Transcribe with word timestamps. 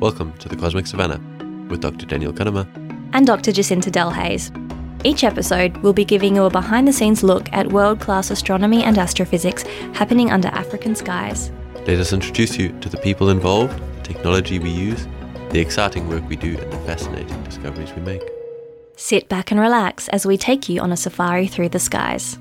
Welcome 0.00 0.32
to 0.38 0.48
the 0.48 0.56
Cosmic 0.56 0.86
Savannah 0.86 1.20
with 1.70 1.80
Dr. 1.80 2.04
Daniel 2.04 2.32
Cunnama. 2.32 2.66
and 3.14 3.26
Dr. 3.26 3.50
Jacinta 3.50 3.90
Delhaize. 3.90 4.50
Each 5.04 5.24
episode, 5.24 5.76
we'll 5.78 5.92
be 5.94 6.04
giving 6.04 6.36
you 6.36 6.44
a 6.44 6.50
behind 6.50 6.86
the 6.86 6.92
scenes 6.92 7.22
look 7.22 7.48
at 7.52 7.72
world 7.72 8.00
class 8.00 8.30
astronomy 8.30 8.82
and 8.82 8.98
astrophysics 8.98 9.62
happening 9.94 10.30
under 10.30 10.48
African 10.48 10.94
skies. 10.94 11.50
Let 11.86 11.98
us 11.98 12.12
introduce 12.12 12.58
you 12.58 12.78
to 12.80 12.88
the 12.88 12.98
people 12.98 13.30
involved, 13.30 13.78
the 13.96 14.02
technology 14.02 14.58
we 14.58 14.70
use, 14.70 15.06
the 15.50 15.60
exciting 15.60 16.08
work 16.08 16.28
we 16.28 16.36
do, 16.36 16.58
and 16.58 16.72
the 16.72 16.78
fascinating 16.78 17.42
discoveries 17.44 17.92
we 17.94 18.02
make. 18.02 18.22
Sit 18.96 19.28
back 19.28 19.50
and 19.50 19.60
relax 19.60 20.08
as 20.08 20.26
we 20.26 20.36
take 20.36 20.68
you 20.68 20.80
on 20.80 20.92
a 20.92 20.96
safari 20.96 21.46
through 21.46 21.70
the 21.70 21.78
skies. 21.78 22.38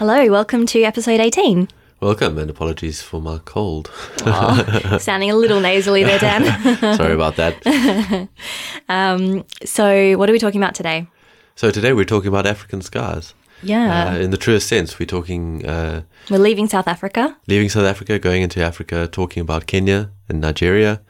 Hello, 0.00 0.30
welcome 0.30 0.64
to 0.64 0.82
episode 0.82 1.20
18. 1.20 1.68
Welcome 2.00 2.38
and 2.38 2.48
apologies 2.48 3.02
for 3.02 3.20
my 3.20 3.36
cold. 3.44 3.90
Aw, 4.24 4.96
sounding 4.98 5.30
a 5.30 5.36
little 5.36 5.60
nasally 5.60 6.02
there, 6.04 6.18
Dan. 6.18 6.42
Sorry 6.96 7.12
about 7.12 7.36
that. 7.36 8.26
um, 8.88 9.44
so, 9.62 10.16
what 10.16 10.30
are 10.30 10.32
we 10.32 10.38
talking 10.38 10.58
about 10.58 10.74
today? 10.74 11.06
So, 11.54 11.70
today 11.70 11.92
we're 11.92 12.06
talking 12.06 12.28
about 12.28 12.46
African 12.46 12.80
skies. 12.80 13.34
Yeah, 13.62 14.12
Uh, 14.14 14.16
in 14.16 14.30
the 14.30 14.38
truest 14.38 14.68
sense, 14.68 14.98
we're 14.98 15.04
talking 15.04 15.66
uh, 15.66 16.00
we're 16.30 16.38
leaving 16.38 16.66
South 16.66 16.88
Africa. 16.88 17.36
leaving 17.46 17.68
South 17.68 17.84
Africa, 17.84 18.18
going 18.18 18.40
into 18.40 18.64
Africa, 18.64 19.06
talking 19.06 19.42
about 19.42 19.66
Kenya 19.66 20.10
and 20.30 20.40
Nigeria, 20.40 21.02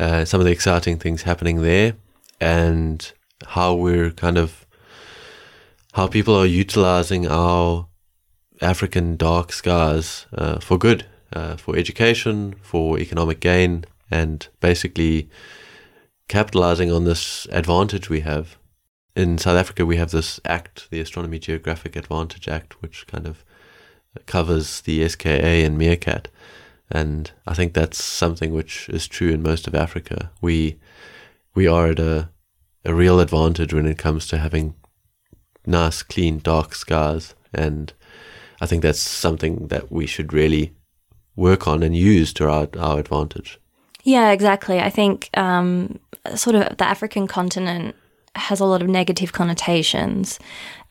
uh, 0.00 0.24
some 0.24 0.40
of 0.40 0.46
the 0.46 0.50
exciting 0.50 0.98
things 0.98 1.22
happening 1.22 1.62
there, 1.62 1.94
and 2.40 3.12
how 3.46 3.72
we're 3.72 4.10
kind 4.10 4.36
of 4.36 4.66
how 5.92 6.08
people 6.08 6.34
are 6.34 6.46
utilizing 6.46 7.28
our 7.28 7.86
African 8.62 9.16
dark 9.16 9.52
skies 9.52 10.26
uh, 10.32 10.58
for 10.60 10.78
good, 10.78 11.06
uh, 11.32 11.56
for 11.56 11.76
education, 11.76 12.54
for 12.62 12.98
economic 12.98 13.40
gain, 13.40 13.84
and 14.10 14.46
basically 14.60 15.28
capitalizing 16.28 16.90
on 16.92 17.04
this 17.04 17.46
advantage 17.50 18.08
we 18.08 18.20
have. 18.20 18.56
In 19.14 19.36
South 19.36 19.58
Africa, 19.58 19.84
we 19.84 19.96
have 19.96 20.10
this 20.10 20.40
act, 20.44 20.88
the 20.90 21.00
Astronomy 21.00 21.38
Geographic 21.38 21.96
Advantage 21.96 22.48
Act, 22.48 22.80
which 22.80 23.06
kind 23.06 23.26
of 23.26 23.44
covers 24.26 24.80
the 24.82 25.06
SKA 25.06 25.64
and 25.64 25.76
Meerkat. 25.76 26.28
And 26.90 27.30
I 27.46 27.54
think 27.54 27.74
that's 27.74 28.02
something 28.02 28.52
which 28.52 28.88
is 28.88 29.06
true 29.06 29.30
in 29.30 29.42
most 29.42 29.66
of 29.66 29.74
Africa. 29.74 30.30
We 30.40 30.78
we 31.54 31.66
are 31.66 31.88
at 31.88 31.98
a 31.98 32.30
a 32.84 32.94
real 32.94 33.20
advantage 33.20 33.72
when 33.72 33.86
it 33.86 33.98
comes 33.98 34.26
to 34.28 34.38
having 34.38 34.74
nice, 35.66 36.02
clean, 36.02 36.38
dark 36.38 36.74
skies. 36.74 37.34
And 37.54 37.92
I 38.62 38.66
think 38.66 38.84
that's 38.84 39.00
something 39.00 39.66
that 39.66 39.90
we 39.90 40.06
should 40.06 40.32
really 40.32 40.72
work 41.34 41.66
on 41.66 41.82
and 41.82 41.96
use 41.96 42.32
to 42.34 42.48
our, 42.48 42.68
our 42.78 43.00
advantage. 43.00 43.58
Yeah, 44.04 44.30
exactly. 44.30 44.78
I 44.78 44.88
think 44.88 45.30
um, 45.34 45.98
sort 46.36 46.54
of 46.54 46.76
the 46.76 46.84
African 46.84 47.26
continent 47.26 47.96
has 48.36 48.60
a 48.60 48.64
lot 48.64 48.80
of 48.80 48.86
negative 48.88 49.32
connotations, 49.32 50.38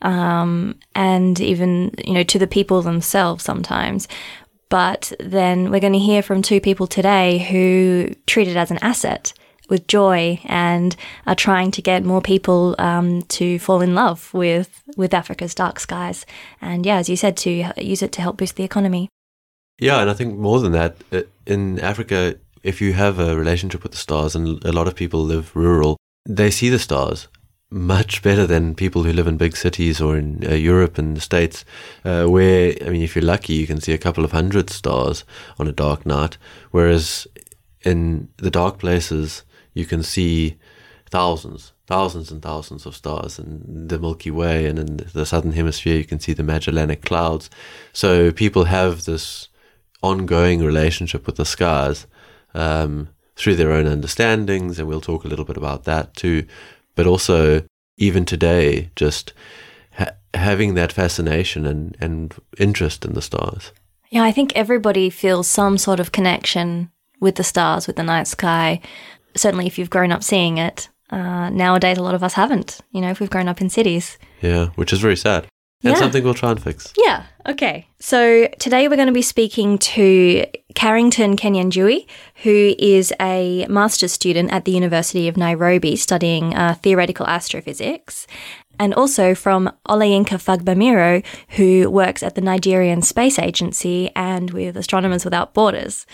um, 0.02 0.78
and 0.94 1.40
even 1.40 1.92
you 2.04 2.12
know 2.12 2.22
to 2.24 2.38
the 2.38 2.46
people 2.46 2.82
themselves 2.82 3.42
sometimes. 3.42 4.06
But 4.68 5.10
then 5.18 5.70
we're 5.70 5.80
going 5.80 5.94
to 5.94 5.98
hear 5.98 6.22
from 6.22 6.42
two 6.42 6.60
people 6.60 6.86
today 6.86 7.38
who 7.38 8.12
treat 8.26 8.48
it 8.48 8.56
as 8.56 8.70
an 8.70 8.78
asset 8.82 9.32
with 9.72 9.88
joy 9.88 10.38
and 10.44 10.94
are 11.26 11.34
trying 11.34 11.70
to 11.72 11.82
get 11.82 12.04
more 12.04 12.20
people 12.20 12.76
um, 12.78 13.22
to 13.22 13.58
fall 13.58 13.80
in 13.80 13.94
love 13.94 14.32
with 14.32 14.70
with 14.96 15.14
Africa's 15.14 15.54
dark 15.54 15.80
skies. 15.80 16.26
And 16.60 16.86
yeah, 16.86 16.98
as 16.98 17.08
you 17.08 17.16
said, 17.16 17.36
to 17.38 17.50
use 17.78 18.02
it 18.02 18.12
to 18.12 18.22
help 18.22 18.36
boost 18.36 18.56
the 18.56 18.64
economy. 18.64 19.08
Yeah, 19.78 20.00
and 20.02 20.10
I 20.10 20.14
think 20.14 20.38
more 20.38 20.60
than 20.60 20.72
that, 20.72 20.96
in 21.46 21.80
Africa, 21.80 22.36
if 22.62 22.80
you 22.80 22.92
have 22.92 23.18
a 23.18 23.36
relationship 23.36 23.82
with 23.82 23.92
the 23.92 23.98
stars, 23.98 24.36
and 24.36 24.64
a 24.64 24.72
lot 24.72 24.86
of 24.86 24.94
people 24.94 25.24
live 25.24 25.56
rural, 25.56 25.96
they 26.28 26.50
see 26.50 26.68
the 26.68 26.78
stars 26.78 27.28
much 27.72 28.22
better 28.22 28.46
than 28.46 28.74
people 28.74 29.02
who 29.02 29.12
live 29.12 29.26
in 29.26 29.38
big 29.38 29.56
cities 29.56 30.00
or 30.00 30.16
in 30.18 30.46
uh, 30.46 30.54
Europe 30.54 30.98
and 30.98 31.16
the 31.16 31.20
States, 31.20 31.64
uh, 32.04 32.26
where, 32.26 32.74
I 32.86 32.90
mean, 32.90 33.02
if 33.02 33.16
you're 33.16 33.24
lucky, 33.24 33.54
you 33.54 33.66
can 33.66 33.80
see 33.80 33.94
a 33.94 33.98
couple 33.98 34.24
of 34.24 34.32
hundred 34.32 34.68
stars 34.68 35.24
on 35.58 35.66
a 35.66 35.72
dark 35.72 36.04
night, 36.04 36.36
whereas 36.70 37.26
in 37.80 38.28
the 38.36 38.50
dark 38.50 38.78
places, 38.78 39.42
you 39.74 39.84
can 39.84 40.02
see 40.02 40.58
thousands, 41.10 41.72
thousands 41.86 42.30
and 42.30 42.42
thousands 42.42 42.86
of 42.86 42.96
stars 42.96 43.38
in 43.38 43.88
the 43.88 43.98
Milky 43.98 44.30
Way, 44.30 44.66
and 44.66 44.78
in 44.78 44.96
the 45.12 45.26
southern 45.26 45.52
hemisphere, 45.52 45.96
you 45.96 46.04
can 46.04 46.20
see 46.20 46.32
the 46.32 46.42
Magellanic 46.42 47.02
Clouds. 47.04 47.50
So 47.92 48.32
people 48.32 48.64
have 48.64 49.04
this 49.04 49.48
ongoing 50.02 50.64
relationship 50.64 51.26
with 51.26 51.36
the 51.36 51.44
skies 51.44 52.06
um, 52.54 53.08
through 53.36 53.56
their 53.56 53.72
own 53.72 53.86
understandings, 53.86 54.78
and 54.78 54.88
we'll 54.88 55.00
talk 55.00 55.24
a 55.24 55.28
little 55.28 55.44
bit 55.44 55.56
about 55.56 55.84
that 55.84 56.14
too. 56.14 56.46
But 56.94 57.06
also, 57.06 57.64
even 57.96 58.24
today, 58.24 58.90
just 58.96 59.32
ha- 59.92 60.14
having 60.34 60.74
that 60.74 60.92
fascination 60.92 61.66
and, 61.66 61.96
and 62.00 62.34
interest 62.58 63.04
in 63.04 63.12
the 63.14 63.22
stars. 63.22 63.72
Yeah, 64.10 64.24
I 64.24 64.32
think 64.32 64.52
everybody 64.54 65.08
feels 65.08 65.46
some 65.46 65.78
sort 65.78 66.00
of 66.00 66.12
connection 66.12 66.90
with 67.20 67.36
the 67.36 67.44
stars, 67.44 67.86
with 67.86 67.96
the 67.96 68.02
night 68.02 68.26
sky. 68.26 68.80
Certainly, 69.36 69.66
if 69.66 69.78
you've 69.78 69.90
grown 69.90 70.12
up 70.12 70.22
seeing 70.22 70.58
it. 70.58 70.88
Uh, 71.10 71.50
nowadays, 71.50 71.98
a 71.98 72.02
lot 72.02 72.14
of 72.14 72.22
us 72.22 72.32
haven't, 72.32 72.80
you 72.90 73.00
know, 73.02 73.10
if 73.10 73.20
we've 73.20 73.28
grown 73.28 73.46
up 73.46 73.60
in 73.60 73.68
cities. 73.68 74.16
Yeah, 74.40 74.68
which 74.76 74.94
is 74.94 75.00
very 75.00 75.16
sad. 75.16 75.46
And 75.84 75.92
Yeah. 75.92 75.98
something 75.98 76.24
we'll 76.24 76.32
try 76.32 76.52
and 76.52 76.62
fix. 76.62 76.90
Yeah, 76.96 77.24
okay. 77.46 77.86
So 77.98 78.48
today 78.58 78.88
we're 78.88 78.96
going 78.96 79.08
to 79.08 79.12
be 79.12 79.20
speaking 79.20 79.76
to 79.78 80.46
Carringtone 80.74 81.36
Kinyanjui, 81.36 82.06
who 82.44 82.74
is 82.78 83.12
a 83.20 83.66
master's 83.68 84.12
student 84.12 84.52
at 84.52 84.64
the 84.64 84.72
University 84.72 85.28
of 85.28 85.36
Nairobi 85.36 85.96
studying 85.96 86.54
uh, 86.54 86.76
theoretical 86.82 87.26
astrophysics, 87.26 88.26
and 88.78 88.94
also 88.94 89.34
from 89.34 89.70
Olayinka 89.88 90.38
Fagbemiro, 90.40 91.22
who 91.56 91.90
works 91.90 92.22
at 92.22 92.36
the 92.36 92.40
Nigerian 92.40 93.02
Space 93.02 93.38
Agency 93.38 94.10
and 94.16 94.50
with 94.52 94.76
Astronomers 94.76 95.24
Without 95.24 95.52
Borders. 95.52 96.06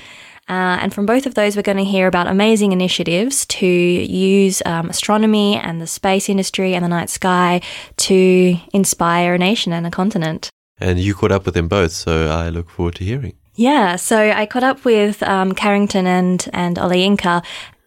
Uh, 0.49 0.79
and 0.81 0.95
from 0.95 1.07
both 1.07 1.27
of 1.27 1.35
those, 1.35 1.57
we're 1.57 1.63
going 1.63 1.77
to 1.77 1.85
hear 1.85 2.07
about 2.07 2.27
amazing 2.27 2.73
initiatives 2.73 3.45
to 3.47 3.67
use 3.67 4.63
um, 4.65 4.89
astronomy 4.89 5.57
and 5.57 5.81
the 5.81 5.87
space 5.87 6.29
industry 6.29 6.75
and 6.75 6.85
the 6.85 6.89
night 6.89 7.11
sky 7.11 7.61
to 7.97 8.57
inspire 8.73 9.35
a 9.35 9.39
nation 9.39 9.73
and 9.73 9.87
a 9.87 9.91
continent. 9.91 10.51
And 10.81 10.99
you 10.99 11.15
caught 11.15 11.33
up 11.33 11.45
with 11.45 11.55
them 11.55 11.69
both, 11.69 11.93
so 11.93 12.29
I 12.29 12.49
look 12.49 12.71
forward 12.71 12.95
to 12.97 13.05
hearing. 13.05 13.35
Yeah, 13.55 13.97
so 13.97 14.31
I 14.31 14.47
caught 14.47 14.63
up 14.63 14.85
with 14.85 15.21
um, 15.25 15.53
Carringtone 15.53 16.07
and 16.07 16.49
and 16.53 16.77
Olayinka 16.77 17.45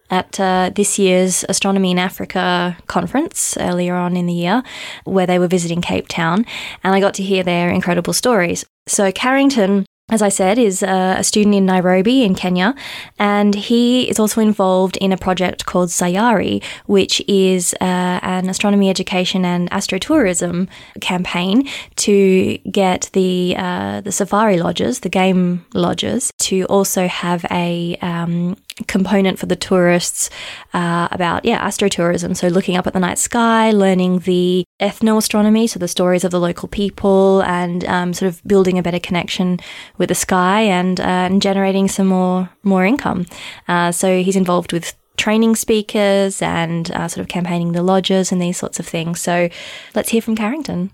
at 0.09 0.37
uh, 0.37 0.69
this 0.75 0.99
year's 0.99 1.45
Astronomy 1.47 1.91
in 1.91 1.97
Africa 1.97 2.77
conference 2.87 3.55
earlier 3.57 3.95
on 3.95 4.17
in 4.17 4.25
the 4.25 4.33
year, 4.33 4.63
where 5.05 5.25
they 5.25 5.39
were 5.39 5.47
visiting 5.47 5.81
Cape 5.81 6.09
Town, 6.09 6.45
and 6.83 6.93
I 6.93 6.99
got 6.99 7.13
to 7.15 7.23
hear 7.23 7.43
their 7.43 7.69
incredible 7.69 8.13
stories. 8.13 8.65
So 8.87 9.11
Carringtone. 9.11 9.85
As 10.11 10.21
I 10.21 10.27
said, 10.27 10.59
is 10.59 10.83
a 10.83 11.23
student 11.23 11.55
in 11.55 11.65
Nairobi 11.65 12.23
in 12.23 12.35
Kenya, 12.35 12.75
and 13.17 13.55
he 13.55 14.09
is 14.09 14.19
also 14.19 14.41
involved 14.41 14.97
in 14.97 15.13
a 15.13 15.17
project 15.17 15.65
called 15.65 15.87
Sayari, 15.87 16.61
which 16.85 17.23
is 17.29 17.73
uh, 17.79 18.19
an 18.21 18.49
astronomy 18.49 18.89
education 18.89 19.45
and 19.45 19.71
astrotourism 19.71 20.67
campaign 20.99 21.65
to 21.95 22.57
get 22.69 23.09
the 23.13 23.55
uh, 23.57 24.01
the 24.01 24.11
safari 24.11 24.57
lodges, 24.57 24.99
the 24.99 25.09
game 25.09 25.65
lodges, 25.73 26.33
to 26.39 26.65
also 26.65 27.07
have 27.07 27.45
a 27.49 27.95
um, 28.01 28.57
component 28.87 29.39
for 29.39 29.45
the 29.45 29.55
tourists 29.55 30.29
uh, 30.73 31.07
about 31.11 31.45
yeah 31.45 31.65
astrotourism. 31.65 32.35
So 32.35 32.47
looking 32.47 32.77
up 32.77 32.87
at 32.87 32.93
the 32.93 32.99
night 32.99 33.17
sky, 33.17 33.71
learning 33.71 34.19
the 34.19 34.63
ethnoastronomy, 34.79 35.69
so 35.69 35.79
the 35.79 35.87
stories 35.87 36.23
of 36.23 36.31
the 36.31 36.39
local 36.39 36.67
people, 36.67 37.41
and 37.43 37.85
um, 37.85 38.13
sort 38.13 38.29
of 38.29 38.41
building 38.45 38.77
a 38.77 38.83
better 38.83 38.99
connection 38.99 39.59
with 39.97 40.09
the 40.09 40.15
sky 40.15 40.61
and 40.61 40.99
uh, 40.99 41.03
and 41.03 41.41
generating 41.41 41.87
some 41.87 42.07
more 42.07 42.49
more 42.63 42.85
income. 42.85 43.25
Uh, 43.67 43.91
so 43.91 44.21
he's 44.21 44.35
involved 44.35 44.73
with 44.73 44.95
training 45.17 45.55
speakers 45.55 46.41
and 46.41 46.91
uh, 46.91 47.07
sort 47.07 47.21
of 47.21 47.27
campaigning 47.27 47.73
the 47.73 47.83
lodges 47.83 48.31
and 48.31 48.41
these 48.41 48.57
sorts 48.57 48.79
of 48.79 48.87
things. 48.87 49.19
So 49.19 49.49
let's 49.93 50.09
hear 50.09 50.21
from 50.21 50.35
Carringtone. 50.35 50.89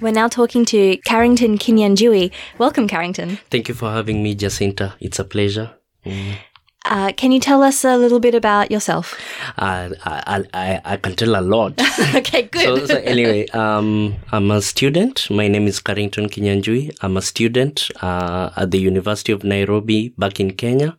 We're 0.00 0.12
now 0.12 0.28
talking 0.28 0.64
to 0.66 0.96
Carringtone 0.98 1.58
Kinyanjui. 1.58 2.30
Welcome, 2.58 2.86
Carringtone. 2.86 3.38
Thank 3.50 3.68
you 3.68 3.74
for 3.74 3.90
having 3.90 4.22
me, 4.22 4.36
Jacinta. 4.36 4.94
It's 5.00 5.18
a 5.18 5.24
pleasure. 5.24 5.74
Mm. 6.06 6.36
Uh, 6.84 7.12
can 7.16 7.32
you 7.32 7.40
tell 7.40 7.64
us 7.64 7.84
a 7.84 7.96
little 7.96 8.20
bit 8.20 8.34
about 8.34 8.70
yourself? 8.70 9.20
I, 9.58 9.90
I, 10.04 10.44
I, 10.54 10.80
I 10.84 10.96
can 10.98 11.16
tell 11.16 11.34
a 11.34 11.42
lot. 11.42 11.80
okay, 12.14 12.42
good. 12.42 12.62
so, 12.62 12.86
so 12.86 12.96
anyway, 12.98 13.48
um, 13.48 14.14
I'm 14.30 14.52
a 14.52 14.62
student. 14.62 15.28
My 15.30 15.48
name 15.48 15.66
is 15.66 15.80
Carringtone 15.80 16.30
Kinyanjui. 16.30 16.96
I'm 17.02 17.16
a 17.16 17.22
student 17.22 17.90
uh, 18.00 18.50
at 18.56 18.70
the 18.70 18.78
University 18.78 19.32
of 19.32 19.42
Nairobi 19.42 20.10
back 20.16 20.38
in 20.38 20.52
Kenya. 20.52 20.96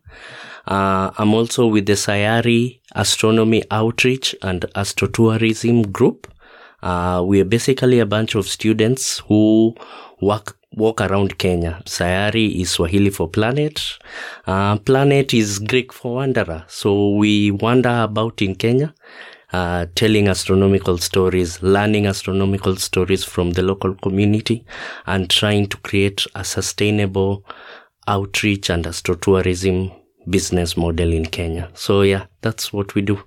Uh, 0.68 1.12
I'm 1.18 1.34
also 1.34 1.68
with 1.68 1.86
the 1.86 1.94
Sayari 1.94 2.82
Astronomy 2.96 3.64
Outreach 3.72 4.36
and 4.42 4.62
Astrotourism 4.76 5.92
Group. 5.94 6.28
Uh, 6.82 7.24
we 7.26 7.42
are 7.42 7.46
basically 7.46 8.00
a 8.00 8.06
bunch 8.06 8.36
of 8.36 8.48
students 8.48 9.20
who 9.28 9.76
work 10.22 10.56
walk 10.72 11.02
around 11.02 11.38
Kenya. 11.38 11.82
Sayari 11.86 12.62
is 12.62 12.72
Swahili 12.72 13.10
for 13.10 13.28
planet. 13.28 13.82
Uh, 14.46 14.78
planet 14.78 15.34
is 15.34 15.60
Greek 15.60 15.92
for 15.92 16.16
wanderer. 16.16 16.64
So 16.68 17.16
we 17.16 17.52
wander 17.52 18.04
about 18.04 18.42
in 18.42 18.56
Kenya, 18.56 18.94
uh, 19.52 19.88
telling 19.96 20.28
astronomical 20.28 20.98
stories, 21.00 21.62
learning 21.64 22.06
astronomical 22.06 22.76
stories 22.76 23.24
from 23.24 23.52
the 23.52 23.64
local 23.64 23.96
community, 23.96 24.66
and 25.08 25.30
trying 25.30 25.68
to 25.68 25.78
create 25.78 26.26
a 26.36 26.44
sustainable 26.44 27.44
outreach 28.08 28.70
and 28.70 28.86
astrotourism 28.86 29.96
business 30.30 30.78
model 30.78 31.12
in 31.12 31.26
Kenya. 31.26 31.70
So 31.74 32.02
yeah, 32.04 32.28
that's 32.42 32.72
what 32.72 32.94
we 32.94 33.02
do. 33.02 33.24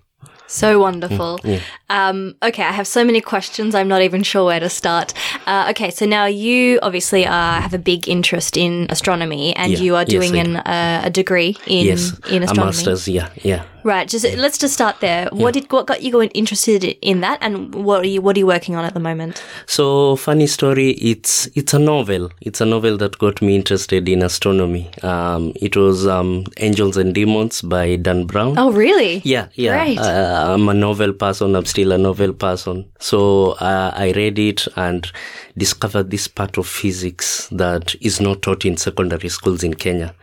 So 0.53 0.79
wonderful. 0.79 1.41
Um, 1.89 2.35
okay, 2.43 2.63
I 2.63 2.73
have 2.73 2.87
so 2.87 3.05
many 3.05 3.21
questions. 3.23 3.75
I'm 3.75 3.89
not 3.89 4.03
even 4.03 4.23
sure 4.23 4.45
where 4.45 4.61
to 4.61 4.69
start. 4.69 5.15
Uh, 5.47 5.69
okay, 5.71 5.91
so 5.91 6.05
now 6.05 6.27
you 6.27 6.79
obviously 6.83 7.25
uh, 7.27 7.61
have 7.61 7.73
a 7.73 7.79
big 7.79 8.07
interest 8.09 8.57
in 8.57 8.87
astronomy, 8.91 9.57
and 9.57 9.73
Yeah, 9.73 9.79
you 9.79 9.97
are 9.97 10.05
doing 10.05 10.35
I 10.37 10.39
an, 10.41 10.57
uh, 10.57 11.03
a 11.05 11.11
degree 11.11 11.57
in 11.67 11.87
yes, 11.87 12.13
in 12.31 12.43
a 12.43 12.45
astronomy. 12.45 12.67
master's. 12.67 13.09
Yeah, 13.09 13.31
yeah. 13.43 13.65
Right. 13.85 14.09
Just 14.09 14.25
let's 14.37 14.59
just 14.59 14.75
start 14.75 15.01
there. 15.01 15.29
What 15.33 15.55
did 15.55 15.71
what 15.73 15.87
got 15.87 16.03
you 16.03 16.13
going 16.13 16.31
interested 16.31 16.85
in 16.85 17.21
that, 17.21 17.39
and 17.41 17.75
what 17.75 18.03
are 18.03 18.07
you 18.07 18.21
what 18.21 18.37
are 18.37 18.39
you 18.39 18.47
working 18.47 18.77
on 18.77 18.85
at 18.85 18.95
the 18.95 19.01
moment? 19.01 19.43
So 19.67 20.17
funny 20.17 20.47
story. 20.47 20.91
It's 20.93 21.49
it's 21.55 21.75
a 21.75 21.79
novel. 21.79 22.31
It's 22.41 22.61
a 22.61 22.67
novel 22.67 22.97
that 22.99 23.19
got 23.19 23.43
me 23.43 23.57
interested 23.57 24.09
in 24.09 24.23
astronomy. 24.23 24.91
Um, 25.03 25.53
it 25.57 25.77
was 25.77 26.07
um, 26.07 26.45
Angels 26.59 26.97
and 26.97 27.15
Demons 27.15 27.63
by 27.63 27.97
Dan 27.97 28.27
Brown. 28.27 28.59
Oh, 28.59 28.71
really? 28.73 29.23
Yeah, 29.25 29.49
yeah. 29.55 29.85
Great. 29.85 29.99
Uh, 29.99 30.55
I'm 30.55 30.69
a 30.69 30.75
novel 30.75 31.13
person. 31.13 31.57
I'm 31.57 31.65
still 31.65 31.93
a 31.93 31.99
novel 31.99 32.33
person. 32.33 32.91
So 32.99 33.53
uh, 33.53 33.93
I 33.95 34.13
read 34.13 34.39
it 34.39 34.67
and 34.77 35.11
discovered 35.57 36.11
this 36.11 36.29
part 36.29 36.57
of 36.59 36.67
physics 36.67 37.49
that 37.49 37.95
is 38.01 38.21
not 38.21 38.43
taught 38.43 38.65
in 38.65 38.77
secondary 38.77 39.29
schools 39.29 39.63
in 39.63 39.75
Kenya. 39.75 40.15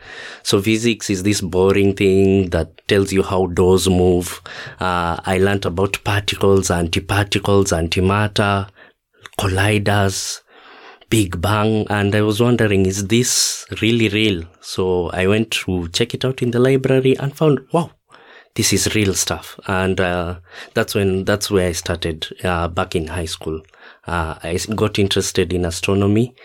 So 0.42 0.60
physics 0.60 1.10
is 1.10 1.22
this 1.22 1.40
boring 1.40 1.94
thing 1.94 2.50
that 2.50 2.86
tells 2.88 3.12
you 3.12 3.22
how 3.22 3.46
doors 3.54 3.88
move. 3.88 4.40
Uh, 4.80 5.20
I 5.24 5.38
learned 5.38 5.64
about 5.66 6.02
particles, 6.04 6.68
antiparticles, 6.68 7.72
antimatter, 7.72 8.68
colliders. 9.38 10.40
Big 11.10 11.40
Bang, 11.40 11.88
and 11.90 12.14
I 12.14 12.22
was 12.22 12.40
wondering, 12.40 12.86
is 12.86 13.08
this 13.08 13.66
really 13.82 14.08
real? 14.08 14.44
So 14.60 15.10
I 15.10 15.26
went 15.26 15.50
to 15.50 15.88
check 15.88 16.14
it 16.14 16.24
out 16.24 16.40
in 16.40 16.52
the 16.52 16.60
library 16.60 17.18
and 17.18 17.36
found, 17.36 17.66
wow, 17.72 17.90
this 18.54 18.72
is 18.72 18.94
real 18.94 19.14
stuff. 19.14 19.58
And 19.66 20.00
uh, 20.00 20.38
that's 20.74 20.94
when 20.94 21.24
that's 21.24 21.50
where 21.50 21.68
I 21.68 21.72
started 21.72 22.28
uh, 22.44 22.68
back 22.68 22.94
in 22.94 23.08
high 23.08 23.24
school. 23.24 23.60
Uh, 24.06 24.36
I 24.40 24.56
got 24.76 25.00
interested 25.00 25.52
in 25.52 25.64
astronomy, 25.64 26.36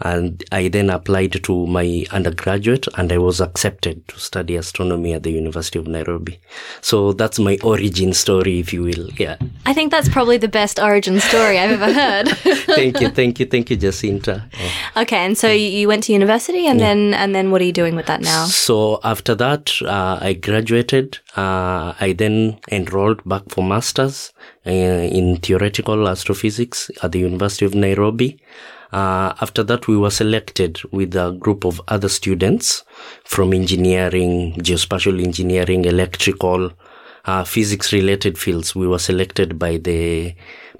and 0.00 0.42
I 0.50 0.68
then 0.68 0.90
applied 0.90 1.42
to 1.44 1.66
my 1.66 2.04
undergraduate, 2.10 2.88
and 2.96 3.12
I 3.12 3.18
was 3.18 3.40
accepted 3.40 4.06
to 4.08 4.18
study 4.18 4.56
astronomy 4.56 5.12
at 5.14 5.22
the 5.22 5.30
University 5.30 5.78
of 5.78 5.86
Nairobi. 5.86 6.40
So 6.80 7.12
that's 7.12 7.38
my 7.38 7.58
origin 7.62 8.12
story, 8.12 8.58
if 8.58 8.72
you 8.72 8.82
will. 8.82 9.08
Yeah. 9.16 9.36
I 9.66 9.72
think 9.72 9.90
that's 9.90 10.08
probably 10.08 10.36
the 10.36 10.48
best 10.48 10.80
origin 10.80 11.20
story 11.20 11.58
I've 11.58 11.80
ever 11.80 11.92
heard. 11.92 12.28
thank 12.66 13.00
you, 13.00 13.08
thank 13.08 13.40
you, 13.40 13.46
thank 13.46 13.70
you, 13.70 13.76
Jacinta. 13.76 14.48
Yeah. 14.58 15.02
okay, 15.02 15.18
and 15.18 15.38
so 15.38 15.50
you 15.50 15.68
you 15.74 15.88
went 15.88 16.04
to 16.04 16.12
university, 16.12 16.66
and 16.66 16.80
then 16.80 17.14
and 17.14 17.34
then 17.34 17.50
what 17.50 17.60
are 17.60 17.64
you 17.64 17.72
doing 17.72 17.94
with 17.94 18.06
that 18.06 18.20
now? 18.20 18.46
So 18.46 19.00
after 19.04 19.34
that, 19.36 19.72
uh, 19.82 20.18
I 20.20 20.32
graduated. 20.34 21.18
Uh, 21.36 21.94
I 22.00 22.14
then 22.16 22.58
enrolled 22.70 23.22
back 23.28 23.42
for 23.48 23.62
masters 23.62 24.32
uh, 24.66 24.70
in 24.70 25.36
theoretical 25.38 26.08
astrophysics 26.08 26.90
at 27.02 27.12
the 27.12 27.20
University 27.20 27.66
of 27.66 27.74
Nairobi. 27.74 28.40
Uh, 28.94 29.34
after 29.40 29.64
that, 29.64 29.88
we 29.88 29.96
were 29.96 30.10
selected 30.10 30.80
with 30.92 31.16
a 31.16 31.32
group 31.32 31.64
of 31.64 31.80
other 31.88 32.08
students 32.08 32.84
from 33.24 33.52
engineering, 33.52 34.54
geospatial 34.58 35.20
engineering, 35.20 35.84
electrical, 35.84 36.70
uh, 37.24 37.42
physics 37.42 37.92
related 37.92 38.38
fields. 38.38 38.76
We 38.76 38.86
were 38.86 39.00
selected 39.00 39.58
by 39.58 39.78
the 39.78 40.36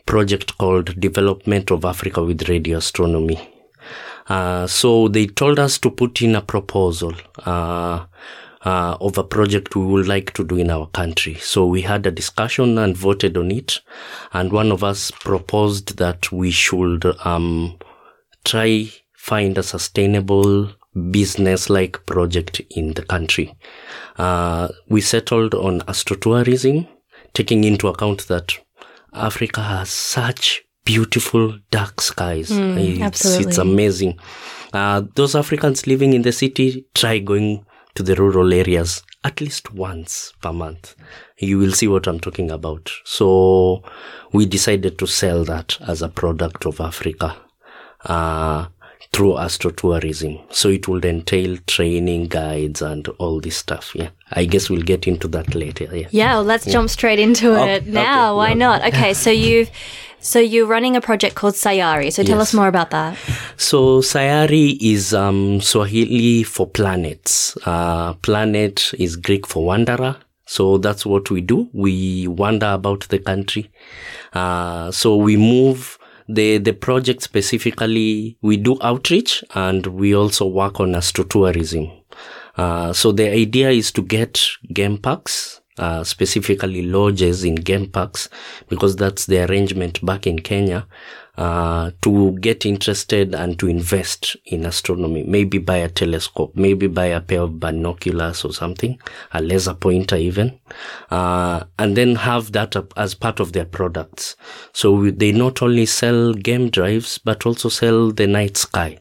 project 0.06 0.56
called 0.58 1.00
Development 1.00 1.72
of 1.72 1.84
Africa 1.84 2.22
with 2.22 2.48
Radio 2.48 2.78
Astronomy. 2.78 3.50
Uh, 4.28 4.68
so 4.68 5.08
they 5.08 5.26
told 5.26 5.58
us 5.58 5.76
to 5.78 5.90
put 5.90 6.22
in 6.22 6.36
a 6.36 6.40
proposal 6.40 7.14
uh, 7.44 8.04
uh, 8.64 8.96
of 9.00 9.18
a 9.18 9.24
project 9.24 9.74
we 9.74 9.84
would 9.84 10.06
like 10.06 10.32
to 10.34 10.44
do 10.44 10.56
in 10.56 10.70
our 10.70 10.86
country. 10.86 11.34
So 11.34 11.66
we 11.66 11.82
had 11.82 12.06
a 12.06 12.12
discussion 12.12 12.78
and 12.78 12.96
voted 12.96 13.36
on 13.36 13.50
it. 13.50 13.80
And 14.32 14.52
one 14.52 14.70
of 14.70 14.84
us 14.84 15.10
proposed 15.10 15.96
that 15.98 16.30
we 16.30 16.52
should 16.52 17.04
um, 17.26 17.76
try 18.44 18.90
find 19.14 19.56
a 19.56 19.62
sustainable 19.62 20.70
business-like 21.10 22.06
project 22.06 22.60
in 22.70 22.92
the 22.92 23.02
country. 23.02 23.54
Uh, 24.16 24.68
we 24.88 25.00
settled 25.00 25.54
on 25.54 25.80
astrotourism, 25.82 26.86
taking 27.32 27.64
into 27.64 27.88
account 27.88 28.28
that 28.28 28.52
Africa 29.12 29.62
has 29.62 29.90
such 29.90 30.62
beautiful 30.84 31.58
dark 31.70 32.00
skies. 32.00 32.50
it's, 32.50 33.00
absolutely. 33.00 33.46
it's 33.46 33.58
amazing. 33.58 34.18
Uh, 34.72 35.02
those 35.14 35.34
Africans 35.34 35.86
living 35.86 36.12
in 36.12 36.22
the 36.22 36.32
city, 36.32 36.86
try 36.94 37.18
going 37.18 37.64
to 37.94 38.02
the 38.02 38.14
rural 38.16 38.52
areas 38.52 39.02
at 39.24 39.40
least 39.40 39.72
once 39.72 40.32
per 40.42 40.52
month. 40.52 40.94
You 41.38 41.58
will 41.58 41.72
see 41.72 41.88
what 41.88 42.06
I'm 42.06 42.20
talking 42.20 42.50
about. 42.50 42.90
So 43.04 43.82
we 44.32 44.46
decided 44.46 44.98
to 44.98 45.06
sell 45.06 45.44
that 45.44 45.78
as 45.80 46.02
a 46.02 46.08
product 46.08 46.66
of 46.66 46.80
Africa. 46.80 47.36
Uh, 48.04 48.66
through 49.12 49.34
astrotourism. 49.34 50.40
So 50.52 50.68
it 50.68 50.88
would 50.88 51.04
entail 51.04 51.56
training 51.68 52.26
guides 52.26 52.82
and 52.82 53.06
all 53.18 53.40
this 53.40 53.56
stuff. 53.56 53.92
Yeah. 53.94 54.08
I 54.32 54.44
guess 54.44 54.68
we'll 54.68 54.82
get 54.82 55.06
into 55.06 55.28
that 55.28 55.54
later. 55.54 55.84
Yeah. 55.96 56.08
Yeah, 56.10 56.32
well, 56.34 56.42
let's 56.42 56.64
jump 56.66 56.90
straight 56.90 57.20
into 57.20 57.52
Okay, 57.54 57.74
it 57.76 57.86
now. 57.86 58.30
okay, 58.32 58.36
Why 58.36 58.48
yeah. 58.48 58.54
not? 58.54 58.84
Okay, 58.88 59.14
so 59.14 59.30
you've 59.46 59.70
so 60.18 60.40
you're 60.40 60.66
running 60.66 60.96
a 60.96 61.00
project 61.00 61.36
called 61.36 61.54
Sayari. 61.54 62.12
So 62.12 62.24
tell 62.24 62.38
Yes. 62.38 62.48
us 62.48 62.54
more 62.54 62.66
about 62.66 62.90
that. 62.90 63.16
So 63.56 64.00
Sayari 64.00 64.78
is 64.80 65.14
um, 65.14 65.60
Swahili 65.60 66.42
for 66.42 66.66
planets. 66.66 67.56
Uh, 67.64 68.14
planet 68.14 68.92
is 68.98 69.14
Greek 69.14 69.46
for 69.46 69.64
wanderer. 69.64 70.16
So 70.46 70.78
that's 70.78 71.06
what 71.06 71.30
we 71.30 71.40
do. 71.40 71.68
We 71.72 72.26
wander 72.26 72.72
about 72.72 73.06
the 73.10 73.18
country. 73.20 73.70
Uh, 74.32 74.90
so 74.90 75.14
we 75.16 75.36
move 75.36 75.98
the 76.28 76.58
the 76.58 76.72
project 76.72 77.22
specifically. 77.22 78.36
We 78.42 78.56
do 78.56 78.78
outreach 78.80 79.44
and 79.54 79.86
we 79.86 80.14
also 80.14 80.46
work 80.46 80.80
on 80.80 80.92
astrotourism. 80.92 81.92
Uh, 82.56 82.92
so 82.92 83.12
the 83.12 83.28
idea 83.30 83.70
is 83.70 83.90
to 83.92 84.02
get 84.02 84.46
game 84.72 84.98
parks, 84.98 85.60
uh, 85.78 86.04
specifically 86.04 86.82
lodges 86.82 87.42
in 87.42 87.56
game 87.56 87.90
parks, 87.90 88.28
because 88.68 88.94
that's 88.96 89.26
the 89.26 89.44
arrangement 89.44 90.04
back 90.04 90.26
in 90.26 90.38
Kenya, 90.38 90.86
uh, 91.36 91.90
to 92.02 92.32
get 92.38 92.64
interested 92.64 93.34
and 93.34 93.58
to 93.58 93.68
invest 93.68 94.36
in 94.46 94.64
astronomy. 94.64 95.24
Maybe 95.24 95.58
buy 95.58 95.78
a 95.78 95.88
telescope, 95.88 96.52
maybe 96.54 96.86
buy 96.86 97.06
a 97.06 97.20
pair 97.20 97.42
of 97.42 97.58
binoculars 97.58 98.44
or 98.44 98.52
something, 98.52 99.00
a 99.32 99.42
laser 99.42 99.74
pointer 99.74 100.16
even, 100.16 100.58
uh, 101.10 101.64
and 101.78 101.96
then 101.96 102.14
have 102.16 102.52
that 102.52 102.76
as 102.96 103.14
part 103.14 103.40
of 103.40 103.52
their 103.52 103.64
products. 103.64 104.36
So 104.72 105.10
they 105.10 105.32
not 105.32 105.62
only 105.62 105.86
sell 105.86 106.34
game 106.34 106.70
drives, 106.70 107.18
but 107.18 107.46
also 107.46 107.68
sell 107.68 108.12
the 108.12 108.26
night 108.26 108.56
sky 108.56 109.00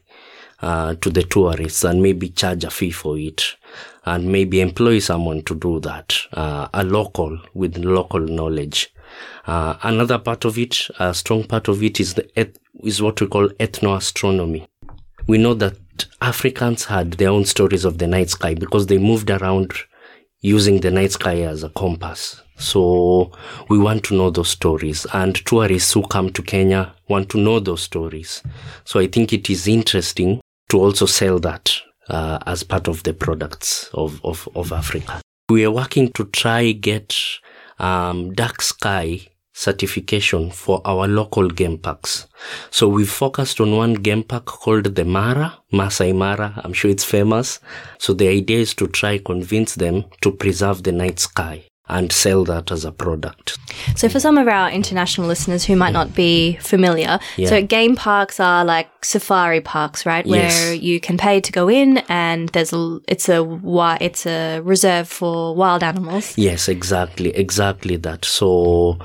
uh, 0.60 0.94
to 0.94 1.10
the 1.10 1.22
tourists 1.22 1.84
and 1.84 2.02
maybe 2.02 2.30
charge 2.30 2.64
a 2.64 2.70
fee 2.70 2.90
for 2.90 3.18
it 3.18 3.56
and 4.06 4.30
maybe 4.30 4.60
employ 4.60 4.98
someone 4.98 5.42
to 5.42 5.54
do 5.54 5.80
that, 5.80 6.14
uh, 6.32 6.68
a 6.74 6.84
local 6.84 7.38
with 7.54 7.78
local 7.78 8.20
knowledge. 8.20 8.93
Uh, 9.46 9.76
another 9.82 10.18
part 10.18 10.44
of 10.44 10.58
it, 10.58 10.88
a 10.98 11.12
strong 11.14 11.44
part 11.44 11.68
of 11.68 11.82
it 11.82 12.00
is 12.00 12.14
the 12.14 12.28
eth- 12.38 12.58
is 12.82 13.02
what 13.02 13.20
we 13.20 13.26
call 13.26 13.48
ethnoastronomy. 13.60 14.66
We 15.26 15.38
know 15.38 15.54
that 15.54 15.76
Africans 16.20 16.84
had 16.86 17.12
their 17.12 17.30
own 17.30 17.44
stories 17.44 17.84
of 17.84 17.98
the 17.98 18.06
night 18.06 18.30
sky 18.30 18.54
because 18.54 18.86
they 18.86 18.98
moved 18.98 19.30
around 19.30 19.72
using 20.40 20.80
the 20.80 20.90
night 20.90 21.12
sky 21.12 21.40
as 21.40 21.62
a 21.62 21.70
compass. 21.70 22.42
So 22.56 23.32
we 23.68 23.78
want 23.78 24.04
to 24.04 24.14
know 24.14 24.30
those 24.30 24.50
stories 24.50 25.06
and 25.12 25.34
tourists 25.46 25.92
who 25.92 26.02
come 26.02 26.30
to 26.32 26.42
Kenya 26.42 26.94
want 27.08 27.30
to 27.30 27.38
know 27.38 27.60
those 27.60 27.82
stories. 27.82 28.42
So 28.84 29.00
I 29.00 29.06
think 29.06 29.32
it 29.32 29.48
is 29.50 29.66
interesting 29.66 30.40
to 30.68 30.78
also 30.78 31.06
sell 31.06 31.38
that 31.40 31.74
uh, 32.08 32.38
as 32.46 32.62
part 32.62 32.88
of 32.88 33.02
the 33.02 33.14
products 33.14 33.90
of, 33.94 34.24
of, 34.24 34.48
of 34.54 34.72
Africa. 34.72 35.20
We 35.48 35.64
are 35.64 35.70
working 35.70 36.12
to 36.12 36.24
try 36.26 36.72
get 36.72 37.16
um, 37.78 38.32
dark 38.34 38.62
sky 38.62 39.28
certification 39.52 40.50
for 40.50 40.82
our 40.84 41.06
local 41.06 41.48
game 41.48 41.78
parks. 41.78 42.26
So 42.70 42.88
we've 42.88 43.08
focused 43.08 43.60
on 43.60 43.76
one 43.76 43.94
game 43.94 44.24
park 44.24 44.46
called 44.46 44.94
the 44.96 45.04
Mara, 45.04 45.58
Masai 45.70 46.12
Mara. 46.12 46.60
I'm 46.64 46.72
sure 46.72 46.90
it's 46.90 47.04
famous. 47.04 47.60
So 47.98 48.12
the 48.12 48.28
idea 48.28 48.58
is 48.58 48.74
to 48.74 48.88
try 48.88 49.18
convince 49.18 49.76
them 49.76 50.04
to 50.22 50.32
preserve 50.32 50.82
the 50.82 50.92
night 50.92 51.20
sky 51.20 51.64
and 51.88 52.10
sell 52.12 52.44
that 52.44 52.70
as 52.72 52.84
a 52.84 52.92
product. 52.92 53.58
So, 53.94 54.08
for 54.08 54.18
some 54.18 54.38
of 54.38 54.48
our 54.48 54.70
international 54.70 55.26
listeners 55.26 55.64
who 55.64 55.76
might 55.76 55.92
not 55.92 56.14
be 56.14 56.56
familiar, 56.62 57.18
Yeah. 57.36 57.48
so 57.48 57.62
game 57.62 57.94
parks 57.94 58.40
are 58.40 58.64
like 58.64 58.88
safari 59.04 59.60
parks, 59.60 60.06
right? 60.06 60.26
Where 60.26 60.42
Yes. 60.74 60.82
you 60.82 60.98
can 61.00 61.18
pay 61.18 61.40
to 61.40 61.52
go 61.52 61.68
in, 61.68 61.98
and 62.08 62.48
there's 62.50 62.72
a 62.72 63.00
it's 63.06 63.28
a 63.28 63.44
it's 64.00 64.24
a 64.26 64.60
reserve 64.60 65.08
for 65.08 65.54
wild 65.54 65.82
animals. 65.82 66.32
Yes, 66.38 66.68
exactly, 66.68 67.30
exactly 67.36 67.96
that. 67.98 68.24
So 68.24 68.98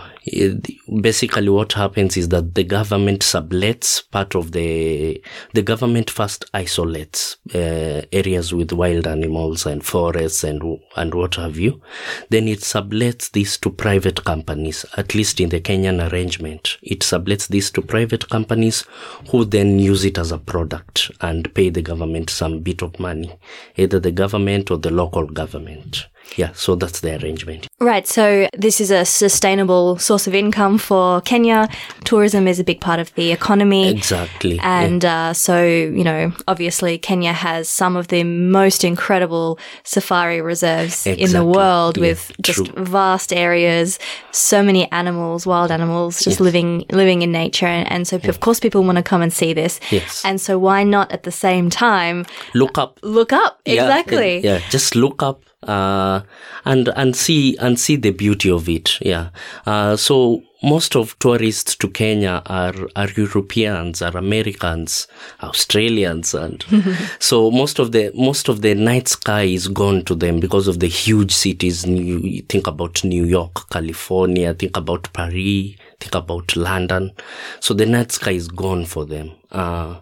basically, 1.02 1.50
what 1.50 1.74
happens 1.74 2.18
is 2.18 2.30
that 2.30 2.56
the 2.56 2.64
government 2.64 3.22
sublets 3.22 4.10
part 4.12 4.36
of 4.36 4.52
the 4.52 5.22
the 5.54 5.62
government 5.62 6.10
first 6.10 6.46
isolates 6.54 7.38
uh, 7.56 8.02
areas 8.12 8.54
with 8.54 8.72
wild 8.72 9.08
animals 9.08 9.66
and 9.66 9.84
forests 9.84 10.44
and 10.44 10.62
and 10.96 11.14
what 11.14 11.36
have 11.36 11.58
you. 11.58 11.82
Then 12.30 12.48
it 12.48 12.60
sublets 12.60 13.32
this 13.32 13.58
to 13.60 13.70
private 13.70 14.24
companies. 14.24 14.86
At 14.98 15.16
least 15.16 15.40
in 15.40 15.50
the 15.50 15.62
Kenyan 15.62 16.12
arrangement, 16.12 16.78
it 16.82 17.00
sublets 17.00 17.48
this 17.48 17.72
to 17.72 17.82
private 17.82 18.30
companies 18.30 18.86
who 19.32 19.46
then 19.46 19.80
use 19.80 20.06
it 20.06 20.18
as 20.18 20.32
a 20.32 20.38
product 20.38 21.12
and 21.22 21.54
pay 21.54 21.70
the 21.70 21.82
government 21.82 22.30
some 22.30 22.60
bit 22.60 22.82
of 22.82 23.00
money, 23.00 23.38
either 23.78 24.00
the 24.00 24.12
government 24.12 24.70
or 24.72 24.78
the 24.78 24.92
local 24.92 25.26
government. 25.26 26.08
Yeah, 26.36 26.52
so 26.54 26.76
that's 26.76 27.00
the 27.00 27.20
arrangement. 27.22 27.68
Right. 27.80 28.06
So 28.08 28.48
this 28.58 28.80
is 28.82 28.92
a 28.92 29.06
sustainable 29.06 29.98
source 29.98 30.19
of 30.28 30.36
income 30.36 30.78
for 30.78 31.22
Kenya. 31.22 31.68
Tourism 32.04 32.48
is 32.48 32.60
a 32.60 32.64
big 32.64 32.80
part 32.82 33.00
of 33.00 33.14
the 33.16 33.32
economy. 33.32 33.90
Exactly. 33.90 34.56
yeah. 34.56 34.82
And 34.82 35.06
uh, 35.06 35.34
so, 35.34 35.64
you 35.64 36.04
know, 36.04 36.32
obviously 36.48 36.98
Kenya 36.98 37.34
has 37.34 37.68
some 37.70 37.96
of 37.96 38.08
the 38.08 38.24
most 38.24 38.84
incredible 38.84 39.60
safari 39.84 40.42
reserves 40.42 41.06
in 41.06 41.32
the 41.32 41.44
world 41.46 41.98
Yeah, 41.98 42.02
with 42.02 42.32
just 42.42 42.66
true. 42.66 42.84
vast 42.84 43.34
areas, 43.34 44.00
so 44.32 44.62
many 44.64 44.92
animals, 44.92 45.46
wild 45.46 45.72
animals, 45.72 46.16
just 46.24 46.40
Yes. 46.40 46.40
living 46.40 46.86
living 46.92 47.22
in 47.22 47.32
nature. 47.32 47.68
And, 47.68 47.92
and 47.92 48.08
so, 48.08 48.18
of 48.24 48.40
course, 48.40 48.60
people 48.60 48.84
want 48.84 48.98
to 48.98 49.04
come 49.04 49.22
and 49.22 49.32
see 49.34 49.54
this. 49.54 49.80
Yes. 49.92 50.24
And 50.26 50.40
so, 50.40 50.58
why 50.60 50.84
not 50.84 51.12
at 51.12 51.24
the 51.24 51.32
same 51.32 51.70
time 51.70 52.26
look 52.54 52.78
up. 52.78 53.00
look 53.04 53.34
up? 53.34 53.60
Yeah, 53.66 53.84
exactly. 53.84 54.40
Yeah, 54.40 54.60
just 54.70 54.96
look 54.96 55.22
up 55.24 55.42
uh, 55.63 56.22
and 56.66 56.88
and 56.96 57.16
see 57.16 57.58
and 57.58 57.80
see 57.80 57.96
the 57.96 58.12
beauty 58.12 58.50
of 58.50 58.70
it. 58.70 59.00
Yeah. 59.01 59.30
Uh, 59.66 59.96
so 59.98 60.44
most 60.63 60.96
of 60.96 61.18
tourists 61.20 61.75
to 61.75 61.89
Kenya 61.89 62.42
are 62.46 62.75
are 62.96 63.10
Europeans, 63.16 64.01
are 64.01 64.16
Americans, 64.16 65.08
Australians, 65.42 66.34
and 66.34 66.63
so 67.20 67.51
most 67.51 67.80
of 67.80 67.92
the 67.92 68.12
most 68.16 68.48
of 68.48 68.62
the 68.62 68.74
night 68.74 69.10
sky 69.10 69.44
is 69.44 69.68
gone 69.68 70.04
to 70.06 70.16
them 70.16 70.39
because 70.39 70.68
of 70.68 70.80
the 70.80 70.88
huge 70.88 71.32
cities. 71.32 71.86
New, 71.86 72.20
you 72.20 72.42
think 72.44 72.68
about 72.68 73.04
New 73.04 73.25
York, 73.25 73.70
California. 73.70 74.54
Think 74.54 74.78
about 74.78 75.12
Paris. 75.13 75.75
Think 76.00 76.16
about 76.16 76.56
London. 76.56 77.12
So 77.60 77.74
the 77.74 77.86
night 77.86 78.13
sky 78.13 78.32
is 78.32 78.48
gone 78.48 78.86
for 78.86 79.06
them. 79.06 79.32
Uh, 79.51 80.00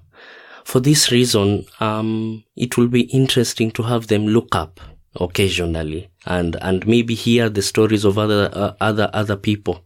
for 0.64 0.82
this 0.82 1.12
reason, 1.12 1.66
um, 1.80 2.44
it 2.56 2.78
will 2.78 2.90
be 2.90 3.04
interesting 3.04 3.72
to 3.72 3.84
have 3.84 4.08
them 4.08 4.28
look 4.28 4.54
up 4.54 4.82
occasionally 5.16 6.10
and 6.26 6.58
and 6.62 6.86
maybe 6.86 7.16
hear 7.16 7.50
the 7.50 7.62
stories 7.62 8.06
of 8.06 8.18
other 8.18 8.50
uh, 8.54 8.74
other 8.82 9.10
other 9.14 9.36
people. 9.36 9.84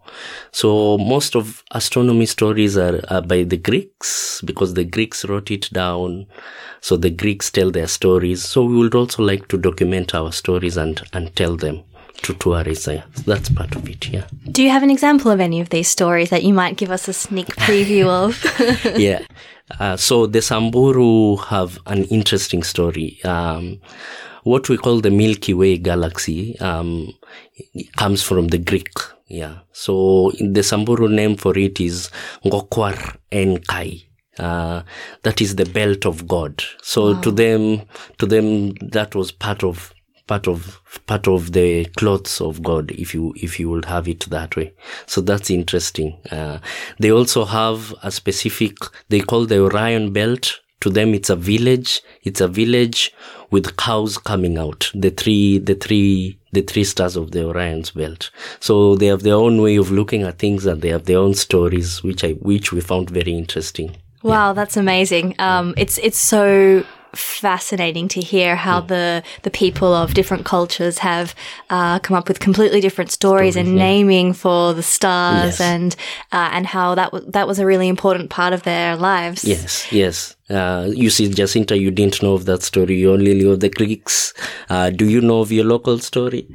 So 0.51 0.97
most 0.97 1.35
of 1.35 1.63
astronomy 1.71 2.25
stories 2.25 2.77
are, 2.77 2.99
are 3.09 3.21
by 3.21 3.43
the 3.43 3.57
Greeks 3.57 4.41
because 4.41 4.73
the 4.73 4.83
Greeks 4.83 5.25
wrote 5.25 5.51
it 5.51 5.69
down. 5.71 6.27
So 6.81 6.97
the 6.97 7.11
Greeks 7.11 7.51
tell 7.51 7.71
their 7.71 7.87
stories. 7.87 8.43
So 8.43 8.63
we 8.65 8.77
would 8.77 8.95
also 8.95 9.23
like 9.23 9.47
to 9.49 9.57
document 9.57 10.15
our 10.15 10.31
stories 10.31 10.77
and 10.77 11.01
and 11.13 11.35
tell 11.35 11.55
them 11.55 11.83
to 12.23 12.33
tourists. 12.35 12.89
That's 13.25 13.49
part 13.49 13.75
of 13.75 13.87
it. 13.87 14.09
Yeah. 14.09 14.27
Do 14.51 14.63
you 14.63 14.69
have 14.69 14.83
an 14.83 14.89
example 14.89 15.31
of 15.31 15.39
any 15.39 15.61
of 15.61 15.69
these 15.69 15.87
stories 15.87 16.29
that 16.29 16.43
you 16.43 16.53
might 16.53 16.77
give 16.77 16.91
us 16.91 17.07
a 17.07 17.13
sneak 17.13 17.47
preview 17.55 18.07
of? 18.07 18.43
yeah. 18.99 19.21
Uh, 19.79 19.95
so 19.95 20.27
the 20.27 20.41
Samburu 20.41 21.37
have 21.37 21.79
an 21.85 22.03
interesting 22.05 22.63
story. 22.63 23.23
Um, 23.23 23.79
what 24.43 24.69
we 24.69 24.77
call 24.77 25.01
the 25.01 25.11
Milky 25.11 25.53
Way 25.53 25.77
galaxy 25.77 26.59
um, 26.59 27.13
comes 27.97 28.23
from 28.23 28.47
the 28.47 28.57
Greek. 28.57 28.93
Yeah. 29.27 29.59
So 29.71 30.31
the 30.39 30.63
Samburu 30.63 31.07
name 31.07 31.37
for 31.37 31.57
it 31.57 31.79
is 31.79 32.09
Ngokwar 32.43 33.17
Enkai. 33.31 34.03
Uh, 34.37 34.81
that 35.23 35.41
is 35.41 35.55
the 35.55 35.65
belt 35.65 36.05
of 36.05 36.27
God. 36.27 36.63
So 36.81 37.19
to 37.21 37.31
them, 37.31 37.81
to 38.17 38.25
them, 38.25 38.71
that 38.91 39.13
was 39.13 39.31
part 39.31 39.63
of 39.63 39.93
part 40.27 40.47
of 40.47 40.81
part 41.07 41.27
of 41.27 41.51
the 41.51 41.85
clothes 41.97 42.39
of 42.39 42.63
God, 42.63 42.91
if 42.91 43.13
you 43.13 43.33
if 43.35 43.59
you 43.59 43.69
would 43.69 43.85
have 43.85 44.07
it 44.07 44.21
that 44.29 44.55
way. 44.55 44.73
So 45.05 45.21
that's 45.21 45.49
interesting. 45.49 46.17
Uh, 46.31 46.59
they 46.99 47.11
also 47.11 47.45
have 47.45 47.93
a 48.03 48.11
specific. 48.11 48.77
They 49.09 49.19
call 49.19 49.45
the 49.45 49.61
Orion 49.61 50.13
Belt. 50.13 50.59
To 50.81 50.89
them, 50.89 51.13
it's 51.13 51.29
a 51.29 51.35
village. 51.35 52.01
It's 52.23 52.41
a 52.41 52.47
village 52.47 53.13
with 53.51 53.77
cows 53.77 54.17
coming 54.17 54.57
out. 54.57 54.89
The 54.95 55.11
three, 55.11 55.59
the 55.59 55.75
three, 55.75 56.39
the 56.53 56.61
three 56.61 56.83
stars 56.83 57.15
of 57.15 57.31
the 57.31 57.45
Orion's 57.45 57.91
belt. 57.91 58.31
So 58.59 58.95
they 58.95 59.07
have 59.07 59.23
their 59.23 59.35
own 59.35 59.61
way 59.61 59.75
of 59.75 59.91
looking 59.91 60.23
at 60.23 60.39
things, 60.39 60.65
and 60.65 60.81
they 60.81 60.89
have 60.89 61.05
their 61.05 61.19
own 61.19 61.33
stories, 61.35 62.01
which 62.01 62.23
I 62.23 62.31
which 62.33 62.71
we 62.71 62.81
found 62.81 63.09
very 63.09 63.33
interesting. 63.33 63.97
Wow, 64.23 64.53
that's 64.53 64.77
amazing. 64.77 65.35
Um, 65.39 65.73
it's 65.77 65.97
it's 65.99 66.19
so 66.19 66.83
fascinating 67.15 68.07
to 68.09 68.19
hear 68.21 68.55
how 68.55 68.81
the 68.81 69.23
the 69.43 69.49
people 69.49 69.93
of 69.93 70.13
different 70.13 70.45
cultures 70.45 70.99
have 70.99 71.33
uh, 71.69 71.99
come 71.99 72.15
up 72.17 72.27
with 72.27 72.39
completely 72.39 72.81
different 72.81 73.11
stories 73.11 73.55
and 73.55 73.75
naming 73.75 74.33
for 74.33 74.73
the 74.73 74.83
stars 74.83 75.59
Yes. 75.59 75.61
and 75.61 75.95
uh, 76.31 76.49
and 76.53 76.65
how 76.67 76.95
that 76.95 77.11
w- 77.11 77.31
that 77.31 77.47
was 77.47 77.59
a 77.59 77.65
really 77.65 77.87
important 77.87 78.29
part 78.29 78.53
of 78.53 78.63
their 78.63 78.95
lives. 78.95 79.43
Yes, 79.43 79.91
yes. 79.91 80.35
Uh, 80.49 80.89
you 80.93 81.09
see, 81.09 81.29
Jacinta, 81.29 81.77
you 81.77 81.91
didn't 81.91 82.21
know 82.21 82.33
of 82.33 82.43
that 82.45 82.61
story. 82.61 82.95
You 82.95 83.13
only 83.13 83.33
knew 83.33 83.51
of 83.51 83.59
the 83.61 83.69
Greeks. 83.69 84.33
Uh, 84.69 84.89
do 84.89 85.05
you 85.05 85.21
know 85.21 85.39
of 85.41 85.51
your 85.51 85.63
local 85.65 85.97
story? 85.99 86.45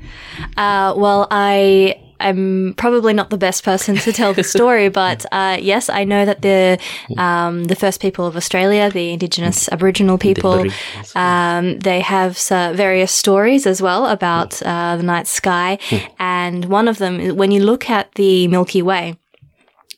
Uh, 0.56 0.92
well, 0.96 1.26
I 1.30 1.96
am 2.20 2.75
probably 2.76 3.12
not 3.12 3.30
the 3.30 3.37
best 3.37 3.64
person 3.64 3.96
to 3.96 4.12
tell 4.12 4.32
the 4.35 4.44
story, 4.44 4.88
but 5.02 5.25
uh, 5.32 5.58
yes, 5.61 5.88
I 5.88 6.04
know 6.04 6.25
that 6.25 6.42
the 6.42 6.78
um, 7.16 7.64
the 7.64 7.76
first 7.76 8.00
people 8.00 8.26
of 8.26 8.37
Australia, 8.37 8.90
the 8.90 9.12
Indigenous 9.12 9.68
Aboriginal 9.68 10.18
people, 10.18 10.66
um, 11.14 11.78
they 11.80 12.00
have 12.00 12.40
uh, 12.50 12.73
various 12.73 13.12
stories 13.12 13.66
as 13.66 13.82
well 13.82 14.06
about 14.06 14.62
uh, 14.62 14.96
the 14.96 15.02
night 15.02 15.26
sky, 15.26 15.78
and 16.18 16.66
one 16.66 16.88
of 16.88 16.99
them, 16.99 17.37
when 17.37 17.50
you 17.50 17.62
look 17.62 17.90
at 17.90 18.12
the 18.14 18.49
Milky 18.49 18.82
Way. 18.82 19.16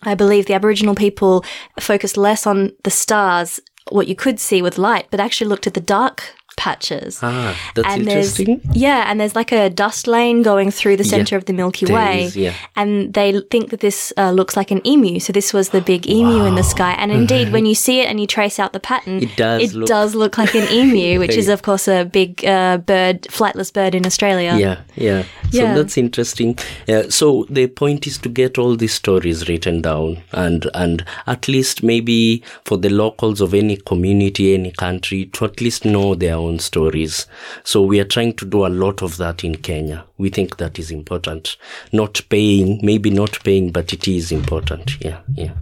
I 0.03 0.15
believe 0.15 0.47
the 0.47 0.55
Aboriginal 0.55 0.95
people 0.95 1.45
focused 1.81 2.17
less 2.17 2.47
on 2.47 2.73
the 2.85 2.91
stars, 2.91 3.59
what 3.91 4.07
you 4.07 4.15
could 4.15 4.39
see 4.39 4.63
with 4.63 4.79
light, 4.79 5.09
but 5.11 5.19
actually 5.19 5.49
looked 5.49 5.67
at 5.67 5.75
the 5.75 5.81
dark 5.81 6.35
patches 6.59 7.21
Ah, 7.23 7.57
that's 7.75 7.89
and 7.89 8.03
interesting. 8.03 8.61
yeah, 8.73 9.09
and 9.09 9.21
there's 9.21 9.35
like 9.37 9.53
a 9.53 9.71
dust 9.71 10.07
lane 10.07 10.43
going 10.43 10.71
through 10.71 10.97
the 10.97 11.05
center 11.05 11.37
of 11.37 11.45
the 11.47 11.53
Milky 11.53 11.87
Way, 11.87 12.25
is, 12.25 12.37
yeah. 12.37 12.53
and 12.77 13.15
they 13.15 13.41
think 13.51 13.71
that 13.71 13.81
this 13.81 14.13
uh, 14.19 14.31
looks 14.33 14.57
like 14.57 14.71
an 14.71 14.81
emu. 14.87 15.21
So 15.21 15.33
this 15.33 15.53
was 15.53 15.71
the 15.71 15.81
big 15.81 16.09
emu 16.09 16.45
in 16.45 16.55
the 16.57 16.63
sky, 16.65 16.93
and 16.99 17.11
indeed, 17.13 17.53
when 17.53 17.65
you 17.71 17.75
see 17.75 18.01
it 18.03 18.07
and 18.11 18.21
you 18.21 18.27
trace 18.27 18.59
out 18.59 18.73
the 18.73 18.81
pattern, 18.81 19.23
It 19.23 19.37
does 19.37 19.63
it 19.63 19.75
look- 19.75 19.89
does 19.89 20.15
look 20.15 20.37
like 20.39 20.55
an 20.55 20.67
emu, 20.81 21.19
which 21.21 21.37
is 21.37 21.49
of 21.49 21.63
course 21.63 21.87
a 21.89 22.05
big 22.05 22.45
uh, 22.45 22.79
bird, 22.79 23.23
flightless 23.39 23.73
bird 23.73 23.95
in 23.95 24.05
Australia. 24.05 24.53
Yeah, 24.59 24.77
yeah. 24.97 25.23
So 25.53 25.63
Yeah. 25.63 25.75
that's 25.79 25.97
interesting. 25.97 26.59
Yeah, 26.87 27.05
so 27.09 27.47
the 27.49 27.67
point 27.69 28.07
is 28.07 28.19
to 28.19 28.29
get 28.29 28.59
all 28.59 28.77
these 28.77 28.95
stories 29.03 29.49
written 29.49 29.81
down 29.83 30.19
and 30.33 30.61
and 30.75 31.05
at 31.27 31.49
least 31.49 31.83
maybe 31.83 32.43
for 32.65 32.77
the 32.85 32.91
locals 32.91 33.41
of 33.41 33.55
any 33.55 33.77
community, 33.77 34.55
any 34.55 34.73
country, 34.73 35.21
to 35.35 35.45
at 35.45 35.61
least 35.61 35.85
know 35.85 36.15
their 36.15 36.35
own 36.37 36.48
stories. 36.59 37.27
So 37.65 37.83
we 37.83 38.01
are 38.01 38.05
trying 38.05 38.33
to 38.35 38.47
do 38.47 38.65
a 38.65 38.69
lot 38.69 39.03
of 39.03 39.19
that 39.19 39.45
in 39.45 39.57
Kenya. 39.57 40.05
We 40.17 40.31
think 40.31 40.57
that 40.57 40.79
is 40.79 40.91
important. 40.91 41.57
Not 41.93 42.23
paying, 42.31 42.81
maybe 42.83 43.11
not 43.11 43.39
paying, 43.45 43.71
but 43.71 43.93
it 43.93 44.09
is 44.09 44.33
important. 44.33 44.97
Yeah, 45.05 45.21
yeah. 45.35 45.53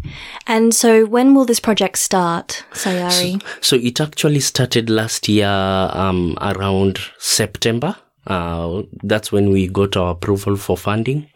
And 0.47 0.75
so, 0.75 1.05
when 1.07 1.35
will 1.35 1.45
this 1.45 1.61
project 1.61 1.99
start, 1.99 2.65
Sayari? 2.73 3.43
So 3.61 3.77
it 3.77 4.01
actually 4.01 4.41
started 4.41 4.89
last 4.89 5.29
year 5.29 5.49
um, 5.49 6.39
around 6.41 7.01
September. 7.19 7.97
Uh, 8.27 8.83
that's 9.03 9.31
when 9.31 9.51
we 9.51 9.69
got 9.69 9.97
our 9.97 10.13
approval 10.13 10.57
for 10.57 10.77
funding. 10.77 11.29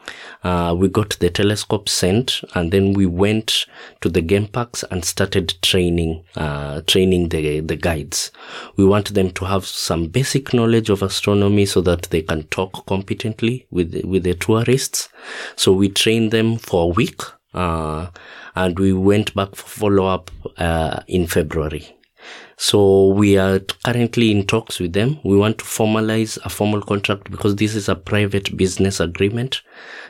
Uh, 0.42 0.74
we 0.76 0.88
got 0.88 1.10
the 1.20 1.30
telescope 1.30 1.88
sent 1.88 2.42
and 2.54 2.72
then 2.72 2.92
we 2.94 3.06
went 3.06 3.66
to 4.00 4.08
the 4.08 4.20
game 4.20 4.48
parks 4.48 4.82
and 4.90 5.04
started 5.04 5.54
training, 5.62 6.24
uh, 6.36 6.80
training 6.82 7.28
the, 7.28 7.60
the 7.60 7.76
guides. 7.76 8.32
We 8.76 8.84
want 8.84 9.14
them 9.14 9.30
to 9.32 9.44
have 9.44 9.66
some 9.66 10.08
basic 10.08 10.52
knowledge 10.52 10.90
of 10.90 11.02
astronomy 11.02 11.66
so 11.66 11.80
that 11.82 12.02
they 12.10 12.22
can 12.22 12.44
talk 12.44 12.86
competently 12.86 13.66
with, 13.70 14.04
with 14.04 14.24
the 14.24 14.34
tourists. 14.34 15.08
So 15.56 15.72
we 15.72 15.88
trained 15.88 16.32
them 16.32 16.56
for 16.56 16.84
a 16.84 16.94
week, 16.94 17.20
uh, 17.54 18.08
and 18.54 18.78
we 18.78 18.92
went 18.92 19.34
back 19.34 19.54
for 19.54 19.68
follow 19.68 20.06
up, 20.06 20.30
uh, 20.58 21.00
in 21.06 21.26
February. 21.26 21.96
So 22.62 23.06
we 23.06 23.38
are 23.38 23.58
currently 23.86 24.30
in 24.30 24.46
talks 24.46 24.80
with 24.80 24.92
them. 24.92 25.18
We 25.24 25.34
want 25.34 25.56
to 25.58 25.64
formalize 25.64 26.36
a 26.44 26.50
formal 26.50 26.82
contract 26.82 27.30
because 27.30 27.56
this 27.56 27.74
is 27.74 27.88
a 27.88 27.94
private 27.94 28.54
business 28.54 29.00
agreement 29.00 29.62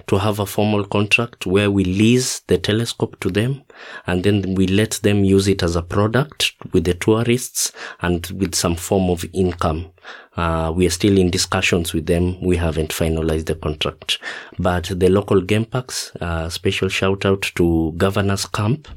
to 0.08 0.18
have 0.18 0.40
a 0.40 0.46
formal 0.46 0.84
contract 0.84 1.46
where 1.46 1.70
we 1.70 1.84
lease 1.84 2.40
the 2.40 2.58
telescope 2.58 3.20
to 3.20 3.30
them 3.30 3.62
and 4.08 4.24
then 4.24 4.56
we 4.56 4.66
let 4.66 4.98
them 5.04 5.22
use 5.22 5.46
it 5.46 5.62
as 5.62 5.76
a 5.76 5.82
product 5.82 6.54
with 6.72 6.82
the 6.82 6.94
tourists 6.94 7.70
and 8.00 8.26
with 8.32 8.56
some 8.56 8.74
form 8.74 9.10
of 9.10 9.24
income. 9.32 9.92
Uh, 10.36 10.72
we 10.74 10.88
are 10.88 10.90
still 10.90 11.18
in 11.18 11.30
discussions 11.30 11.92
with 11.92 12.06
them. 12.06 12.40
We 12.40 12.56
haven't 12.56 12.90
finalized 12.90 13.46
the 13.46 13.54
contract, 13.54 14.18
but 14.58 14.90
the 14.92 15.08
local 15.08 15.40
game 15.40 15.66
parks, 15.66 16.10
uh, 16.16 16.48
special 16.48 16.88
shout 16.88 17.24
out 17.24 17.42
to 17.54 17.92
Governor's 17.96 18.46
Camp, 18.46 18.88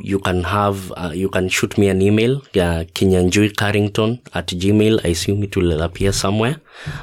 you 0.00 0.18
can 0.18 0.44
have, 0.44 0.92
uh, 0.96 1.12
you 1.14 1.28
can 1.28 1.48
shoot 1.48 1.76
me 1.76 1.88
an 1.88 2.00
email, 2.02 2.38
uh, 2.38 2.84
Kinyanjui 2.94 3.52
Carringtone 3.52 4.20
at 4.34 4.46
Gmail. 4.48 5.04
I 5.04 5.08
assume 5.08 5.42
it 5.44 5.56
will 5.56 5.82
appear 5.82 6.12
somewhere. 6.12 6.56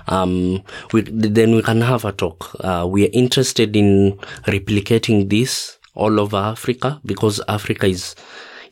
Um, 0.07 0.63
we, 0.91 1.01
then 1.01 1.55
we 1.55 1.61
can 1.61 1.81
have 1.81 2.05
a 2.05 2.11
talk. 2.11 2.55
Uh, 2.59 2.87
we 2.89 3.05
are 3.05 3.09
interested 3.13 3.75
in 3.75 4.17
replicating 4.47 5.29
this 5.29 5.77
all 5.93 6.19
over 6.19 6.37
Africa 6.37 6.99
because 7.05 7.39
Africa 7.47 7.85
is 7.85 8.15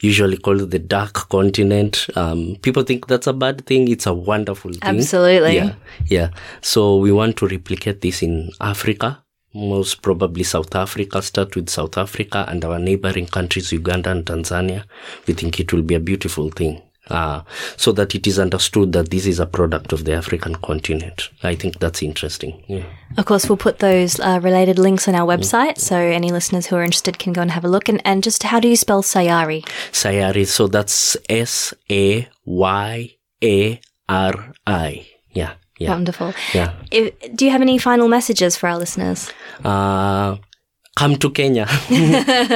usually 0.01 0.37
called 0.37 0.71
the 0.71 0.79
dark 0.79 1.29
continent. 1.29 2.07
Um, 2.15 2.57
people 2.61 2.83
think 2.83 3.07
that's 3.07 3.27
a 3.27 3.33
bad 3.33 3.65
thing. 3.65 3.87
It's 3.87 4.05
a 4.05 4.13
wonderful 4.13 4.71
thing. 4.71 4.81
Absolutely. 4.83 5.55
Yeah. 5.55 5.75
Yeah. 6.07 6.29
So 6.61 6.97
we 6.97 7.11
want 7.11 7.37
to 7.37 7.47
replicate 7.47 8.01
this 8.01 8.21
in 8.21 8.51
Africa. 8.61 9.23
Most 9.53 10.01
probably 10.01 10.43
South 10.43 10.75
Africa, 10.75 11.21
start 11.21 11.55
with 11.55 11.69
South 11.69 11.97
Africa 11.97 12.45
and 12.47 12.63
our 12.63 12.77
neighboring 12.77 13.25
countries, 13.25 13.71
Uganda 13.71 14.11
and 14.11 14.23
Tanzania. 14.23 14.83
We 15.25 15.33
think 15.33 15.59
it 15.59 15.73
will 15.73 15.81
be 15.81 15.95
a 15.95 15.99
beautiful 15.99 16.51
thing. 16.51 16.81
Uh, 17.09 17.41
so 17.77 17.91
that 17.91 18.15
it 18.15 18.27
is 18.27 18.39
understood 18.39 18.91
that 18.93 19.09
this 19.09 19.25
is 19.25 19.39
a 19.39 19.45
product 19.45 19.93
of 19.93 20.05
the 20.05 20.13
African 20.13 20.55
continent. 20.55 21.29
I 21.43 21.55
think 21.55 21.79
that's 21.79 22.03
interesting. 22.03 22.63
Yeah. 22.67 22.83
Of 23.17 23.25
course, 23.25 23.47
we'll 23.47 23.57
put 23.57 23.79
those 23.79 24.19
uh, 24.19 24.39
related 24.43 24.77
links 24.77 25.07
on 25.07 25.15
our 25.15 25.25
website, 25.25 25.77
so 25.77 25.95
any 25.97 26.31
listeners 26.31 26.67
who 26.67 26.75
are 26.75 26.83
interested 26.83 27.19
can 27.19 27.33
go 27.33 27.41
and 27.41 27.51
have 27.51 27.63
a 27.63 27.69
look. 27.69 27.89
And, 27.89 28.01
and 28.05 28.23
just 28.23 28.43
how 28.43 28.59
do 28.59 28.67
you 28.67 28.75
spell 28.75 29.01
Sayari? 29.01 29.63
Sayari. 29.91 30.45
So 30.45 30.67
that's 30.67 31.15
S 31.29 31.73
A 31.89 32.27
Y 32.45 33.15
A 33.43 33.81
R 34.09 34.53
I. 34.65 35.07
Yeah. 35.31 35.53
Yeah. 35.79 35.91
Wonderful. 35.91 36.33
Yeah. 36.53 36.73
If, 36.91 37.35
do 37.35 37.45
you 37.45 37.51
have 37.51 37.61
any 37.61 37.77
final 37.77 38.07
messages 38.07 38.57
for 38.57 38.67
our 38.67 38.77
listeners? 38.77 39.31
uh, 39.63 40.37
come 40.97 41.15
to 41.15 41.29
Kenya. 41.29 41.67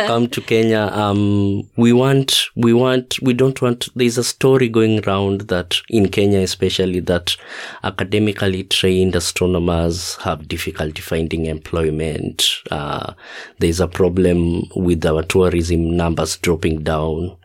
come 0.08 0.28
to 0.28 0.42
Kenya. 0.42 0.90
Um, 0.92 1.70
we 1.78 1.94
want, 1.94 2.48
we 2.56 2.74
want, 2.74 3.22
we 3.22 3.34
don't 3.34 3.62
want, 3.62 3.88
there's 3.96 4.18
a 4.18 4.24
story 4.24 4.68
going 4.68 5.08
around 5.08 5.42
that 5.42 5.80
in 5.90 6.10
Kenya, 6.10 6.40
especially 6.40 7.02
that 7.02 7.38
academically 7.84 8.64
trained 8.64 9.16
astronomers 9.16 10.16
have 10.18 10.48
difficulty 10.48 11.04
finding 11.04 11.46
employment. 11.46 12.50
Uh, 12.72 13.14
there's 13.60 13.80
a 13.80 13.88
problem 13.88 14.64
with 14.76 15.06
our 15.06 15.22
tourism 15.22 15.96
numbers 15.96 16.38
dropping 16.38 16.84
down. 16.84 17.38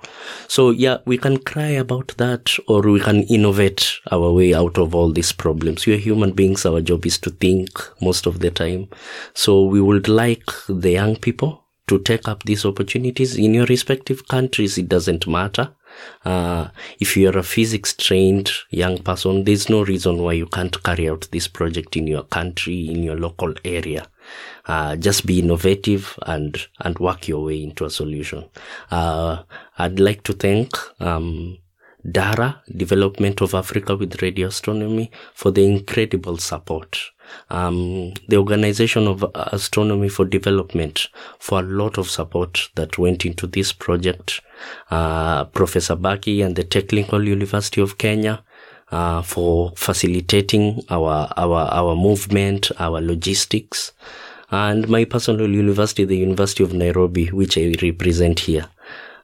So 0.48 0.70
yeah, 0.70 0.98
we 1.04 1.18
can 1.18 1.38
cry 1.38 1.68
about 1.68 2.14
that 2.16 2.56
or 2.68 2.80
we 2.80 3.00
can 3.00 3.24
innovate 3.24 3.98
our 4.10 4.32
way 4.32 4.54
out 4.54 4.78
of 4.78 4.94
all 4.94 5.12
these 5.12 5.32
problems. 5.32 5.84
We 5.84 5.94
are 5.94 5.98
human 5.98 6.32
beings. 6.32 6.64
Our 6.64 6.80
job 6.80 7.04
is 7.04 7.18
to 7.18 7.30
think 7.30 7.68
most 8.00 8.26
of 8.26 8.38
the 8.38 8.50
time. 8.50 8.88
So 9.34 9.62
we 9.62 9.80
would 9.80 10.08
like 10.08 10.50
the 10.86 10.92
young 10.92 11.16
people 11.16 11.64
to 11.88 11.98
take 11.98 12.28
up 12.28 12.44
these 12.44 12.64
opportunities 12.64 13.36
in 13.36 13.54
your 13.54 13.66
respective 13.66 14.26
countries. 14.28 14.78
It 14.78 14.88
doesn't 14.88 15.26
matter. 15.26 15.74
Uh, 16.24 16.68
if 17.00 17.16
you're 17.16 17.38
a 17.38 17.42
physics 17.42 17.94
trained 17.94 18.50
young 18.70 18.98
person, 18.98 19.44
there's 19.44 19.68
no 19.68 19.84
reason 19.84 20.18
why 20.18 20.34
you 20.34 20.46
can't 20.46 20.80
carry 20.84 21.08
out 21.08 21.26
this 21.32 21.48
project 21.48 21.96
in 21.96 22.06
your 22.06 22.22
country, 22.24 22.88
in 22.88 23.02
your 23.02 23.16
local 23.16 23.52
area. 23.64 24.06
Uh, 24.66 24.94
just 24.96 25.26
be 25.26 25.40
innovative 25.40 26.16
and, 26.26 26.66
and 26.80 26.98
work 26.98 27.26
your 27.26 27.44
way 27.44 27.62
into 27.62 27.84
a 27.84 27.90
solution. 27.90 28.44
Uh, 28.90 29.42
I'd 29.78 29.98
like 29.98 30.22
to 30.24 30.34
thank, 30.34 30.70
um, 31.00 31.58
DARA, 32.10 32.62
Development 32.76 33.40
of 33.40 33.54
Africa 33.54 33.96
with 33.96 34.22
Radio 34.22 34.48
Astronomy, 34.48 35.10
for 35.34 35.50
the 35.50 35.64
incredible 35.64 36.38
support. 36.38 36.98
Um, 37.50 38.12
the 38.28 38.36
Organization 38.36 39.08
of 39.08 39.24
Astronomy 39.34 40.08
for 40.08 40.24
Development 40.24 41.08
for 41.38 41.58
a 41.60 41.62
lot 41.62 41.98
of 41.98 42.08
support 42.08 42.70
that 42.76 42.98
went 42.98 43.24
into 43.24 43.46
this 43.46 43.72
project. 43.72 44.40
Uh, 44.90 45.44
Professor 45.46 45.96
Baki 45.96 46.44
and 46.44 46.54
the 46.54 46.64
Technical 46.64 47.26
University 47.26 47.80
of 47.80 47.98
Kenya, 47.98 48.44
uh, 48.92 49.22
for 49.22 49.72
facilitating 49.76 50.82
our, 50.90 51.28
our, 51.36 51.68
our 51.72 51.96
movement, 51.96 52.70
our 52.78 53.00
logistics, 53.00 53.92
and 54.50 54.88
my 54.88 55.04
personal 55.04 55.50
university, 55.50 56.04
the 56.04 56.16
University 56.16 56.62
of 56.62 56.72
Nairobi, 56.72 57.26
which 57.28 57.58
I 57.58 57.74
represent 57.82 58.40
here. 58.40 58.68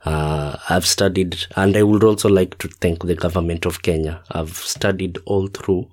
Uh, 0.04 0.56
I've 0.68 0.86
studied, 0.86 1.46
and 1.56 1.76
I 1.76 1.82
would 1.82 2.02
also 2.02 2.28
like 2.28 2.58
to 2.58 2.68
thank 2.68 3.04
the 3.04 3.14
government 3.14 3.66
of 3.66 3.82
Kenya. 3.82 4.22
I've 4.30 4.56
studied 4.56 5.18
all 5.26 5.46
through 5.46 5.88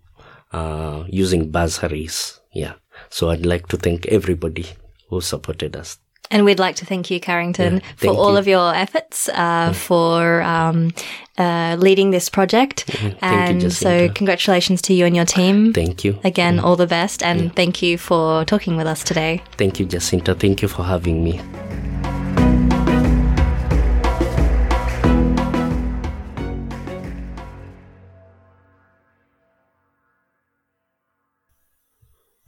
uh, 0.52 1.04
using 1.08 1.52
bursaries. 1.52 2.40
Yeah. 2.52 2.74
So 3.10 3.30
I'd 3.30 3.46
like 3.46 3.68
to 3.68 3.78
thank 3.78 4.08
everybody 4.08 4.66
who 5.10 5.22
supported 5.22 5.76
us. 5.76 5.98
And 6.32 6.46
we'd 6.46 6.60
like 6.60 6.76
to 6.76 6.86
thank 6.86 7.10
you, 7.10 7.20
Carringtone, 7.20 7.82
Yeah, 7.82 7.88
for 7.98 8.10
all 8.10 8.34
you. 8.34 8.38
of 8.38 8.48
your 8.48 8.76
efforts, 8.76 9.30
uh, 9.30 9.74
for 9.74 10.44
um, 10.44 10.92
uh, 11.40 11.76
leading 11.80 12.12
this 12.12 12.30
project. 12.30 12.86
you, 13.02 13.16
and 13.22 13.74
so, 13.74 14.10
congratulations 14.10 14.82
to 14.84 14.94
you 14.94 15.06
and 15.06 15.16
your 15.16 15.26
team. 15.26 15.74
Thank 15.74 16.04
you. 16.04 16.20
Again, 16.24 16.60
all 16.60 16.76
the 16.76 16.86
best, 16.86 17.24
and 17.24 17.56
thank 17.56 17.82
you 17.82 17.98
for 17.98 18.46
talking 18.46 18.78
with 18.78 18.86
us 18.86 19.04
today. 19.04 19.42
Thank 19.58 19.80
you, 19.80 19.88
Jacinta. 19.88 20.36
Thank 20.36 20.62
you 20.62 20.68
for 20.68 20.84
having 20.84 21.24
me. 21.24 21.42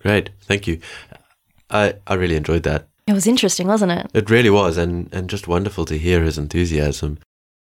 Great, 0.01 0.29
thank 0.41 0.67
you. 0.67 0.79
I 1.69 1.93
I 2.07 2.15
really 2.15 2.35
enjoyed 2.35 2.63
that. 2.63 2.87
It 3.07 3.13
was 3.13 3.27
interesting, 3.27 3.67
wasn't 3.67 3.91
it? 3.93 4.07
It 4.13 4.29
really 4.29 4.49
was, 4.49 4.77
and 4.77 5.09
and 5.13 5.29
just 5.29 5.47
wonderful 5.47 5.85
to 5.85 5.97
hear 5.97 6.23
his 6.23 6.37
enthusiasm. 6.37 7.17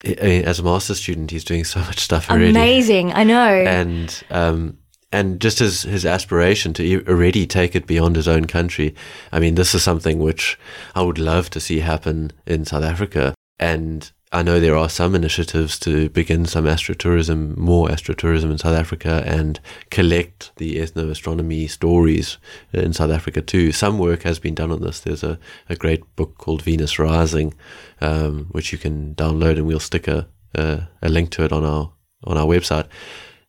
I 0.04 0.14
mean, 0.22 0.44
as 0.44 0.58
a 0.60 0.62
master's 0.62 1.00
student, 1.00 1.30
he's 1.32 1.44
doing 1.44 1.64
so 1.64 1.80
much 1.80 1.98
stuff 1.98 2.30
already, 2.30 2.50
Amazing, 2.50 3.12
I 3.14 3.24
know. 3.24 3.48
and 3.52 4.22
um, 4.30 4.78
and 5.12 5.40
just 5.40 5.58
his 5.58 5.82
his 5.82 6.06
aspiration 6.06 6.72
to 6.74 7.04
already 7.08 7.46
take 7.46 7.74
it 7.74 7.86
beyond 7.86 8.14
his 8.16 8.28
own 8.28 8.44
country. 8.46 8.94
I 9.32 9.40
mean, 9.40 9.54
this 9.56 9.74
is 9.74 9.82
something 9.82 10.18
which 10.18 10.58
I 10.94 11.02
would 11.02 11.18
love 11.18 11.50
to 11.50 11.60
see 11.60 11.80
happen 11.80 12.30
in 12.46 12.64
South 12.64 12.84
Africa, 12.84 13.34
and 13.58 14.10
I 14.30 14.42
know 14.42 14.60
there 14.60 14.76
are 14.76 14.90
some 14.90 15.14
initiatives 15.14 15.78
to 15.80 16.10
begin 16.10 16.44
some 16.44 16.64
astrotourism, 16.64 17.56
more 17.56 17.88
astrotourism 17.88 18.50
in 18.50 18.58
South 18.58 18.76
Africa, 18.76 19.22
and 19.26 19.58
collect 19.90 20.52
the 20.56 20.76
ethnoastronomy 20.76 21.68
stories 21.70 22.36
in 22.72 22.92
South 22.92 23.10
Africa 23.10 23.40
too. 23.40 23.72
Some 23.72 23.98
work 23.98 24.24
has 24.24 24.38
been 24.38 24.54
done 24.54 24.70
on 24.70 24.82
this. 24.82 25.00
There's 25.00 25.24
a, 25.24 25.38
a 25.70 25.76
great 25.76 26.04
book 26.14 26.36
called 26.36 26.62
Venus 26.62 26.98
Rising, 26.98 27.54
um, 28.02 28.48
which 28.50 28.70
you 28.70 28.76
can 28.76 29.14
download, 29.14 29.56
and 29.56 29.66
we'll 29.66 29.80
stick 29.80 30.06
a, 30.06 30.28
uh, 30.54 30.80
a 31.00 31.08
link 31.08 31.30
to 31.30 31.44
it 31.44 31.52
on 31.52 31.64
our 31.64 31.92
on 32.24 32.36
our 32.36 32.46
website, 32.46 32.88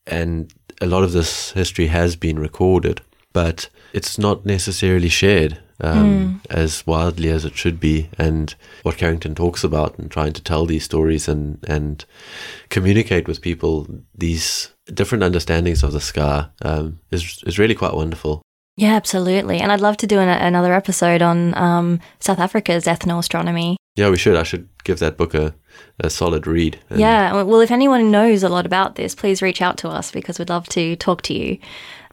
and 0.06 0.54
a 0.80 0.86
lot 0.86 1.04
of 1.04 1.12
this 1.12 1.52
history 1.52 1.88
has 1.88 2.16
been 2.16 2.38
recorded, 2.38 3.02
but 3.34 3.68
it's 3.94 4.18
not 4.18 4.46
necessarily 4.46 5.10
shared 5.10 5.58
um, 5.82 6.42
as 6.50 6.86
wildly 6.86 7.30
as 7.30 7.46
it 7.46 7.56
should 7.56 7.80
be. 7.80 8.10
And 8.18 8.54
what 8.84 8.98
Carringtone 8.98 9.36
talks 9.36 9.64
about 9.64 9.98
and 9.98 10.10
trying 10.10 10.34
to 10.34 10.44
tell 10.44 10.66
these 10.66 10.84
stories 10.84 11.28
and 11.28 11.64
and 11.68 12.06
communicate 12.70 13.28
with 13.28 13.42
people 13.42 13.88
these 14.16 14.72
different 14.94 15.24
understandings 15.24 15.84
of 15.84 15.92
the 15.92 16.02
scar 16.02 16.52
um, 16.62 17.00
is 17.12 17.44
is 17.46 17.60
really 17.60 17.76
quite 17.76 17.94
wonderful. 17.94 18.42
Yeah, 18.78 18.96
absolutely. 18.96 19.60
And 19.60 19.74
I'd 19.74 19.82
love 19.82 19.98
to 19.98 20.08
do 20.08 20.20
an, 20.20 20.30
another 20.30 20.74
episode 20.74 21.22
on 21.22 21.54
um, 21.58 22.00
South 22.22 22.40
Africa's 22.40 22.86
ethnoastronomy. 22.86 23.76
Yeah, 23.98 24.10
we 24.10 24.18
should. 24.18 24.38
I 24.38 24.44
should 24.44 24.70
give 24.86 25.00
that 25.00 25.18
book 25.18 25.34
a, 25.34 25.54
a 26.00 26.10
solid 26.10 26.48
read. 26.48 26.80
Yeah, 26.96 27.44
well, 27.44 27.60
if 27.60 27.72
anyone 27.72 28.10
knows 28.10 28.42
a 28.42 28.48
lot 28.48 28.66
about 28.66 28.96
this, 28.96 29.14
please 29.14 29.42
reach 29.42 29.62
out 29.62 29.78
to 29.80 29.90
us 29.90 30.12
because 30.12 30.40
we'd 30.40 30.48
love 30.48 30.70
to 30.70 30.96
talk 30.96 31.22
to 31.24 31.34
you. 31.34 31.58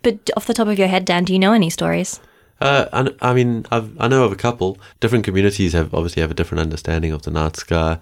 But 0.02 0.28
off 0.36 0.48
the 0.48 0.54
top 0.54 0.66
of 0.66 0.76
your 0.76 0.88
head, 0.88 1.04
Dan, 1.04 1.22
do 1.22 1.32
you 1.32 1.38
know 1.38 1.52
any 1.52 1.70
stories? 1.70 2.20
Uh, 2.60 2.86
I, 2.92 3.30
I 3.30 3.34
mean, 3.34 3.66
I've, 3.70 3.98
I 4.00 4.08
know 4.08 4.24
of 4.24 4.32
a 4.32 4.36
couple. 4.36 4.78
Different 5.00 5.24
communities 5.24 5.72
have 5.72 5.92
obviously 5.94 6.22
have 6.22 6.30
a 6.30 6.34
different 6.34 6.62
understanding 6.62 7.12
of 7.12 7.22
the 7.22 7.30
night 7.30 7.56
scar. 7.56 8.00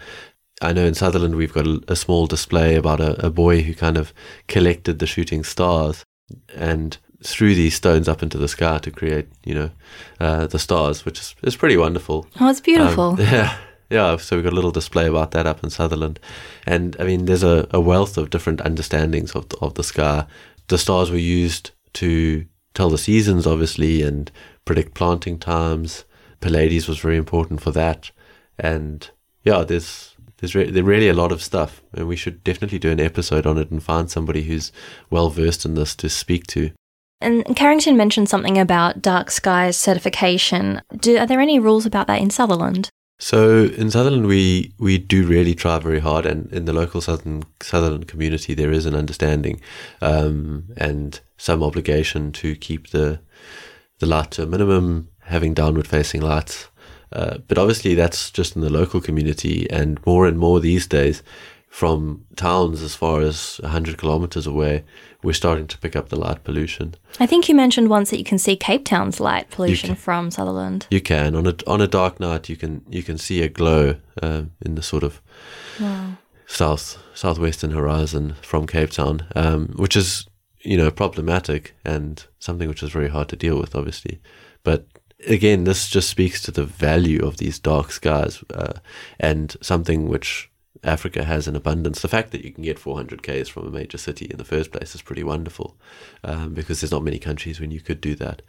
I 0.62 0.72
know 0.72 0.84
in 0.84 0.94
Sutherland 0.94 1.34
we've 1.34 1.52
got 1.52 1.66
a, 1.66 1.82
a 1.88 1.96
small 1.96 2.26
display 2.26 2.76
about 2.76 3.00
a, 3.00 3.26
a 3.26 3.30
boy 3.30 3.62
who 3.62 3.74
kind 3.74 3.96
of 3.96 4.12
collected 4.46 4.98
the 4.98 5.06
shooting 5.06 5.42
stars 5.42 6.04
and 6.54 6.96
threw 7.22 7.54
these 7.54 7.74
stones 7.74 8.08
up 8.08 8.22
into 8.22 8.38
the 8.38 8.48
sky 8.48 8.78
to 8.78 8.90
create, 8.90 9.28
you 9.44 9.54
know, 9.54 9.70
uh, 10.20 10.46
the 10.46 10.58
stars, 10.58 11.04
which 11.04 11.18
is, 11.18 11.34
is 11.42 11.56
pretty 11.56 11.76
wonderful. 11.76 12.26
Oh, 12.38 12.48
it's 12.48 12.60
beautiful. 12.60 13.12
Um, 13.12 13.18
yeah, 13.20 13.56
yeah. 13.90 14.16
So 14.16 14.36
we've 14.36 14.44
got 14.44 14.52
a 14.52 14.56
little 14.56 14.70
display 14.70 15.06
about 15.06 15.32
that 15.32 15.46
up 15.46 15.64
in 15.64 15.70
Sutherland, 15.70 16.20
and 16.66 16.96
I 17.00 17.04
mean, 17.04 17.24
there's 17.24 17.42
a, 17.42 17.66
a 17.70 17.80
wealth 17.80 18.16
of 18.18 18.30
different 18.30 18.60
understandings 18.60 19.32
of 19.32 19.48
the, 19.48 19.56
of 19.58 19.74
the 19.74 19.84
sky. 19.84 20.26
The 20.68 20.78
stars 20.78 21.10
were 21.10 21.16
used 21.16 21.72
to 21.94 22.46
tell 22.74 22.90
the 22.90 22.98
seasons, 22.98 23.46
obviously, 23.46 24.02
and 24.02 24.30
predict 24.64 24.94
planting 24.94 25.38
times. 25.38 26.04
Pleiades 26.40 26.88
was 26.88 26.98
very 26.98 27.16
important 27.16 27.62
for 27.62 27.70
that, 27.70 28.10
and 28.58 29.08
yeah, 29.44 29.64
there's 29.64 30.14
there's 30.38 30.54
re- 30.54 30.70
there 30.70 30.84
really 30.84 31.08
a 31.08 31.14
lot 31.14 31.32
of 31.32 31.42
stuff, 31.42 31.82
and 31.94 32.06
we 32.06 32.16
should 32.16 32.44
definitely 32.44 32.78
do 32.78 32.90
an 32.90 33.00
episode 33.00 33.46
on 33.46 33.56
it 33.56 33.70
and 33.70 33.82
find 33.82 34.10
somebody 34.10 34.42
who's 34.42 34.72
well 35.08 35.30
versed 35.30 35.64
in 35.64 35.74
this 35.74 35.94
to 35.96 36.08
speak 36.08 36.46
to. 36.48 36.70
and 37.20 37.44
Carringtone 37.44 37.96
mentioned 37.96 38.28
something 38.28 38.58
about 38.58 39.00
dark 39.00 39.30
skies 39.30 39.76
certification. 39.76 40.82
Do, 40.94 41.16
are 41.16 41.26
there 41.26 41.40
any 41.40 41.58
rules 41.58 41.86
about 41.86 42.08
that 42.08 42.20
in 42.20 42.30
Sutherland? 42.30 42.90
So 43.18 43.66
in 43.66 43.90
Sutherland, 43.90 44.26
we 44.26 44.74
we 44.78 44.98
do 44.98 45.24
really 45.24 45.54
try 45.54 45.78
very 45.78 46.00
hard, 46.00 46.26
and 46.26 46.52
in 46.52 46.64
the 46.64 46.72
local 46.72 47.00
southern 47.00 47.44
Sutherland 47.62 48.08
community, 48.08 48.54
there 48.54 48.72
is 48.72 48.86
an 48.86 48.94
understanding 48.94 49.60
um, 50.02 50.64
and 50.76 51.20
some 51.44 51.62
obligation 51.62 52.32
to 52.32 52.56
keep 52.56 52.88
the 52.88 53.20
the 53.98 54.06
light 54.06 54.30
to 54.30 54.42
a 54.42 54.46
minimum, 54.46 55.08
having 55.24 55.52
downward 55.52 55.86
facing 55.86 56.22
lights. 56.22 56.68
Uh, 57.12 57.36
but 57.46 57.58
obviously, 57.58 57.94
that's 57.94 58.30
just 58.30 58.56
in 58.56 58.62
the 58.62 58.72
local 58.72 58.98
community, 59.00 59.70
and 59.70 60.04
more 60.06 60.26
and 60.26 60.38
more 60.38 60.58
these 60.58 60.86
days, 60.86 61.22
from 61.68 62.24
towns 62.34 62.80
as 62.82 62.94
far 62.94 63.20
as 63.20 63.60
100 63.62 63.98
kilometers 63.98 64.46
away, 64.46 64.84
we're 65.22 65.34
starting 65.34 65.66
to 65.66 65.76
pick 65.78 65.94
up 65.94 66.08
the 66.08 66.16
light 66.16 66.42
pollution. 66.44 66.94
I 67.20 67.26
think 67.26 67.46
you 67.46 67.54
mentioned 67.54 67.90
once 67.90 68.08
that 68.10 68.18
you 68.18 68.24
can 68.24 68.38
see 68.38 68.56
Cape 68.56 68.86
Town's 68.86 69.20
light 69.20 69.50
pollution 69.50 69.88
can- 69.88 69.96
from 69.96 70.30
Sutherland. 70.30 70.86
You 70.90 71.02
can 71.02 71.36
on 71.36 71.46
a 71.46 71.54
on 71.66 71.82
a 71.82 71.86
dark 71.86 72.18
night, 72.20 72.48
you 72.48 72.56
can 72.56 72.82
you 72.88 73.02
can 73.02 73.18
see 73.18 73.42
a 73.42 73.50
glow 73.50 73.96
uh, 74.22 74.44
in 74.64 74.76
the 74.76 74.82
sort 74.82 75.04
of 75.04 75.20
south 76.46 76.98
southwestern 77.14 77.72
horizon 77.72 78.34
from 78.40 78.66
Cape 78.66 78.90
Town, 78.90 79.26
um, 79.36 79.68
which 79.76 79.94
is 79.94 80.26
you 80.64 80.76
know 80.76 80.90
problematic 80.90 81.74
and 81.84 82.24
something 82.38 82.68
which 82.68 82.82
is 82.82 82.90
very 82.90 83.08
hard 83.08 83.28
to 83.28 83.36
deal 83.36 83.58
with, 83.58 83.74
obviously. 83.74 84.20
But 84.62 84.86
again, 85.26 85.64
this 85.64 85.88
just 85.88 86.08
speaks 86.08 86.42
to 86.42 86.50
the 86.50 86.64
value 86.64 87.24
of 87.24 87.36
these 87.36 87.58
dark 87.58 87.92
skies 87.92 88.42
uh, 88.52 88.74
and 89.20 89.56
something 89.60 90.08
which 90.08 90.50
Africa 90.82 91.24
has 91.24 91.46
in 91.48 91.56
abundance. 91.56 92.02
The 92.02 92.08
fact 92.08 92.30
that 92.32 92.44
you 92.44 92.52
can 92.52 92.64
get 92.64 92.78
400 92.78 93.22
k's 93.22 93.48
from 93.48 93.66
a 93.66 93.70
major 93.70 93.98
city 93.98 94.26
in 94.26 94.38
the 94.38 94.44
first 94.44 94.72
place 94.72 94.94
is 94.94 95.02
pretty 95.02 95.22
wonderful, 95.22 95.76
um, 96.22 96.54
because 96.54 96.80
there's 96.80 96.92
not 96.92 97.04
many 97.04 97.18
countries 97.18 97.60
when 97.60 97.70
you 97.70 97.80
could 97.80 98.00
do 98.00 98.14
that. 98.16 98.42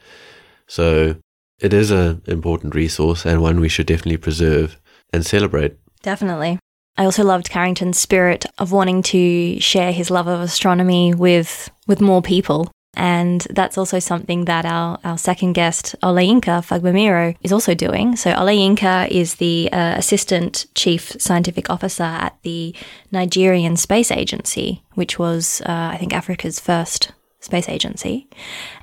So 0.67 1.17
it 1.59 1.73
is 1.73 1.91
an 1.91 2.21
important 2.25 2.75
resource 2.75 3.25
and 3.25 3.41
one 3.41 3.59
we 3.59 3.69
should 3.69 3.87
definitely 3.87 4.17
preserve 4.17 4.79
and 5.13 5.25
celebrate. 5.25 5.77
Definitely. 6.01 6.59
I 6.97 7.05
also 7.05 7.23
loved 7.23 7.49
Carringtone's 7.49 7.99
spirit 7.99 8.45
of 8.57 8.71
wanting 8.71 9.03
to 9.03 9.59
share 9.59 9.91
his 9.91 10.09
love 10.09 10.27
of 10.27 10.39
astronomy 10.39 11.13
with 11.13 11.69
with 11.87 12.01
more 12.01 12.21
people. 12.21 12.71
And 12.97 13.41
that's 13.49 13.77
also 13.77 13.99
something 13.99 14.45
that 14.45 14.65
our, 14.65 14.97
our 15.03 15.17
second 15.17 15.51
guest, 15.51 15.95
Olayinka 16.01 16.65
Fagbemiro, 16.65 17.35
is 17.41 17.51
also 17.51 17.73
doing. 17.75 18.15
So 18.15 18.31
Olayinka 18.31 19.09
is 19.09 19.35
the 19.35 19.69
uh, 19.73 19.95
Assistant 19.97 20.65
Chief 20.75 21.11
Scientific 21.19 21.69
Officer 21.69 22.03
at 22.03 22.37
the 22.43 22.73
Nigerian 23.11 23.75
Space 23.75 24.11
Agency, 24.11 24.81
which 24.93 25.19
was, 25.19 25.61
uh, 25.65 25.89
I 25.91 25.97
think, 25.97 26.13
Africa's 26.13 26.59
first 26.59 27.11
space 27.45 27.69
agency. 27.69 28.27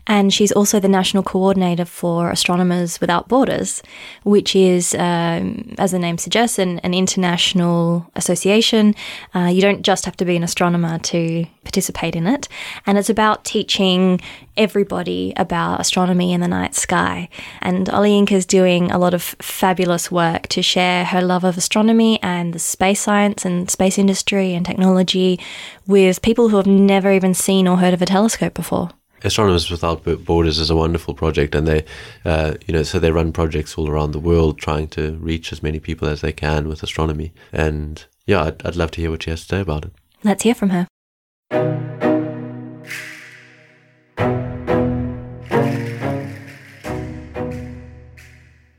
And 0.07 0.33
she's 0.33 0.53
also 0.53 0.81
the 0.81 0.89
national 0.89 1.23
coordinator 1.23 1.85
for 1.85 2.31
Astronomers 2.31 3.01
Without 3.01 3.29
Borders, 3.29 3.83
which 4.25 4.57
is, 4.57 4.95
um, 4.95 5.75
as 5.79 5.93
the 5.93 5.99
name 5.99 6.19
suggests, 6.19 6.59
an, 6.59 6.79
an 6.81 6.95
international 6.95 8.11
association. 8.17 8.95
Uh, 9.35 9.47
you 9.47 9.61
don't 9.61 9.83
just 9.83 10.05
have 10.05 10.17
to 10.17 10.25
be 10.25 10.37
an 10.37 10.43
astronomer 10.43 10.99
to 10.99 11.45
participate 11.63 12.17
in 12.17 12.27
it. 12.27 12.49
And 12.87 12.99
it's 12.99 13.11
about 13.11 13.45
teaching 13.45 14.21
everybody 14.57 15.33
about 15.37 15.81
astronomy 15.81 16.33
in 16.33 16.41
the 16.41 16.49
night 16.49 16.75
sky. 16.75 17.29
And 17.61 17.87
Olayinka 17.87 18.33
is 18.33 18.47
doing 18.47 18.91
a 18.91 18.99
lot 18.99 19.15
of 19.15 19.23
fabulous 19.23 20.11
work 20.11 20.49
to 20.49 20.63
share 20.63 21.05
her 21.05 21.23
love 21.23 21.45
of 21.45 21.57
astronomy 21.57 22.21
and 22.23 22.53
the 22.53 22.59
space 22.59 23.01
science 23.01 23.45
and 23.45 23.71
space 23.71 23.99
industry 23.99 24.55
and 24.55 24.67
technology 24.67 25.39
with 25.87 26.23
people 26.23 26.49
who 26.49 26.57
have 26.57 26.67
never 26.67 27.13
even 27.13 27.35
seen 27.35 27.69
or 27.69 27.79
heard 27.79 27.95
of 27.95 28.03
a 28.03 28.07
telescope 28.07 28.55
before. 28.55 28.91
Astronomers 29.25 29.71
Without 29.71 30.05
Borders 30.25 30.59
is 30.59 30.69
a 30.69 30.77
wonderful 30.77 31.15
project, 31.15 31.55
and 31.55 31.67
they, 31.67 31.85
uh, 32.25 32.55
you 32.67 32.75
know, 32.75 32.83
so 32.83 32.99
they 32.99 33.13
run 33.13 33.33
projects 33.33 33.79
all 33.79 33.89
around 33.89 34.11
the 34.11 34.19
world 34.19 34.59
trying 34.59 34.89
to 34.89 35.13
reach 35.19 35.53
as 35.53 35.63
many 35.63 35.79
people 35.79 36.09
as 36.09 36.23
they 36.23 36.33
can 36.33 36.69
with 36.69 36.83
astronomy. 36.83 37.33
And 37.53 38.05
yeah, 38.27 38.43
I'd, 38.45 38.67
I'd 38.67 38.77
love 38.77 38.91
to 38.93 39.01
hear 39.01 39.11
what 39.11 39.23
she 39.23 39.31
has 39.31 39.43
to 39.43 39.47
say 39.47 39.61
about 39.61 39.85
it. 39.85 39.93
Let's 40.25 40.43
hear 40.43 40.55
from 40.55 40.71
her. 40.71 40.89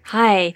Hi, 0.08 0.54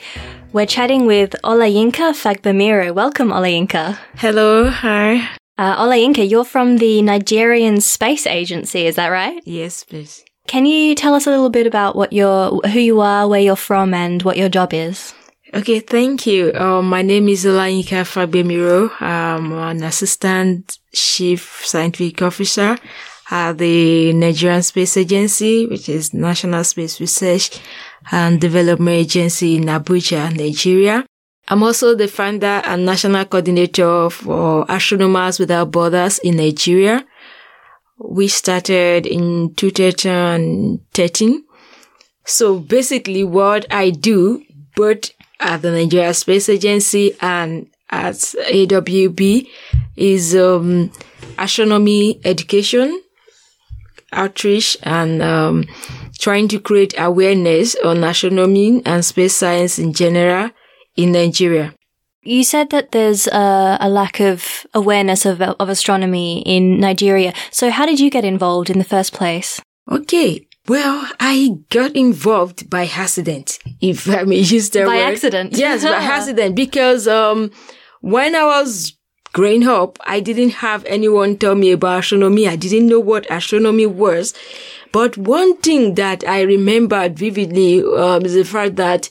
we're 0.54 0.68
chatting 0.68 1.06
with 1.08 1.36
Olayinka 1.44 2.14
Fagbemiro. 2.14 2.94
Welcome, 2.94 3.30
Olayinka. 3.30 3.98
Hello, 4.18 4.70
hi. 4.70 5.30
Uh, 5.58 5.84
Olayinka, 5.84 6.30
you're 6.30 6.46
from 6.46 6.78
the 6.78 7.02
Nigerian 7.02 7.82
Space 7.82 8.28
Agency, 8.28 8.86
is 8.86 8.96
that 8.96 9.08
right? 9.08 9.42
Yes, 9.46 9.84
please. 9.84 10.24
Can 10.48 10.66
you 10.68 10.94
tell 10.94 11.16
us 11.16 11.26
a 11.26 11.32
little 11.32 11.50
bit 11.50 11.66
about 11.66 11.96
what 11.96 12.14
your, 12.14 12.60
who 12.68 12.80
you 12.80 13.02
are, 13.02 13.28
where 13.28 13.42
you're 13.42 13.56
from, 13.56 13.94
and 13.94 14.22
what 14.22 14.38
your 14.38 14.50
job 14.50 14.72
is? 14.74 15.16
Okay, 15.54 15.80
thank 15.80 16.28
you. 16.28 16.54
Um, 16.54 16.90
my 16.90 17.02
name 17.02 17.28
is 17.30 17.44
Olayinka 17.46 18.06
Fagbemiro. 18.06 18.92
I'm 19.02 19.52
an 19.54 19.84
assistant 19.84 20.78
chief 20.94 21.66
scientific 21.66 22.22
officer 22.22 22.78
at 23.32 23.58
the 23.58 24.14
Nigerian 24.14 24.62
Space 24.62 24.96
Agency, 24.98 25.66
which 25.66 25.90
is 25.90 26.14
National 26.14 26.64
Space 26.64 27.00
Research 27.00 27.60
and 28.12 28.40
Development 28.40 28.96
Agency 28.96 29.56
in 29.56 29.64
Abuja, 29.64 30.36
Nigeria. 30.36 31.04
I'm 31.50 31.64
also 31.64 31.96
the 31.96 32.10
founder 32.10 32.62
and 32.66 32.86
national 32.86 33.24
coordinator 33.26 34.10
for 34.10 34.66
Astronomers 34.68 35.40
Without 35.40 35.72
Borders 35.72 36.20
in 36.20 36.36
Nigeria. 36.38 37.06
We 38.00 38.28
started 38.28 39.06
in 39.06 39.54
2013. 39.56 41.44
So 42.26 42.60
basically 42.60 43.24
what 43.24 43.66
I 43.72 43.92
do, 43.92 44.44
both 44.76 45.12
at 45.40 45.62
the 45.62 45.72
Nigeria 45.72 46.14
Space 46.14 46.50
Agency 46.50 47.14
and 47.22 47.70
at 47.90 48.16
AWB 48.16 49.48
is 49.96 50.36
um, 50.36 50.92
astronomy 51.38 52.20
education, 52.26 53.02
outreach, 54.12 54.76
and 54.84 55.22
um, 55.22 55.64
trying 56.20 56.50
to 56.50 56.60
create 56.60 56.94
awareness 56.98 57.76
on 57.86 58.04
astronomy 58.04 58.82
and 58.86 59.06
space 59.06 59.34
science 59.34 59.80
in 59.80 59.94
general 59.94 60.50
in 60.98 61.12
Nigeria. 61.14 61.74
You 62.24 62.44
said 62.44 62.72
that 62.72 62.92
there's 62.92 63.28
a, 63.28 63.78
a 63.80 63.88
lack 63.90 64.20
of 64.20 64.66
awareness 64.74 65.26
of, 65.26 65.42
of 65.42 65.70
astronomy 65.70 66.42
in 66.42 66.78
Nigeria. 66.80 67.34
So, 67.52 67.70
how 67.70 67.86
did 67.86 68.02
you 68.02 68.10
get 68.10 68.26
involved 68.26 68.70
in 68.70 68.80
the 68.80 68.84
first 68.84 69.14
place? 69.14 69.62
Okay. 69.90 70.46
Well, 70.68 71.10
I 71.22 71.60
got 71.70 71.96
involved 71.96 72.70
by 72.70 72.88
accident, 72.94 73.60
if 73.80 74.10
I 74.10 74.24
may 74.24 74.40
use 74.40 74.72
the 74.72 74.82
By 74.84 74.98
word. 74.98 75.14
accident? 75.14 75.54
Yes, 75.56 75.84
by 75.86 75.92
accident, 76.18 76.58
because 76.58 77.08
um, 77.08 77.52
when 78.02 78.36
I 78.36 78.44
was 78.44 78.98
growing 79.32 79.66
up, 79.66 79.98
I 80.06 80.20
didn't 80.20 80.50
have 80.50 80.84
anyone 80.84 81.38
tell 81.38 81.56
me 81.56 81.72
about 81.72 82.00
astronomy. 82.00 82.50
I 82.50 82.58
didn't 82.58 82.88
know 82.88 83.00
what 83.00 83.26
astronomy 83.32 83.86
was. 83.86 84.34
But 84.92 85.16
one 85.18 85.56
thing 85.58 85.96
that 85.96 86.28
I 86.28 86.42
remembered 86.42 87.18
vividly 87.18 87.82
um, 87.84 88.26
is 88.26 88.34
the 88.34 88.44
fact 88.44 88.76
that 88.76 89.10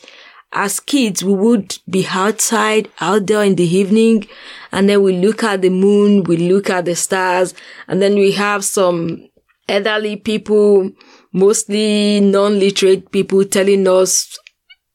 as 0.52 0.80
kids, 0.80 1.22
we 1.22 1.35
would 1.35 1.76
be 1.88 2.06
outside, 2.09 2.88
out 3.00 3.26
there 3.26 3.42
in 3.42 3.56
the 3.56 3.64
evening, 3.64 4.26
and 4.72 4.88
then 4.88 5.02
we 5.02 5.16
look 5.16 5.42
at 5.42 5.62
the 5.62 5.70
moon, 5.70 6.22
we 6.24 6.37
look 6.37 6.70
at 6.70 6.85
the 6.85 6.94
stars, 6.94 7.54
and 7.88 8.00
then 8.00 8.14
we 8.14 8.32
have 8.32 8.64
some 8.64 9.28
elderly 9.68 10.16
people, 10.16 10.90
mostly 11.32 12.20
non-literate 12.20 13.11
people 13.11 13.44
telling 13.44 13.87
us 13.87 14.38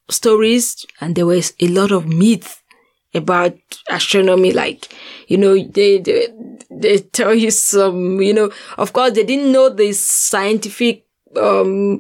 stories, 0.10 0.86
and 1.00 1.16
there 1.16 1.26
was 1.26 1.54
a 1.60 1.68
lot 1.68 1.92
of 1.92 2.08
myths 2.08 2.62
about 3.14 3.58
astronomy. 3.90 4.52
Like, 4.54 4.88
you 5.28 5.38
know, 5.38 5.62
they, 5.62 6.00
they, 6.00 6.30
they 6.72 6.98
tell 7.00 7.36
you 7.36 7.52
some, 7.52 8.22
you 8.22 8.34
know, 8.34 8.52
of 8.78 8.94
course 8.94 9.12
they 9.14 9.26
didn't 9.26 9.52
know 9.52 9.70
the 9.70 9.92
scientific, 9.94 11.06
um, 11.40 12.00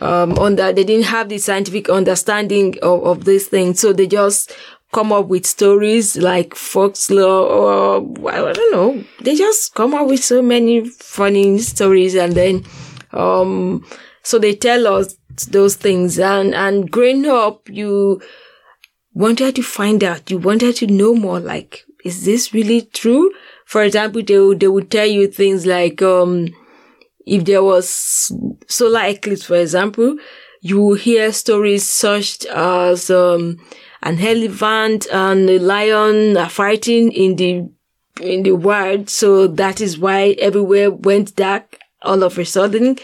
um, 0.00 0.32
on 0.38 0.56
that 0.56 0.76
they 0.76 0.84
didn't 0.84 1.06
have 1.06 1.28
the 1.28 1.38
scientific 1.38 1.88
understanding 1.88 2.76
of, 2.82 3.04
of 3.04 3.24
this 3.24 3.48
thing. 3.48 3.74
So 3.74 3.92
they 3.92 4.06
just 4.06 4.52
come 4.92 5.12
up 5.12 5.26
with 5.26 5.46
stories 5.46 6.16
like 6.16 6.54
folklore 6.54 7.46
or 7.46 8.30
I 8.30 8.52
don't 8.52 8.72
know. 8.72 9.04
They 9.22 9.36
just 9.36 9.74
come 9.74 9.94
up 9.94 10.08
with 10.08 10.22
so 10.24 10.42
many 10.42 10.88
funny 10.88 11.58
stories 11.58 12.14
and 12.14 12.32
then, 12.34 12.64
um, 13.12 13.86
so 14.22 14.38
they 14.38 14.54
tell 14.54 14.86
us 14.86 15.16
those 15.48 15.76
things 15.76 16.18
and, 16.18 16.54
and 16.54 16.90
growing 16.90 17.26
up, 17.26 17.68
you 17.68 18.20
wanted 19.14 19.56
to 19.56 19.62
find 19.62 20.02
out, 20.02 20.30
you 20.30 20.38
wanted 20.38 20.76
to 20.76 20.86
know 20.86 21.14
more 21.14 21.40
like, 21.40 21.84
is 22.04 22.24
this 22.24 22.52
really 22.52 22.82
true? 22.82 23.30
For 23.66 23.84
example, 23.84 24.22
they 24.22 24.54
they 24.56 24.68
would 24.68 24.90
tell 24.90 25.06
you 25.06 25.28
things 25.28 25.66
like, 25.66 26.02
um, 26.02 26.48
if 27.26 27.44
there 27.44 27.62
was 27.62 28.32
solar 28.68 29.04
eclipse, 29.04 29.44
for 29.44 29.56
example, 29.56 30.16
you 30.60 30.80
will 30.80 30.94
hear 30.94 31.32
stories 31.32 31.86
such 31.86 32.44
as, 32.46 33.10
um, 33.10 33.58
an 34.02 34.18
elephant 34.20 35.06
and 35.12 35.48
a 35.48 35.58
lion 35.58 36.36
are 36.36 36.48
fighting 36.48 37.12
in 37.12 37.36
the, 37.36 37.68
in 38.20 38.42
the 38.42 38.52
wild. 38.52 39.10
So 39.10 39.46
that 39.46 39.80
is 39.80 39.98
why 39.98 40.36
everywhere 40.38 40.90
went 40.90 41.36
dark 41.36 41.78
all 42.02 42.22
of 42.22 42.38
a 42.38 42.44
sudden. 42.44 42.96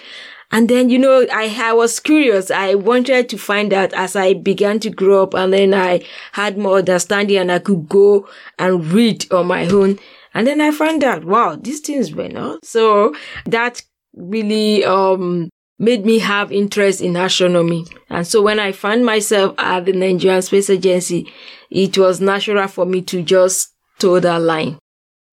And 0.53 0.69
then, 0.69 0.91
you 0.91 0.99
know, 0.99 1.27
I, 1.33 1.55
I 1.59 1.73
was 1.73 1.99
curious. 1.99 2.51
I 2.51 2.77
wanted 2.77 3.29
to 3.31 3.39
find 3.39 3.73
out 3.73 3.93
as 3.95 4.15
I 4.15 4.35
began 4.35 4.79
to 4.81 4.91
grow 4.91 5.25
up 5.25 5.35
and 5.35 5.53
then 5.53 5.75
I 5.75 6.05
had 6.33 6.57
more 6.57 6.79
understanding 6.79 7.37
and 7.37 7.51
I 7.51 7.59
could 7.59 7.89
go 7.89 8.29
and 8.59 8.85
read 8.87 9.31
on 9.33 9.49
my 9.49 9.67
own. 9.67 9.99
And 10.35 10.47
then 10.47 10.61
I 10.61 10.71
found 10.71 11.03
out, 11.03 11.25
wow, 11.25 11.57
these 11.61 11.81
things 11.81 12.15
were 12.15 12.29
not. 12.29 12.65
So 12.65 13.15
that 13.47 13.83
really, 14.17 14.85
um, 14.85 15.51
made 15.79 16.05
me 16.07 16.19
have 16.19 16.51
interest 16.51 17.01
in 17.01 17.17
astronomy. 17.17 17.87
And 18.09 18.27
so 18.27 18.43
when 18.43 18.59
I 18.59 18.73
found 18.73 19.05
myself 19.05 19.55
at 19.59 19.85
the 19.85 19.93
Nigerian 19.93 20.43
Space 20.43 20.71
Agency, 20.71 21.31
it 21.71 21.97
was 21.99 22.21
natural 22.21 22.67
for 22.69 22.87
me 22.87 23.03
to 23.03 23.23
just 23.23 23.75
toe 23.99 24.21
that 24.21 24.41
line. 24.41 24.79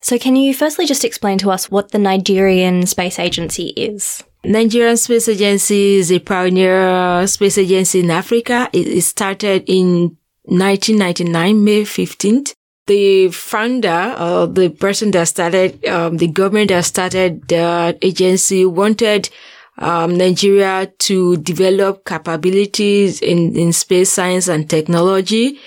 So 0.02 0.20
can 0.20 0.36
you 0.36 0.54
firstly 0.54 0.86
just 0.86 1.06
explain 1.06 1.38
to 1.40 1.50
us 1.52 1.72
what 1.72 1.92
the 1.92 1.98
Nigerian 1.98 2.86
Space 2.86 3.20
Agency 3.20 3.68
is? 3.68 4.22
Nigerian 4.44 4.98
Space 4.98 5.30
Agency 5.30 5.96
is 5.96 6.12
a 6.12 6.20
pioneer 6.20 7.26
space 7.28 7.58
agency 7.58 8.02
in 8.02 8.12
Africa. 8.12 8.70
It 8.74 9.02
started 9.02 9.64
in 9.66 10.18
1999, 10.44 11.64
May 11.64 11.84
15th. 11.84 12.54
The 12.86 13.30
founder, 13.30 14.14
uh, 14.18 14.46
the 14.46 14.70
person 14.70 15.12
that 15.12 15.30
started, 15.30 15.86
um, 15.86 16.18
the 16.18 16.28
government 16.28 16.70
that 16.70 16.84
started 16.84 17.48
the 17.48 17.98
agency 18.02 18.66
wanted 18.66 19.30
um, 19.78 20.16
Nigeria 20.16 20.92
to 21.00 21.38
develop 21.38 22.06
capabilities 22.06 23.22
in, 23.22 23.56
in 23.56 23.72
space 23.74 24.12
science 24.12 24.48
and 24.48 24.70
technology. 24.70 25.60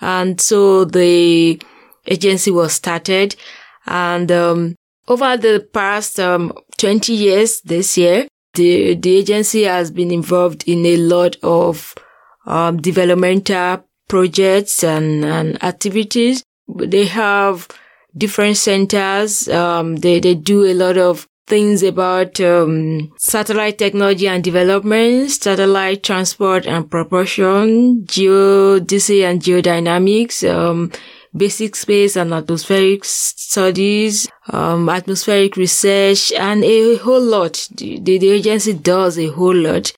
And 0.00 0.40
so 0.40 0.84
the 0.84 1.60
agency 2.06 2.50
was 2.50 2.72
started. 2.72 3.36
And 3.86 4.32
um, 4.32 4.76
over 5.08 5.36
the 5.36 5.68
past 5.72 6.18
um, 6.18 6.52
20 6.78 7.12
years 7.12 7.60
this 7.60 7.96
year, 7.96 8.26
the, 8.54 8.94
the 8.94 9.16
agency 9.16 9.64
has 9.64 9.90
been 9.90 10.10
involved 10.10 10.64
in 10.66 10.84
a 10.84 10.96
lot 10.96 11.36
of 11.42 11.94
um, 12.46 12.80
developmental 12.80 13.84
projects 14.08 14.84
and, 14.84 15.24
and 15.24 15.62
activities. 15.62 16.42
They 16.68 17.06
have 17.06 17.68
different 18.16 18.56
centers. 18.56 19.48
Um, 19.48 19.96
they, 19.96 20.20
they 20.20 20.34
do 20.34 20.64
a 20.64 20.74
lot 20.74 20.98
of 20.98 21.28
things 21.46 21.82
about 21.82 22.40
um, 22.40 23.12
satellite 23.18 23.78
technology 23.78 24.28
and 24.28 24.42
development, 24.44 25.30
satellite 25.30 26.02
transport 26.02 26.66
and 26.66 26.90
propulsion, 26.90 28.04
geodesy 28.04 29.24
and 29.28 29.42
geodynamics, 29.42 30.48
um, 30.48 30.90
basic 31.36 31.74
space 31.76 32.16
and 32.16 32.32
atmospheric 32.32 33.04
studies, 33.04 34.28
um, 34.50 34.88
atmospheric 34.88 35.56
research, 35.56 36.32
and 36.32 36.62
a 36.64 36.96
whole 36.96 37.20
lot. 37.20 37.68
The, 37.76 37.98
the 37.98 38.30
agency 38.30 38.74
does 38.74 39.18
a 39.18 39.28
whole 39.28 39.56
lot. 39.56 39.92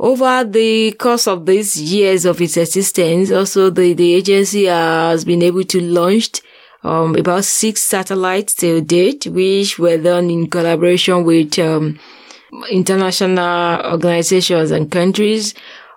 Over 0.00 0.44
the 0.44 0.92
course 0.92 1.26
of 1.26 1.44
these 1.44 1.80
years 1.80 2.24
of 2.24 2.40
its 2.40 2.56
existence, 2.56 3.32
also 3.32 3.68
the, 3.68 3.94
the 3.94 4.14
agency 4.14 4.66
has 4.66 5.24
been 5.24 5.42
able 5.42 5.64
to 5.64 5.80
launch 5.80 6.40
um, 6.84 7.16
about 7.16 7.44
six 7.44 7.82
satellites 7.82 8.54
to 8.54 8.80
date, 8.80 9.26
which 9.26 9.78
were 9.78 9.98
done 9.98 10.30
in 10.30 10.48
collaboration 10.48 11.24
with 11.24 11.58
um, 11.58 11.98
international 12.70 13.92
organizations 13.92 14.70
and 14.70 14.90
countries. 14.90 15.54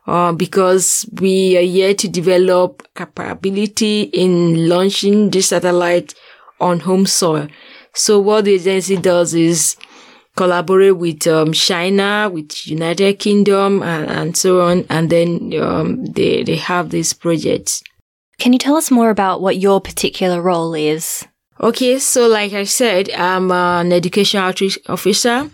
Uh, 0.07 0.31
because 0.31 1.07
we 1.21 1.55
are 1.55 1.61
here 1.61 1.93
to 1.93 2.07
develop 2.07 2.81
capability 2.95 4.01
in 4.01 4.67
launching 4.67 5.29
the 5.29 5.39
satellite 5.41 6.15
on 6.59 6.79
home 6.79 7.05
soil. 7.05 7.47
So 7.93 8.19
what 8.19 8.45
the 8.45 8.55
agency 8.55 8.97
does 8.97 9.35
is 9.35 9.77
collaborate 10.41 10.97
with 10.97 11.27
um, 11.27 11.53
China, 11.53 12.27
with 12.33 12.65
United 12.65 13.19
Kingdom, 13.19 13.83
and, 13.83 14.09
and 14.09 14.35
so 14.35 14.61
on, 14.61 14.85
and 14.89 15.11
then 15.11 15.53
um, 15.61 16.03
they 16.05 16.41
they 16.41 16.55
have 16.55 16.89
these 16.89 17.13
projects. 17.13 17.83
Can 18.39 18.51
you 18.51 18.57
tell 18.57 18.75
us 18.75 18.89
more 18.89 19.11
about 19.11 19.39
what 19.39 19.57
your 19.57 19.79
particular 19.79 20.41
role 20.41 20.73
is? 20.73 21.23
Okay, 21.59 21.99
so 21.99 22.27
like 22.27 22.53
I 22.53 22.63
said, 22.63 23.11
I'm 23.11 23.51
an 23.51 23.93
education 23.93 24.39
outreach 24.39 24.79
officer, 24.89 25.47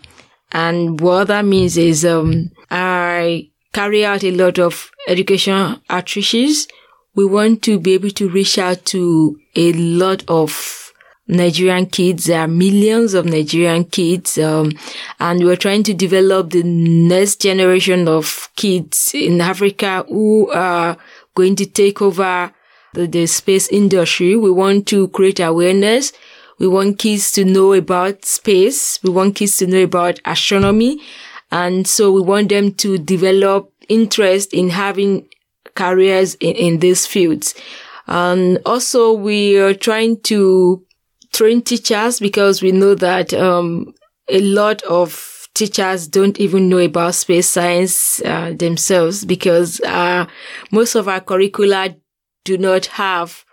and 0.54 1.02
what 1.02 1.28
that 1.28 1.44
means 1.44 1.76
is 1.76 2.06
um, 2.06 2.52
I 2.72 3.52
carry 3.74 4.06
out 4.06 4.24
a 4.24 4.32
lot 4.32 4.58
of 4.58 4.90
education 5.10 5.82
outreaches. 5.90 6.66
We 7.14 7.26
want 7.26 7.62
to 7.64 7.78
be 7.78 7.94
able 7.96 8.12
to 8.12 8.30
reach 8.30 8.58
out 8.58 8.86
to 8.94 9.38
a 9.58 9.74
lot 9.74 10.24
of 10.30 10.87
Nigerian 11.28 11.86
kids. 11.86 12.26
There 12.26 12.40
are 12.40 12.48
millions 12.48 13.14
of 13.14 13.26
Nigerian 13.26 13.86
kids, 13.86 14.38
um, 14.38 14.72
and 15.20 15.44
we're 15.44 15.58
trying 15.58 15.84
to 15.84 15.94
develop 15.94 16.52
the 16.52 16.64
next 16.64 17.42
generation 17.42 18.08
of 18.08 18.50
kids 18.56 19.12
in 19.14 19.42
Africa 19.42 20.06
who 20.08 20.50
are 20.52 20.98
going 21.36 21.56
to 21.58 21.66
take 21.66 22.02
over 22.02 22.52
the, 22.94 23.08
the 23.08 23.28
space 23.28 23.68
industry. 23.70 24.36
We 24.36 24.52
want 24.52 24.88
to 24.88 25.10
create 25.10 25.40
awareness. 25.40 26.14
We 26.60 26.68
want 26.68 26.98
kids 26.98 27.32
to 27.34 27.46
know 27.46 27.74
about 27.74 28.26
space. 28.26 29.02
We 29.04 29.12
want 29.12 29.36
kids 29.36 29.58
to 29.58 29.68
know 29.68 29.84
about 29.84 30.20
astronomy. 30.26 31.00
And 31.52 31.88
so 31.88 32.12
we 32.12 32.22
want 32.22 32.50
them 32.50 32.74
to 32.76 32.98
develop 32.98 33.72
interest 33.88 34.54
in 34.54 34.70
having 34.70 35.28
careers 35.76 36.36
in, 36.36 36.56
in 36.56 36.80
these 36.80 37.06
fields. 37.06 37.54
And 38.08 38.60
also 38.66 39.14
we 39.14 39.58
are 39.58 39.74
trying 39.74 40.22
to 40.22 40.84
train 41.38 41.62
teachers 41.62 42.20
because 42.20 42.62
we 42.64 42.72
know 42.72 42.96
that, 42.96 43.32
um, 43.34 43.94
a 44.30 44.42
lot 44.42 44.82
of 44.84 45.48
teachers 45.54 46.08
don't 46.08 46.40
even 46.40 46.68
know 46.68 46.80
about 46.80 47.16
space 47.16 47.48
science 47.48 48.22
uh, 48.26 48.54
themselves 48.58 49.24
because 49.24 49.80
uh, 49.82 50.26
most 50.72 50.96
of 50.96 51.08
our 51.08 51.22
curricula 51.22 51.96
do 52.44 52.58
not 52.58 52.88
have 52.88 53.46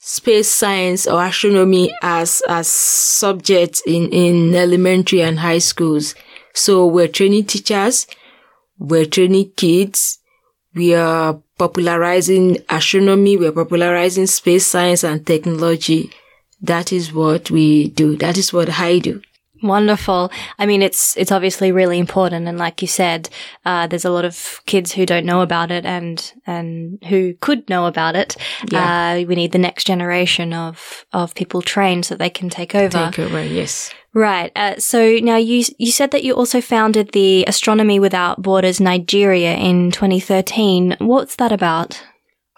space 0.00 0.48
science 0.50 1.06
or 1.06 1.24
astronomy 1.24 1.92
as 2.02 2.42
as 2.48 2.66
subjects 2.68 3.82
in 3.86 4.10
in 4.10 4.54
elementary 4.54 5.22
and 5.22 5.38
high 5.38 5.58
schools. 5.58 6.14
So 6.54 6.86
we're 6.86 7.08
training 7.08 7.46
teachers, 7.46 8.06
we're 8.78 9.06
training 9.06 9.52
kids, 9.56 10.18
we 10.74 10.94
are 10.94 11.40
popularizing 11.58 12.58
astronomy, 12.68 13.36
we're 13.36 13.52
popularizing 13.52 14.26
space 14.26 14.66
science 14.66 15.04
and 15.04 15.26
technology. 15.26 16.10
That 16.62 16.92
is 16.92 17.12
what 17.12 17.50
we 17.50 17.88
do. 17.88 18.16
That 18.16 18.36
is 18.36 18.52
what 18.52 18.80
I 18.80 18.98
do. 18.98 19.22
Wonderful. 19.62 20.32
I 20.58 20.64
mean, 20.64 20.80
it's 20.80 21.16
it's 21.18 21.32
obviously 21.32 21.70
really 21.70 21.98
important, 21.98 22.48
and 22.48 22.56
like 22.56 22.80
you 22.80 22.88
said, 22.88 23.28
uh, 23.66 23.86
there's 23.86 24.06
a 24.06 24.10
lot 24.10 24.24
of 24.24 24.60
kids 24.64 24.92
who 24.92 25.04
don't 25.04 25.26
know 25.26 25.42
about 25.42 25.70
it, 25.70 25.84
and 25.84 26.32
and 26.46 26.98
who 27.08 27.34
could 27.40 27.68
know 27.68 27.84
about 27.86 28.16
it. 28.16 28.36
Yeah. 28.70 29.20
Uh, 29.20 29.26
we 29.26 29.34
need 29.34 29.52
the 29.52 29.58
next 29.58 29.86
generation 29.86 30.54
of 30.54 31.04
of 31.12 31.34
people 31.34 31.60
trained 31.60 32.06
so 32.06 32.14
they 32.14 32.30
can 32.30 32.48
take 32.48 32.74
over. 32.74 33.10
Take 33.10 33.18
over, 33.18 33.44
yes. 33.44 33.92
Right. 34.14 34.50
Uh, 34.56 34.78
so 34.78 35.18
now 35.22 35.36
you 35.36 35.64
you 35.78 35.92
said 35.92 36.10
that 36.12 36.24
you 36.24 36.32
also 36.32 36.62
founded 36.62 37.12
the 37.12 37.44
Astronomy 37.46 38.00
Without 38.00 38.40
Borders 38.40 38.80
Nigeria 38.80 39.56
in 39.56 39.90
2013. 39.90 40.96
What's 41.00 41.36
that 41.36 41.52
about? 41.52 42.02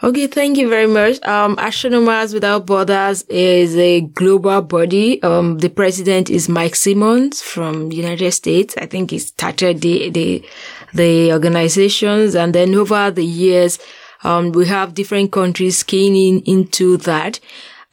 Okay, 0.04 0.26
thank 0.26 0.58
you 0.58 0.68
very 0.68 0.88
much. 0.88 1.22
Um, 1.22 1.54
Astronomers 1.58 2.34
Without 2.34 2.66
Borders 2.66 3.22
is 3.28 3.76
a 3.76 4.00
global 4.00 4.60
body. 4.60 5.22
Um, 5.22 5.58
the 5.58 5.68
president 5.68 6.28
is 6.28 6.48
Mike 6.48 6.74
Simmons 6.74 7.40
from 7.40 7.88
the 7.88 7.94
United 7.94 8.32
States. 8.32 8.74
I 8.76 8.86
think 8.86 9.12
he 9.12 9.20
started 9.20 9.80
the, 9.80 10.10
the, 10.10 10.44
the 10.92 11.32
organizations 11.32 12.34
and 12.34 12.52
then 12.52 12.74
over 12.74 13.12
the 13.12 13.24
years, 13.24 13.78
um, 14.24 14.50
we 14.50 14.66
have 14.66 14.94
different 14.94 15.30
countries 15.30 15.84
keying 15.84 16.16
in 16.16 16.40
into 16.46 16.96
that. 16.96 17.38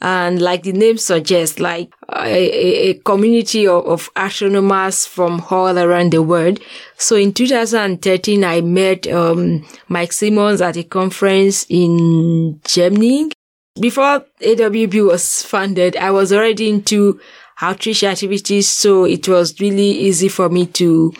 And 0.02 0.40
like 0.40 0.62
the 0.62 0.72
name 0.72 0.96
suggests, 0.96 1.60
like 1.60 1.92
a, 2.10 2.90
a 2.90 2.94
community 2.94 3.66
of, 3.66 3.84
of 3.86 4.10
astronomers 4.16 5.06
from 5.06 5.44
all 5.50 5.78
around 5.78 6.12
the 6.12 6.22
world. 6.22 6.58
So 6.96 7.16
in 7.16 7.34
2013, 7.34 8.42
I 8.42 8.62
met 8.62 9.06
um, 9.08 9.66
Mike 9.88 10.12
Simmons 10.12 10.62
at 10.62 10.78
a 10.78 10.84
conference 10.84 11.66
in 11.68 12.60
Germany. 12.64 13.30
Before 13.78 14.24
AWB 14.42 15.06
was 15.06 15.42
founded, 15.42 15.96
I 15.96 16.10
was 16.10 16.32
already 16.32 16.68
into 16.70 17.20
outreach 17.60 18.02
activities, 18.04 18.68
so 18.68 19.04
it 19.04 19.28
was 19.28 19.60
really 19.60 19.90
easy 19.90 20.28
for 20.28 20.48
me 20.48 20.66
to, 20.66 21.12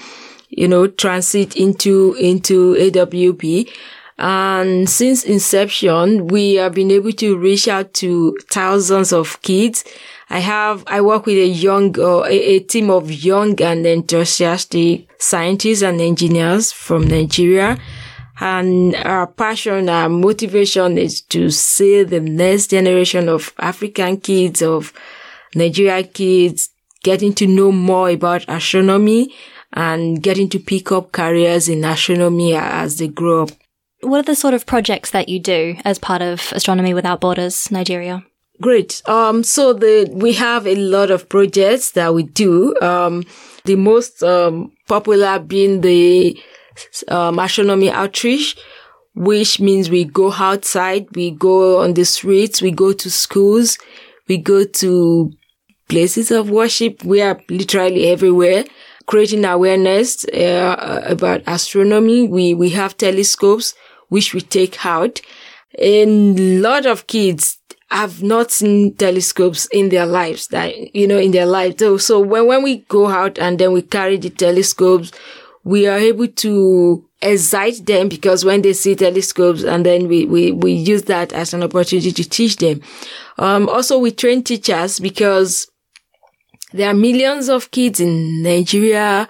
you 0.48 0.68
know, 0.68 0.86
transit 0.86 1.56
into 1.56 2.14
into 2.14 2.74
AWB. 2.74 3.70
And 4.20 4.86
since 4.86 5.24
inception, 5.24 6.26
we 6.26 6.56
have 6.56 6.74
been 6.74 6.90
able 6.90 7.12
to 7.12 7.38
reach 7.38 7.68
out 7.68 7.94
to 7.94 8.36
thousands 8.50 9.14
of 9.14 9.40
kids. 9.40 9.82
I 10.28 10.40
have, 10.40 10.84
I 10.86 11.00
work 11.00 11.24
with 11.24 11.38
a 11.38 11.46
young, 11.46 11.98
uh, 11.98 12.24
a, 12.24 12.56
a 12.56 12.58
team 12.58 12.90
of 12.90 13.10
young 13.10 13.60
and 13.62 13.86
enthusiastic 13.86 15.08
scientists 15.18 15.80
and 15.80 16.02
engineers 16.02 16.70
from 16.70 17.08
Nigeria. 17.08 17.78
And 18.40 18.94
our 18.96 19.26
passion, 19.26 19.88
our 19.88 20.10
motivation 20.10 20.98
is 20.98 21.22
to 21.22 21.48
see 21.48 22.02
the 22.02 22.20
next 22.20 22.68
generation 22.68 23.26
of 23.30 23.54
African 23.58 24.18
kids, 24.18 24.60
of 24.60 24.92
Nigeria 25.54 26.02
kids, 26.02 26.68
getting 27.02 27.32
to 27.34 27.46
know 27.46 27.72
more 27.72 28.10
about 28.10 28.44
astronomy 28.48 29.34
and 29.72 30.22
getting 30.22 30.50
to 30.50 30.58
pick 30.58 30.92
up 30.92 31.10
careers 31.10 31.70
in 31.70 31.86
astronomy 31.86 32.54
as 32.54 32.98
they 32.98 33.08
grow 33.08 33.44
up. 33.44 33.50
What 34.02 34.18
are 34.20 34.22
the 34.22 34.34
sort 34.34 34.54
of 34.54 34.66
projects 34.66 35.10
that 35.10 35.28
you 35.28 35.38
do 35.38 35.76
as 35.84 35.98
part 35.98 36.22
of 36.22 36.52
Astronomy 36.52 36.94
Without 36.94 37.20
Borders 37.20 37.70
Nigeria? 37.70 38.24
Great. 38.60 39.02
Um, 39.06 39.42
so 39.42 39.72
the, 39.72 40.08
we 40.12 40.32
have 40.34 40.66
a 40.66 40.74
lot 40.74 41.10
of 41.10 41.28
projects 41.28 41.92
that 41.92 42.14
we 42.14 42.24
do. 42.24 42.74
Um, 42.80 43.24
the 43.64 43.76
most, 43.76 44.22
um, 44.22 44.72
popular 44.88 45.38
being 45.38 45.80
the, 45.80 46.38
um, 47.08 47.38
astronomy 47.38 47.90
outreach, 47.90 48.56
which 49.14 49.60
means 49.60 49.90
we 49.90 50.04
go 50.04 50.32
outside, 50.32 51.06
we 51.14 51.30
go 51.30 51.82
on 51.82 51.94
the 51.94 52.04
streets, 52.04 52.62
we 52.62 52.70
go 52.70 52.92
to 52.92 53.10
schools, 53.10 53.78
we 54.28 54.38
go 54.38 54.64
to 54.64 55.32
places 55.88 56.30
of 56.30 56.50
worship. 56.50 57.04
We 57.04 57.20
are 57.20 57.40
literally 57.48 58.08
everywhere 58.08 58.64
creating 59.06 59.44
awareness 59.44 60.24
uh, 60.26 61.02
about 61.04 61.42
astronomy. 61.46 62.28
We, 62.28 62.54
we 62.54 62.70
have 62.70 62.96
telescopes, 62.96 63.74
which 64.10 64.34
we 64.34 64.42
take 64.42 64.84
out. 64.84 65.20
And 65.78 66.38
a 66.38 66.58
lot 66.60 66.84
of 66.84 67.06
kids 67.06 67.58
have 67.90 68.22
not 68.22 68.50
seen 68.50 68.94
telescopes 68.94 69.66
in 69.72 69.88
their 69.88 70.06
lives 70.06 70.46
that, 70.48 70.94
you 70.94 71.06
know, 71.06 71.18
in 71.18 71.32
their 71.32 71.46
lives. 71.46 71.76
So, 71.78 71.96
so 71.96 72.20
when, 72.20 72.46
when 72.46 72.62
we 72.62 72.78
go 72.88 73.08
out 73.08 73.38
and 73.38 73.58
then 73.58 73.72
we 73.72 73.82
carry 73.82 74.16
the 74.16 74.30
telescopes, 74.30 75.10
we 75.64 75.86
are 75.86 75.98
able 75.98 76.28
to 76.28 77.04
excite 77.22 77.84
them 77.86 78.08
because 78.08 78.44
when 78.44 78.62
they 78.62 78.72
see 78.72 78.94
telescopes 78.94 79.62
and 79.62 79.84
then 79.84 80.08
we, 80.08 80.24
we, 80.24 80.52
we 80.52 80.72
use 80.72 81.02
that 81.02 81.32
as 81.32 81.52
an 81.52 81.62
opportunity 81.62 82.12
to 82.12 82.28
teach 82.28 82.56
them. 82.56 82.80
Um, 83.38 83.68
also 83.68 83.98
we 83.98 84.10
train 84.12 84.42
teachers 84.42 85.00
because 85.00 85.70
there 86.72 86.88
are 86.88 86.94
millions 86.94 87.48
of 87.48 87.70
kids 87.72 88.00
in 88.00 88.42
Nigeria 88.42 89.28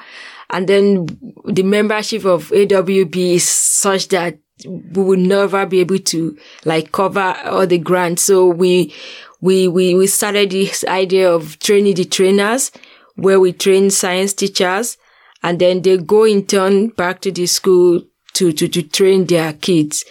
and 0.51 0.69
then 0.69 1.07
the 1.47 1.62
membership 1.62 2.25
of 2.25 2.49
AWB 2.51 3.35
is 3.35 3.49
such 3.49 4.09
that 4.09 4.38
we 4.66 5.03
will 5.03 5.18
never 5.18 5.66
be 5.66 5.81
able 5.81 5.99
to 5.99 6.37
like 6.64 6.92
cover 6.92 7.37
all 7.44 7.66
the 7.66 7.79
grants. 7.79 8.25
So 8.25 8.46
we, 8.46 8.94
we, 9.40 9.68
we, 9.68 9.94
we 9.94 10.07
started 10.07 10.51
this 10.51 10.85
idea 10.85 11.31
of 11.31 11.59
training 11.59 11.94
the 11.94 12.05
trainers 12.05 12.70
where 13.16 13.40
we 13.40 13.53
train 13.53 13.90
science 13.90 14.33
teachers 14.35 14.96
and 15.42 15.59
then 15.59 15.83
they 15.83 15.96
go 15.96 16.25
in 16.25 16.46
turn 16.46 16.88
back 16.88 17.20
to 17.23 17.33
the 17.33 17.46
school 17.46 18.03
to, 18.35 18.53
to, 18.53 18.68
to 18.68 18.83
train 18.83 19.27
their 19.27 19.53
kids, 19.55 20.05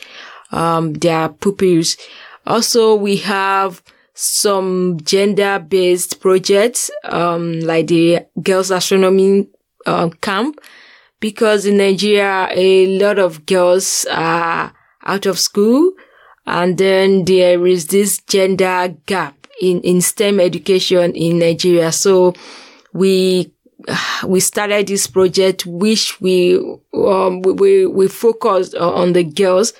um, 0.51 0.93
their 0.93 1.29
pupils. 1.29 1.97
Also, 2.45 2.95
we 2.95 3.17
have 3.17 3.81
some 4.13 4.99
gender-based 5.03 6.19
projects, 6.19 6.91
um, 7.05 7.59
like 7.61 7.87
the 7.87 8.25
girls 8.41 8.71
astronomy 8.71 9.47
uh, 9.85 10.09
camp, 10.21 10.59
because 11.19 11.65
in 11.65 11.77
Nigeria, 11.77 12.47
a 12.51 12.99
lot 12.99 13.19
of 13.19 13.45
girls 13.45 14.05
are 14.11 14.73
out 15.05 15.25
of 15.25 15.39
school, 15.39 15.91
and 16.45 16.77
then 16.77 17.25
there 17.25 17.65
is 17.67 17.87
this 17.87 18.19
gender 18.19 18.95
gap 19.05 19.47
in, 19.61 19.81
in 19.81 20.01
STEM 20.01 20.39
education 20.39 21.13
in 21.13 21.39
Nigeria. 21.39 21.91
So 21.91 22.33
we 22.93 23.53
we 24.27 24.39
started 24.39 24.87
this 24.87 25.07
project, 25.07 25.65
which 25.65 26.19
we 26.21 26.57
um, 26.93 27.41
we 27.41 27.85
we 27.85 28.07
focused 28.07 28.75
on 28.75 29.13
the 29.13 29.23
girls 29.23 29.73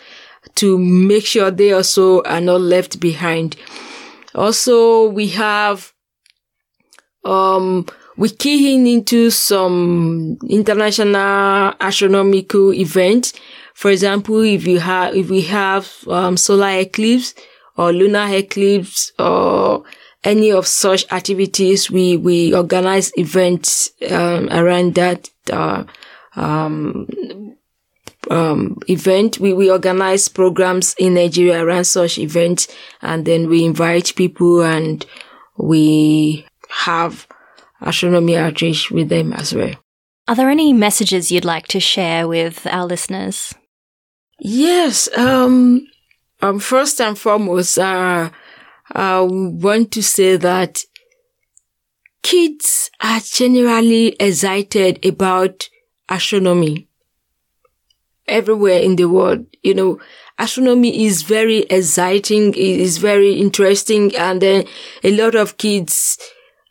to 0.56 0.78
make 0.78 1.26
sure 1.26 1.52
they 1.52 1.74
also 1.74 2.22
are 2.24 2.42
not 2.42 2.62
left 2.62 3.00
behind. 3.00 3.56
Also, 4.36 5.10
we 5.10 5.28
have 5.30 5.94
um 7.26 7.86
we 8.20 8.30
key 8.30 8.76
in 8.76 8.86
into 8.86 9.30
some 9.30 10.38
international 10.50 11.74
astronomical 11.80 12.74
events. 12.74 13.32
For 13.74 13.92
example, 13.92 14.42
if 14.42 14.68
you 14.68 14.80
have 14.80 15.16
if 15.16 15.30
we 15.30 15.42
have 15.44 15.90
um, 16.10 16.36
solar 16.36 16.80
eclipse 16.80 17.34
or 17.78 17.94
lunar 17.94 18.28
eclipse 18.28 19.14
or 19.18 19.86
any 20.26 20.52
of 20.52 20.68
such 20.68 21.10
activities, 21.14 21.90
we 21.90 22.18
we 22.18 22.54
organize 22.54 23.18
events 23.18 23.92
um, 24.12 24.50
around 24.52 24.96
that 24.96 25.30
uh, 25.50 25.86
um, 26.36 27.56
um, 28.30 28.80
event. 28.90 29.40
We 29.40 29.54
we 29.54 29.72
organize 29.72 30.28
programs 30.28 30.94
in 31.00 31.14
Nigeria 31.14 31.64
around 31.64 31.86
such 31.86 32.18
events, 32.18 32.68
and 33.02 33.24
then 33.24 33.48
we 33.48 33.64
invite 33.64 34.14
people 34.18 34.62
and 34.62 35.06
we 35.56 36.46
have 36.68 37.26
astronomy 37.82 38.38
outreach 38.38 38.92
with 38.92 39.10
them 39.10 39.34
as 39.34 39.54
well. 39.54 39.76
Are 40.28 40.36
there 40.36 40.50
any 40.50 40.74
messages 40.74 41.32
you'd 41.32 41.46
like 41.46 41.68
to 41.68 41.80
share 41.80 42.28
with 42.28 42.68
our 42.68 42.86
listeners? 42.86 43.54
Yes. 44.40 45.10
Um. 45.18 45.88
Um. 46.42 46.60
First 46.60 47.02
and 47.02 47.18
foremost, 47.18 47.80
uh, 47.80 48.30
I 48.92 49.22
want 49.22 49.92
to 49.94 50.04
say 50.04 50.38
that 50.38 50.84
kids 52.22 52.90
are 53.02 53.20
generally 53.20 54.16
excited 54.20 55.04
about 55.06 55.70
astronomy 56.08 56.88
everywhere 58.28 58.80
in 58.80 58.96
the 58.96 59.06
world. 59.06 59.46
You 59.64 59.74
know, 59.74 60.00
astronomy 60.38 61.06
is 61.06 61.24
very 61.24 61.60
exciting. 61.64 62.54
It 62.54 62.58
is 62.58 62.98
very 62.98 63.34
interesting. 63.34 64.16
And 64.16 64.42
then 64.42 64.66
a 65.04 65.12
lot 65.12 65.36
of 65.36 65.58
kids, 65.58 66.18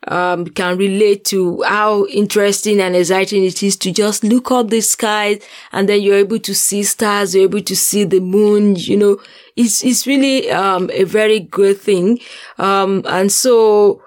um, 0.06 0.46
can 0.46 0.78
relate 0.78 1.24
to 1.24 1.62
how 1.62 2.06
interesting 2.06 2.80
and 2.80 2.94
exciting 2.94 3.44
it 3.44 3.62
is 3.62 3.76
to 3.76 3.90
just 3.90 4.22
look 4.22 4.50
up 4.50 4.68
the 4.70 4.80
sky 4.80 5.40
and 5.72 5.88
then 5.88 6.00
you're 6.00 6.18
able 6.18 6.38
to 6.38 6.54
see 6.54 6.82
stars, 6.84 7.34
you're 7.34 7.44
able 7.44 7.62
to 7.62 7.74
see 7.74 8.04
the 8.04 8.20
moon, 8.20 8.76
you 8.76 8.96
know, 8.96 9.20
it's, 9.56 9.84
it's 9.84 10.06
really, 10.06 10.50
um, 10.50 10.88
a 10.92 11.04
very 11.04 11.40
good 11.40 11.80
thing. 11.80 12.20
Um, 12.58 13.02
and 13.06 13.30
so, 13.32 14.02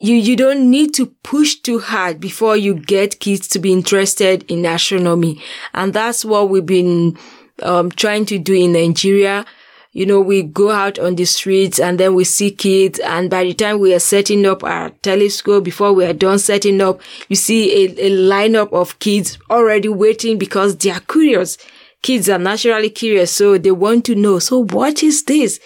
you, 0.00 0.14
you 0.14 0.34
don't 0.34 0.70
need 0.70 0.94
to 0.94 1.06
push 1.22 1.56
too 1.56 1.78
hard 1.78 2.20
before 2.20 2.56
you 2.56 2.74
get 2.74 3.20
kids 3.20 3.46
to 3.48 3.58
be 3.58 3.70
interested 3.70 4.50
in 4.50 4.64
astronomy. 4.64 5.40
And 5.74 5.92
that's 5.92 6.24
what 6.24 6.48
we've 6.48 6.64
been, 6.64 7.18
um, 7.62 7.90
trying 7.90 8.24
to 8.26 8.38
do 8.38 8.54
in 8.54 8.72
Nigeria. 8.72 9.44
You 9.92 10.06
know, 10.06 10.20
we 10.20 10.42
go 10.42 10.70
out 10.70 10.98
on 10.98 11.16
the 11.16 11.24
streets 11.24 11.80
and 11.80 11.98
then 11.98 12.14
we 12.14 12.22
see 12.22 12.50
kids. 12.52 13.00
And 13.00 13.28
by 13.28 13.44
the 13.44 13.54
time 13.54 13.80
we 13.80 13.92
are 13.92 13.98
setting 14.00 14.46
up 14.46 14.62
our 14.62 14.90
telescope, 14.90 15.64
before 15.64 15.92
we 15.92 16.04
are 16.04 16.12
done 16.12 16.38
setting 16.38 16.80
up, 16.80 17.00
you 17.28 17.36
see 17.36 17.86
a, 17.86 18.06
a 18.06 18.10
lineup 18.10 18.72
of 18.72 18.98
kids 19.00 19.38
already 19.50 19.88
waiting 19.88 20.38
because 20.38 20.76
they 20.76 20.90
are 20.90 21.00
curious. 21.00 21.58
Kids 22.02 22.28
are 22.28 22.38
naturally 22.38 22.90
curious. 22.90 23.32
So 23.32 23.58
they 23.58 23.72
want 23.72 24.04
to 24.06 24.14
know. 24.14 24.38
So 24.38 24.64
what 24.64 25.02
is 25.02 25.24
this? 25.24 25.58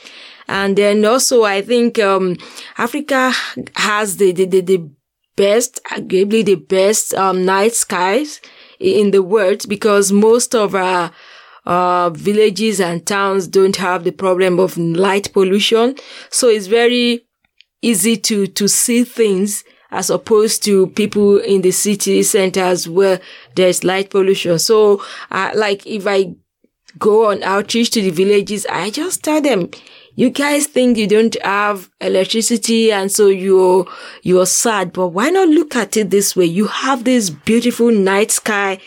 And 0.48 0.76
then 0.76 1.04
also, 1.04 1.44
I 1.44 1.60
think, 1.60 1.98
um, 1.98 2.36
Africa 2.78 3.32
has 3.76 4.16
the, 4.16 4.32
the, 4.32 4.46
the, 4.46 4.60
the 4.60 4.90
best, 5.36 5.80
arguably 5.90 6.44
the 6.44 6.56
best, 6.56 7.14
um, 7.14 7.44
night 7.44 7.74
skies 7.74 8.40
in 8.78 9.10
the 9.10 9.22
world 9.22 9.68
because 9.68 10.12
most 10.12 10.54
of 10.54 10.74
our 10.74 11.10
uh, 11.66 12.10
villages 12.10 12.80
and 12.80 13.06
towns 13.06 13.48
don't 13.48 13.76
have 13.76 14.04
the 14.04 14.12
problem 14.12 14.58
of 14.58 14.76
light 14.76 15.32
pollution. 15.32 15.96
So 16.30 16.48
it's 16.48 16.66
very 16.66 17.24
easy 17.82 18.16
to, 18.16 18.46
to 18.46 18.68
see 18.68 19.04
things 19.04 19.64
as 19.90 20.10
opposed 20.10 20.64
to 20.64 20.88
people 20.88 21.38
in 21.38 21.62
the 21.62 21.70
city 21.70 22.22
centers 22.22 22.88
where 22.88 23.20
there's 23.54 23.84
light 23.84 24.10
pollution. 24.10 24.58
So, 24.58 25.02
uh, 25.30 25.52
like 25.54 25.86
if 25.86 26.06
I 26.06 26.34
go 26.98 27.30
on 27.30 27.42
outreach 27.42 27.90
to 27.90 28.02
the 28.02 28.10
villages, 28.10 28.66
I 28.66 28.90
just 28.90 29.22
tell 29.22 29.40
them, 29.40 29.70
you 30.16 30.30
guys 30.30 30.66
think 30.66 30.96
you 30.96 31.06
don't 31.06 31.36
have 31.42 31.90
electricity 32.00 32.92
and 32.92 33.10
so 33.10 33.28
you're, 33.28 33.86
you're 34.22 34.46
sad, 34.46 34.92
but 34.92 35.08
why 35.08 35.30
not 35.30 35.48
look 35.48 35.76
at 35.76 35.96
it 35.96 36.10
this 36.10 36.34
way? 36.34 36.44
You 36.46 36.66
have 36.66 37.04
this 37.04 37.30
beautiful 37.30 37.90
night 37.90 38.30
sky 38.30 38.80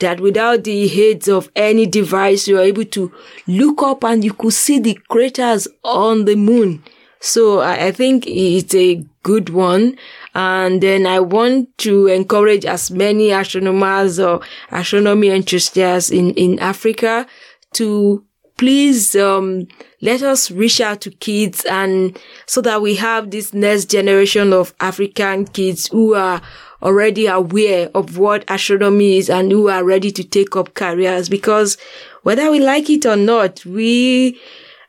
that 0.00 0.20
without 0.20 0.64
the 0.64 1.00
aid 1.00 1.28
of 1.28 1.50
any 1.56 1.86
device, 1.86 2.48
you're 2.48 2.60
able 2.60 2.84
to 2.86 3.12
look 3.46 3.82
up 3.82 4.04
and 4.04 4.24
you 4.24 4.32
could 4.32 4.52
see 4.52 4.78
the 4.78 4.98
craters 5.08 5.68
on 5.82 6.24
the 6.24 6.36
moon. 6.36 6.82
So 7.20 7.60
I, 7.60 7.86
I 7.86 7.92
think 7.92 8.26
it's 8.26 8.74
a 8.74 9.04
good 9.22 9.48
one. 9.50 9.96
And 10.34 10.82
then 10.82 11.06
I 11.06 11.20
want 11.20 11.76
to 11.78 12.08
encourage 12.08 12.66
as 12.66 12.90
many 12.90 13.30
astronomers 13.30 14.20
or 14.20 14.40
astronomy 14.70 15.30
enthusiasts 15.30 16.10
in, 16.10 16.32
in 16.32 16.58
Africa 16.58 17.26
to 17.74 18.24
please, 18.56 19.16
um, 19.16 19.66
let 20.00 20.22
us 20.22 20.50
reach 20.50 20.80
out 20.80 21.00
to 21.00 21.10
kids 21.10 21.64
and 21.64 22.18
so 22.46 22.60
that 22.60 22.82
we 22.82 22.94
have 22.94 23.30
this 23.30 23.52
next 23.52 23.86
generation 23.86 24.52
of 24.52 24.74
African 24.80 25.46
kids 25.46 25.88
who 25.88 26.14
are 26.14 26.40
already 26.84 27.26
aware 27.26 27.90
of 27.94 28.18
what 28.18 28.44
astronomy 28.48 29.16
is 29.16 29.30
and 29.30 29.50
who 29.50 29.68
are 29.68 29.84
ready 29.84 30.12
to 30.12 30.22
take 30.22 30.54
up 30.54 30.74
careers 30.74 31.28
because 31.28 31.76
whether 32.22 32.50
we 32.50 32.60
like 32.60 32.90
it 32.90 33.06
or 33.06 33.16
not, 33.16 33.64
we 33.64 34.38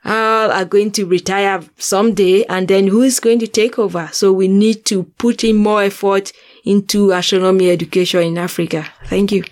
uh, 0.05 0.49
are 0.53 0.65
going 0.65 0.91
to 0.91 1.05
retire 1.05 1.63
someday 1.77 2.43
and 2.45 2.67
then 2.67 2.87
who 2.87 3.01
is 3.01 3.19
going 3.19 3.39
to 3.39 3.47
take 3.47 3.79
over? 3.79 4.09
So 4.11 4.31
we 4.31 4.47
need 4.47 4.85
to 4.85 5.03
put 5.03 5.43
in 5.43 5.55
more 5.55 5.83
effort 5.83 6.31
into 6.63 7.11
astronomy 7.11 7.71
education 7.71 8.21
in 8.21 8.37
Africa. 8.37 8.85
Thank 9.05 9.31
you. 9.31 9.43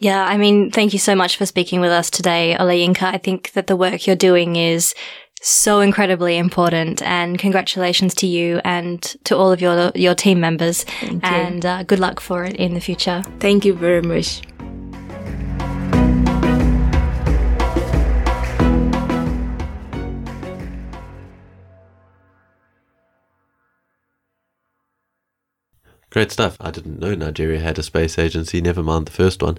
Yeah, 0.00 0.24
I 0.24 0.36
mean, 0.36 0.70
thank 0.70 0.92
you 0.92 0.98
so 0.98 1.14
much 1.14 1.36
for 1.36 1.46
speaking 1.46 1.80
with 1.80 1.90
us 1.90 2.10
today, 2.10 2.56
Olayinka. 2.58 3.04
I 3.04 3.18
think 3.18 3.52
that 3.52 3.68
the 3.68 3.76
work 3.76 4.06
you're 4.06 4.16
doing 4.16 4.56
is 4.56 4.94
so 5.44 5.80
incredibly 5.80 6.38
important 6.38 7.02
and 7.02 7.38
congratulations 7.38 8.14
to 8.14 8.26
you 8.26 8.60
and 8.64 9.02
to 9.24 9.36
all 9.36 9.52
of 9.52 9.60
your 9.60 9.92
your 9.94 10.14
team 10.14 10.40
members. 10.40 10.84
And 11.22 11.64
uh, 11.64 11.82
good 11.82 12.00
luck 12.00 12.20
for 12.20 12.44
it 12.44 12.56
in 12.56 12.74
the 12.74 12.80
future. 12.80 13.22
Thank 13.40 13.64
you 13.64 13.74
very 13.74 14.02
much 14.02 14.42
Great 26.14 26.30
stuff. 26.30 26.56
I 26.60 26.70
didn't 26.70 27.00
know 27.00 27.16
Nigeria 27.16 27.58
had 27.58 27.76
a 27.76 27.82
space 27.82 28.20
agency, 28.20 28.60
never 28.60 28.84
mind 28.84 29.08
the 29.08 29.10
first 29.10 29.42
one. 29.42 29.58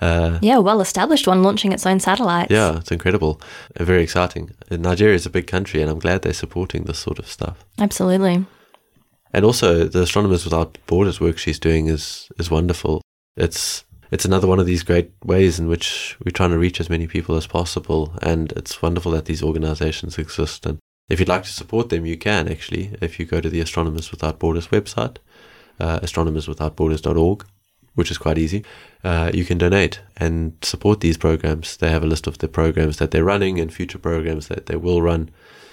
Uh, 0.00 0.38
yeah, 0.40 0.58
well 0.58 0.80
established 0.80 1.26
one 1.26 1.42
launching 1.42 1.72
its 1.72 1.84
own 1.84 1.98
satellites. 1.98 2.52
Yeah, 2.52 2.76
it's 2.76 2.92
incredible. 2.92 3.40
Uh, 3.76 3.82
very 3.82 4.04
exciting. 4.04 4.52
Nigeria 4.70 5.16
is 5.16 5.26
a 5.26 5.30
big 5.30 5.48
country, 5.48 5.82
and 5.82 5.90
I'm 5.90 5.98
glad 5.98 6.22
they're 6.22 6.32
supporting 6.32 6.84
this 6.84 7.00
sort 7.00 7.18
of 7.18 7.26
stuff. 7.26 7.64
Absolutely. 7.80 8.46
And 9.32 9.44
also, 9.44 9.82
the 9.88 10.02
Astronomers 10.02 10.44
Without 10.44 10.78
Borders 10.86 11.20
work 11.20 11.38
she's 11.38 11.58
doing 11.58 11.88
is, 11.88 12.28
is 12.38 12.52
wonderful. 12.52 13.02
It's 13.36 13.84
it's 14.12 14.24
another 14.24 14.46
one 14.46 14.60
of 14.60 14.66
these 14.66 14.84
great 14.84 15.10
ways 15.24 15.58
in 15.58 15.66
which 15.66 16.16
we're 16.24 16.30
trying 16.30 16.50
to 16.50 16.58
reach 16.58 16.78
as 16.78 16.88
many 16.88 17.08
people 17.08 17.34
as 17.34 17.48
possible. 17.48 18.16
And 18.22 18.52
it's 18.52 18.80
wonderful 18.80 19.10
that 19.10 19.24
these 19.24 19.42
organizations 19.42 20.18
exist. 20.18 20.66
And 20.66 20.78
if 21.08 21.18
you'd 21.18 21.28
like 21.28 21.42
to 21.42 21.50
support 21.52 21.88
them, 21.88 22.06
you 22.06 22.16
can 22.16 22.46
actually, 22.46 22.96
if 23.02 23.18
you 23.18 23.26
go 23.26 23.40
to 23.40 23.50
the 23.50 23.60
Astronomers 23.60 24.12
Without 24.12 24.38
Borders 24.38 24.68
website 24.68 25.16
uh, 25.80 26.00
astronomerswithoutborders.org, 26.00 27.46
which 27.94 28.10
is 28.10 28.18
quite 28.18 28.38
easy. 28.38 28.64
Uh, 29.04 29.30
you 29.32 29.44
can 29.44 29.58
donate 29.58 30.00
and 30.16 30.56
support 30.62 31.00
these 31.00 31.16
programs. 31.16 31.76
They 31.76 31.90
have 31.90 32.02
a 32.02 32.06
list 32.06 32.26
of 32.26 32.38
the 32.38 32.48
programs 32.48 32.98
that 32.98 33.10
they're 33.10 33.24
running 33.24 33.58
and 33.60 33.72
future 33.72 33.98
programs 33.98 34.48
that 34.48 34.66
they 34.66 34.76
will 34.76 35.02
run, 35.02 35.30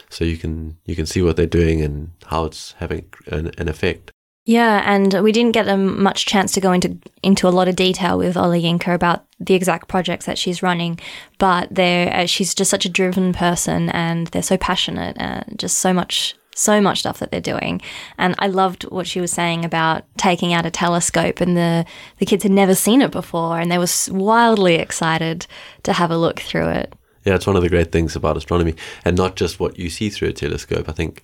so 0.10 0.26
you 0.26 0.38
can 0.38 0.78
you 0.86 0.96
can 0.96 1.06
see 1.06 1.22
what 1.22 1.36
they're 1.36 1.46
doing 1.46 1.82
and 1.82 2.12
how 2.26 2.46
it's 2.46 2.74
having 2.74 3.06
an, 3.28 3.52
an 3.58 3.68
effect. 3.68 4.12
Yeah, 4.46 4.84
and 4.86 5.24
we 5.24 5.32
didn't 5.32 5.54
get 5.54 5.70
um, 5.70 6.04
much 6.04 6.26
chance 6.26 6.52
to 6.54 6.62
go 6.62 6.74
into 6.74 6.98
into 7.22 7.48
a 7.48 7.56
lot 7.58 7.70
of 7.70 7.78
detail 7.78 8.18
with 8.18 8.36
Olayinka 8.36 8.94
about 8.94 9.26
the 9.40 9.54
exact 9.54 9.88
projects 9.88 10.26
that 10.26 10.38
she's 10.38 10.62
running, 10.62 11.00
but 11.38 11.74
they 11.74 12.12
uh, 12.12 12.26
she's 12.26 12.54
just 12.54 12.70
such 12.70 12.86
a 12.86 12.90
driven 12.90 13.32
person, 13.32 13.90
and 13.92 14.28
they're 14.28 14.42
so 14.42 14.58
passionate, 14.58 15.16
and 15.18 15.58
just 15.58 15.78
so 15.78 15.94
much 15.94 16.36
so 16.56 16.82
much 16.82 17.00
stuff 17.00 17.20
that 17.20 17.32
they're 17.32 17.42
doing. 17.42 17.82
And 18.18 18.36
I 18.40 18.48
loved 18.48 18.84
what 18.84 19.08
she 19.08 19.22
was 19.22 19.32
saying 19.32 19.66
about 19.66 20.04
taking 20.18 20.54
out 20.54 20.66
a 20.66 20.72
telescope 20.72 21.42
and 21.42 21.58
the, 21.58 21.86
the 22.20 22.26
kids 22.26 22.44
had 22.44 22.52
never 22.52 22.76
seen 22.76 23.02
it 23.02 23.12
before 23.12 23.60
and 23.60 23.72
they 23.72 23.78
were 23.78 23.88
wildly 24.10 24.76
excited 24.76 25.48
to 25.84 25.94
have 25.94 26.12
a 26.12 26.18
look 26.18 26.40
through 26.40 26.70
it. 26.70 26.94
Yeah, 27.26 27.36
it's 27.36 27.48
one 27.48 27.56
of 27.56 27.62
the 27.62 27.70
great 27.70 27.92
things 27.92 28.16
about 28.16 28.38
astronomy 28.38 28.76
and 29.06 29.16
not 29.16 29.36
just 29.36 29.60
what 29.60 29.80
you 29.80 29.90
see 29.90 30.10
through 30.10 30.30
a 30.30 30.34
telescope. 30.34 30.90
I 30.90 30.92
think 30.92 31.22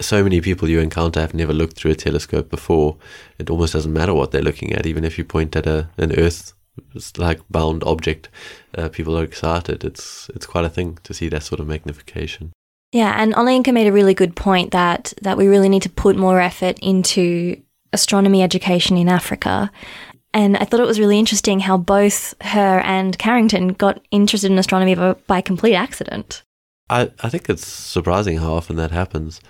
so 0.00 0.22
many 0.22 0.40
people 0.40 0.68
you 0.68 0.80
encounter 0.80 1.20
have 1.20 1.34
never 1.34 1.52
looked 1.52 1.76
through 1.76 1.90
a 1.90 1.96
telescope 1.96 2.48
before. 2.48 2.96
It 3.38 3.50
almost 3.50 3.72
doesn't 3.72 3.92
matter 3.92 4.14
what 4.14 4.30
they're 4.30 4.40
looking 4.40 4.72
at, 4.72 4.86
even 4.86 5.04
if 5.04 5.18
you 5.18 5.24
point 5.24 5.56
at 5.56 5.66
a, 5.66 5.88
an 5.98 6.18
Earth 6.18 6.54
like 7.18 7.40
bound 7.50 7.82
object, 7.84 8.28
uh, 8.78 8.88
people 8.88 9.18
are 9.18 9.24
excited. 9.24 9.84
It's 9.84 10.30
it's 10.34 10.46
quite 10.46 10.64
a 10.64 10.70
thing 10.70 10.98
to 11.02 11.12
see 11.12 11.28
that 11.28 11.42
sort 11.42 11.60
of 11.60 11.66
magnification. 11.66 12.52
Yeah, 12.92 13.14
and 13.16 13.34
Olayinka 13.34 13.72
made 13.72 13.86
a 13.86 13.92
really 13.92 14.14
good 14.14 14.34
point 14.34 14.72
that 14.72 15.12
that 15.22 15.36
we 15.36 15.46
really 15.46 15.68
need 15.68 15.82
to 15.82 15.90
put 15.90 16.16
more 16.16 16.40
effort 16.40 16.78
into 16.80 17.60
astronomy 17.92 18.42
education 18.42 18.96
in 18.96 19.08
Africa. 19.08 19.70
And 20.32 20.56
I 20.56 20.64
thought 20.64 20.80
it 20.80 20.86
was 20.86 21.00
really 21.00 21.18
interesting 21.18 21.60
how 21.60 21.76
both 21.76 22.34
her 22.42 22.80
and 22.80 23.18
Carringtone 23.18 23.76
got 23.76 24.00
interested 24.10 24.50
in 24.50 24.58
astronomy 24.58 24.94
by 25.26 25.40
complete 25.40 25.74
accident. 25.74 26.44
I, 26.88 27.10
I 27.22 27.28
think 27.28 27.48
it's 27.48 27.66
surprising 27.66 28.38
how 28.38 28.54
often 28.54 28.76
that 28.76 28.90
happens. 28.92 29.40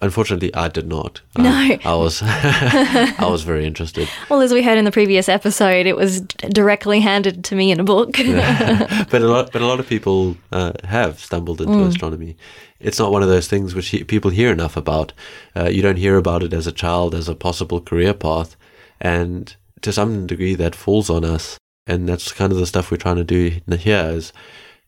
Unfortunately, 0.00 0.54
I 0.54 0.68
did 0.68 0.88
not. 0.88 1.20
No, 1.36 1.50
I, 1.50 1.78
I 1.84 1.94
was. 1.94 2.22
I 2.24 3.28
was 3.28 3.42
very 3.42 3.66
interested. 3.66 4.08
Well, 4.30 4.40
as 4.40 4.52
we 4.52 4.62
heard 4.62 4.78
in 4.78 4.84
the 4.84 4.90
previous 4.90 5.28
episode, 5.28 5.86
it 5.86 5.96
was 5.96 6.20
directly 6.20 7.00
handed 7.00 7.44
to 7.44 7.54
me 7.54 7.70
in 7.70 7.78
a 7.78 7.84
book. 7.84 8.12
but 8.16 9.14
a 9.14 9.28
lot, 9.28 9.52
but 9.52 9.62
a 9.62 9.66
lot 9.66 9.78
of 9.78 9.86
people 9.86 10.36
uh, 10.50 10.72
have 10.84 11.20
stumbled 11.20 11.60
into 11.60 11.74
mm. 11.74 11.86
astronomy. 11.86 12.36
It's 12.80 12.98
not 12.98 13.12
one 13.12 13.22
of 13.22 13.28
those 13.28 13.46
things 13.46 13.74
which 13.74 13.88
he, 13.88 14.02
people 14.02 14.30
hear 14.30 14.50
enough 14.50 14.76
about. 14.76 15.12
Uh, 15.54 15.68
you 15.68 15.80
don't 15.80 15.96
hear 15.96 16.16
about 16.16 16.42
it 16.42 16.52
as 16.52 16.66
a 16.66 16.72
child 16.72 17.14
as 17.14 17.28
a 17.28 17.34
possible 17.34 17.80
career 17.80 18.14
path, 18.14 18.56
and 19.00 19.54
to 19.82 19.92
some 19.92 20.26
degree, 20.26 20.54
that 20.54 20.74
falls 20.74 21.08
on 21.08 21.24
us. 21.24 21.58
And 21.86 22.08
that's 22.08 22.32
kind 22.32 22.50
of 22.50 22.58
the 22.58 22.66
stuff 22.66 22.90
we're 22.90 22.96
trying 22.96 23.16
to 23.16 23.24
do 23.24 23.60
here: 23.76 24.10
is 24.10 24.32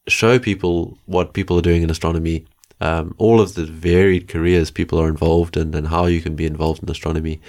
show 0.08 0.38
people 0.38 0.98
what 1.06 1.34
people 1.34 1.58
are 1.58 1.62
doing 1.62 1.82
in 1.82 1.90
astronomy 1.90 2.46
um, 2.80 3.14
all 3.18 3.40
of 3.40 3.54
the 3.54 3.64
varied 3.64 4.28
careers 4.28 4.70
people 4.70 5.00
are 5.00 5.08
involved 5.08 5.56
in 5.56 5.74
and 5.74 5.88
how 5.88 6.06
you 6.06 6.20
can 6.20 6.36
be 6.36 6.46
involved 6.46 6.82
in 6.82 6.90
astronomy. 6.90 7.40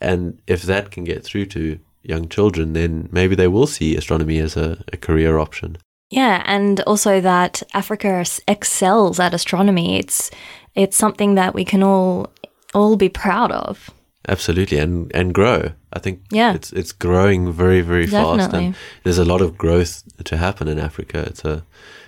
And 0.00 0.40
if 0.46 0.62
that 0.62 0.90
can 0.90 1.04
get 1.04 1.24
through 1.24 1.46
to 1.46 1.78
young 2.02 2.28
children, 2.28 2.72
then 2.72 3.08
maybe 3.10 3.34
they 3.34 3.48
will 3.48 3.66
see 3.66 3.96
astronomy 3.96 4.38
as 4.38 4.56
a, 4.56 4.82
a 4.92 4.96
career 4.96 5.38
option. 5.38 5.78
Yeah, 6.10 6.42
and 6.46 6.80
also 6.80 7.20
that 7.20 7.62
Africa 7.74 8.24
excels 8.46 9.18
at 9.18 9.34
astronomy. 9.34 9.98
It's 9.98 10.30
it's 10.74 10.96
something 10.96 11.34
that 11.34 11.54
we 11.54 11.64
can 11.64 11.82
all 11.82 12.32
all 12.74 12.96
be 12.96 13.08
proud 13.08 13.50
of. 13.50 13.90
Absolutely, 14.28 14.78
and 14.78 15.10
and 15.14 15.34
grow. 15.34 15.72
I 15.92 15.98
think 15.98 16.20
yeah. 16.30 16.54
it's 16.54 16.72
it's 16.72 16.92
growing 16.92 17.52
very 17.52 17.80
very 17.80 18.06
Definitely. 18.06 18.38
fast, 18.38 18.54
and 18.54 18.76
there's 19.02 19.18
a 19.18 19.24
lot 19.24 19.40
of 19.40 19.58
growth 19.58 20.04
to 20.24 20.36
happen 20.36 20.68
in 20.68 20.78
Africa. 20.78 21.24
It's 21.26 21.44
a 21.44 21.64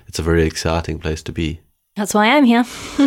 it's 0.07 0.21
a 0.21 0.23
very 0.23 0.47
exciting 0.47 1.01
place 1.01 1.23
to 1.25 1.33
be. 1.33 1.61
That's 1.99 2.15
why 2.15 2.29
I'm 2.29 2.45
here. 2.45 2.65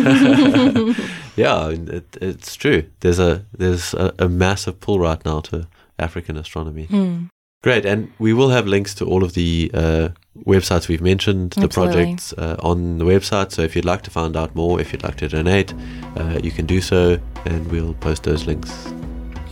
yeah, 1.34 1.70
it, 1.70 2.14
it's 2.20 2.54
true. 2.56 2.84
There's 3.00 3.18
a 3.18 3.46
there's 3.56 3.94
a, 3.94 4.12
a, 4.18 4.28
massive 4.28 4.80
pull 4.80 4.98
right 4.98 5.24
now 5.24 5.40
to 5.40 5.66
African 5.98 6.36
astronomy. 6.36 6.88
Mm. 6.88 7.30
Great, 7.62 7.86
and 7.86 8.12
we 8.18 8.34
will 8.34 8.50
have 8.50 8.66
links 8.66 8.94
to 8.96 9.06
all 9.06 9.24
of 9.24 9.32
the 9.32 9.70
uh, 9.72 10.08
websites 10.44 10.88
we've 10.88 11.00
mentioned, 11.00 11.52
the 11.52 11.62
Absolutely. 11.62 11.94
projects 11.94 12.34
uh, 12.34 12.56
on 12.58 12.98
the 12.98 13.06
website. 13.06 13.50
So 13.50 13.62
if 13.62 13.74
you'd 13.74 13.86
like 13.86 14.02
to 14.02 14.10
find 14.10 14.36
out 14.36 14.54
more, 14.54 14.78
if 14.78 14.92
you'd 14.92 15.04
like 15.04 15.16
to 15.16 15.28
donate, 15.28 15.72
uh, 16.16 16.38
you 16.42 16.50
can 16.50 16.66
do 16.66 16.82
so, 16.82 17.18
and 17.46 17.66
we'll 17.72 17.94
post 17.94 18.24
those 18.24 18.46
links. 18.46 18.92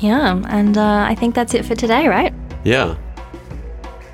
Yeah, 0.00 0.42
and 0.48 0.76
uh, 0.76 1.06
I 1.08 1.14
think 1.14 1.34
that's 1.34 1.54
it 1.54 1.64
for 1.64 1.74
today, 1.74 2.08
right? 2.08 2.34
Yeah. 2.62 2.94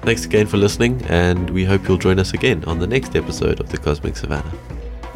Thanks 0.02 0.24
again 0.24 0.46
for 0.46 0.56
listening, 0.56 1.02
and 1.08 1.50
we 1.50 1.64
hope 1.64 1.88
you'll 1.88 1.98
join 1.98 2.20
us 2.20 2.32
again 2.32 2.62
on 2.66 2.78
the 2.78 2.86
next 2.86 3.16
episode 3.16 3.58
of 3.58 3.70
The 3.70 3.78
Cosmic 3.78 4.16
Savannah. 4.16 4.52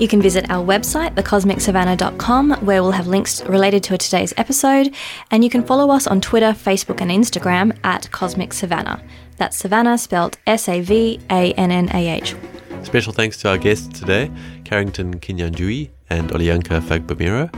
You 0.01 0.09
can 0.09 0.23
visit 0.23 0.51
our 0.51 0.65
website, 0.65 1.15
thecosmicsavannah.com, 1.15 2.53
where 2.65 2.83
we'll 2.83 2.93
have 2.93 3.07
links 3.07 3.45
related 3.45 3.83
to 3.85 3.99
today's 3.99 4.33
episode, 4.39 4.95
and 5.31 5.45
you 5.45 5.51
can 5.51 5.63
follow 5.63 5.91
us 5.91 6.07
on 6.07 6.23
Twitter, 6.23 6.53
Facebook, 6.53 7.03
and 7.03 7.11
Instagram 7.11 7.77
at 7.85 8.11
Cosmic 8.11 8.55
Savannah. 8.55 9.03
That's 9.37 9.59
Savannah 9.59 9.99
spelled 9.99 10.39
S 10.47 10.71
A 10.71 10.81
V 10.81 11.21
A 11.29 11.53
N 11.53 11.71
N 11.71 11.91
A 11.93 12.09
H. 12.09 12.35
Special 12.83 13.13
thanks 13.13 13.37
to 13.43 13.51
our 13.51 13.59
guests 13.59 14.01
today, 14.01 14.31
Carringtone 14.65 15.17
Kinyanjui 15.17 15.91
and 16.09 16.31
Olayinka 16.31 16.81
Fagbemiro. 16.81 17.51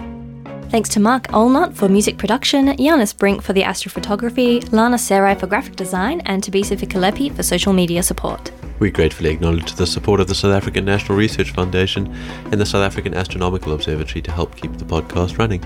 Thanks 0.68 0.88
to 0.88 1.00
Mark 1.00 1.28
Allnut 1.28 1.76
for 1.76 1.88
music 1.88 2.18
production, 2.18 2.76
Janus 2.76 3.12
Brink 3.12 3.40
for 3.40 3.52
the 3.52 3.62
astrophotography, 3.62 4.72
Lana 4.72 4.98
Sarai 4.98 5.36
for 5.36 5.46
graphic 5.46 5.76
design, 5.76 6.20
and 6.26 6.42
Thabisa 6.42 6.76
Fikelepi 6.76 7.32
for 7.36 7.44
social 7.44 7.72
media 7.72 8.02
support. 8.02 8.50
We 8.82 8.90
gratefully 8.90 9.30
acknowledge 9.30 9.74
the 9.74 9.86
support 9.86 10.18
of 10.18 10.26
the 10.26 10.34
South 10.34 10.52
African 10.52 10.84
National 10.84 11.16
Research 11.16 11.52
Foundation 11.52 12.12
and 12.50 12.60
the 12.60 12.66
South 12.66 12.82
African 12.82 13.14
Astronomical 13.14 13.74
Observatory 13.74 14.20
to 14.22 14.32
help 14.32 14.56
keep 14.56 14.76
the 14.76 14.84
podcast 14.84 15.38
running. 15.38 15.64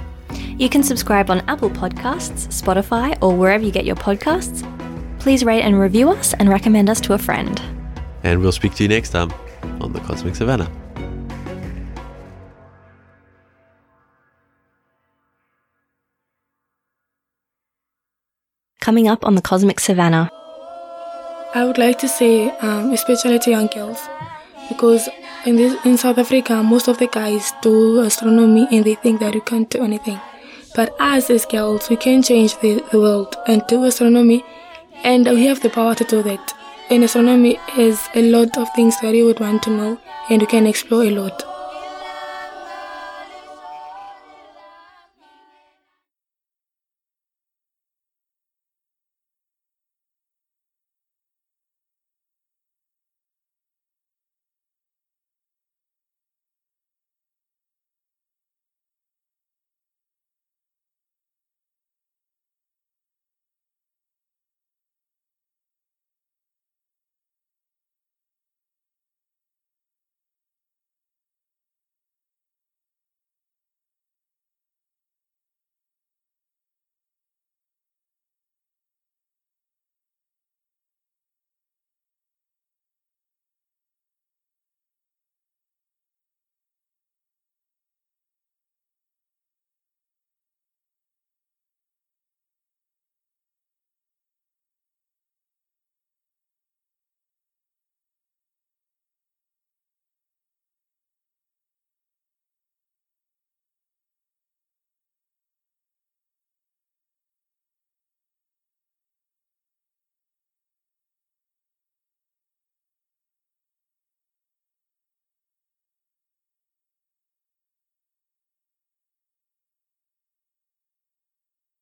You 0.59 0.69
can 0.69 0.83
subscribe 0.83 1.31
on 1.31 1.41
Apple 1.49 1.71
Podcasts, 1.71 2.49
Spotify, 2.49 3.17
or 3.23 3.35
wherever 3.35 3.65
you 3.65 3.73
get 3.73 3.87
your 3.87 3.97
podcasts. 3.97 4.61
Please 5.19 5.47
rate 5.47 5.63
and 5.63 5.81
review 5.81 6.11
us 6.11 6.35
and 6.35 6.51
recommend 6.51 6.91
us 6.91 7.01
to 7.01 7.15
a 7.15 7.19
friend. 7.19 7.59
And 8.23 8.43
we'll 8.43 8.53
speak 8.53 8.75
to 8.75 8.83
you 8.83 8.89
next 8.91 9.13
time 9.13 9.33
on 9.81 9.95
The 9.95 10.01
Cosmic 10.01 10.37
Savannah. 10.37 10.71
Coming 18.81 19.09
up 19.09 19.25
on 19.25 19.37
the 19.37 19.41
Cosmic 19.41 19.81
Savannah. 19.81 20.31
I 21.55 21.65
would 21.65 21.79
like 21.79 21.99
to 22.01 22.09
say, 22.09 22.51
um, 22.61 22.93
especially 22.93 23.39
to 23.39 23.51
young 23.51 23.69
girls, 23.69 23.99
because 24.69 25.09
in 25.47 25.57
this 25.57 25.75
in 25.87 25.97
South 25.97 26.19
Africa, 26.19 26.63
most 26.63 26.89
of 26.89 26.99
the 26.99 27.07
guys 27.07 27.53
do 27.63 28.01
astronomy 28.01 28.69
and 28.71 28.85
they 28.85 28.95
think 28.97 29.21
that 29.21 29.35
you 29.35 29.41
can't 29.41 29.71
do 29.71 29.83
anything. 29.83 30.21
But 30.75 30.95
us 31.01 31.31
as 31.31 31.47
girls, 31.47 31.89
we 31.89 31.97
can 31.97 32.23
change 32.23 32.59
the, 32.61 32.85
the 32.93 33.01
world 33.01 33.37
and 33.47 33.67
do 33.67 33.85
astronomy, 33.85 34.45
and 35.03 35.27
we 35.27 35.47
have 35.47 35.63
the 35.63 35.71
power 35.71 35.95
to 35.95 36.05
do 36.05 36.23
that. 36.23 36.55
And 36.91 37.03
astronomy 37.05 37.59
is 37.79 38.09
a 38.15 38.23
lot 38.23 38.59
of 38.59 38.69
things 38.75 39.01
that 39.01 39.15
you 39.15 39.25
would 39.25 39.41
want 39.41 39.63
to 39.63 39.71
know, 39.71 39.99
and 40.29 40.43
you 40.43 40.47
can 40.47 40.67
explore 40.67 41.05
a 41.05 41.11
lot. 41.11 41.56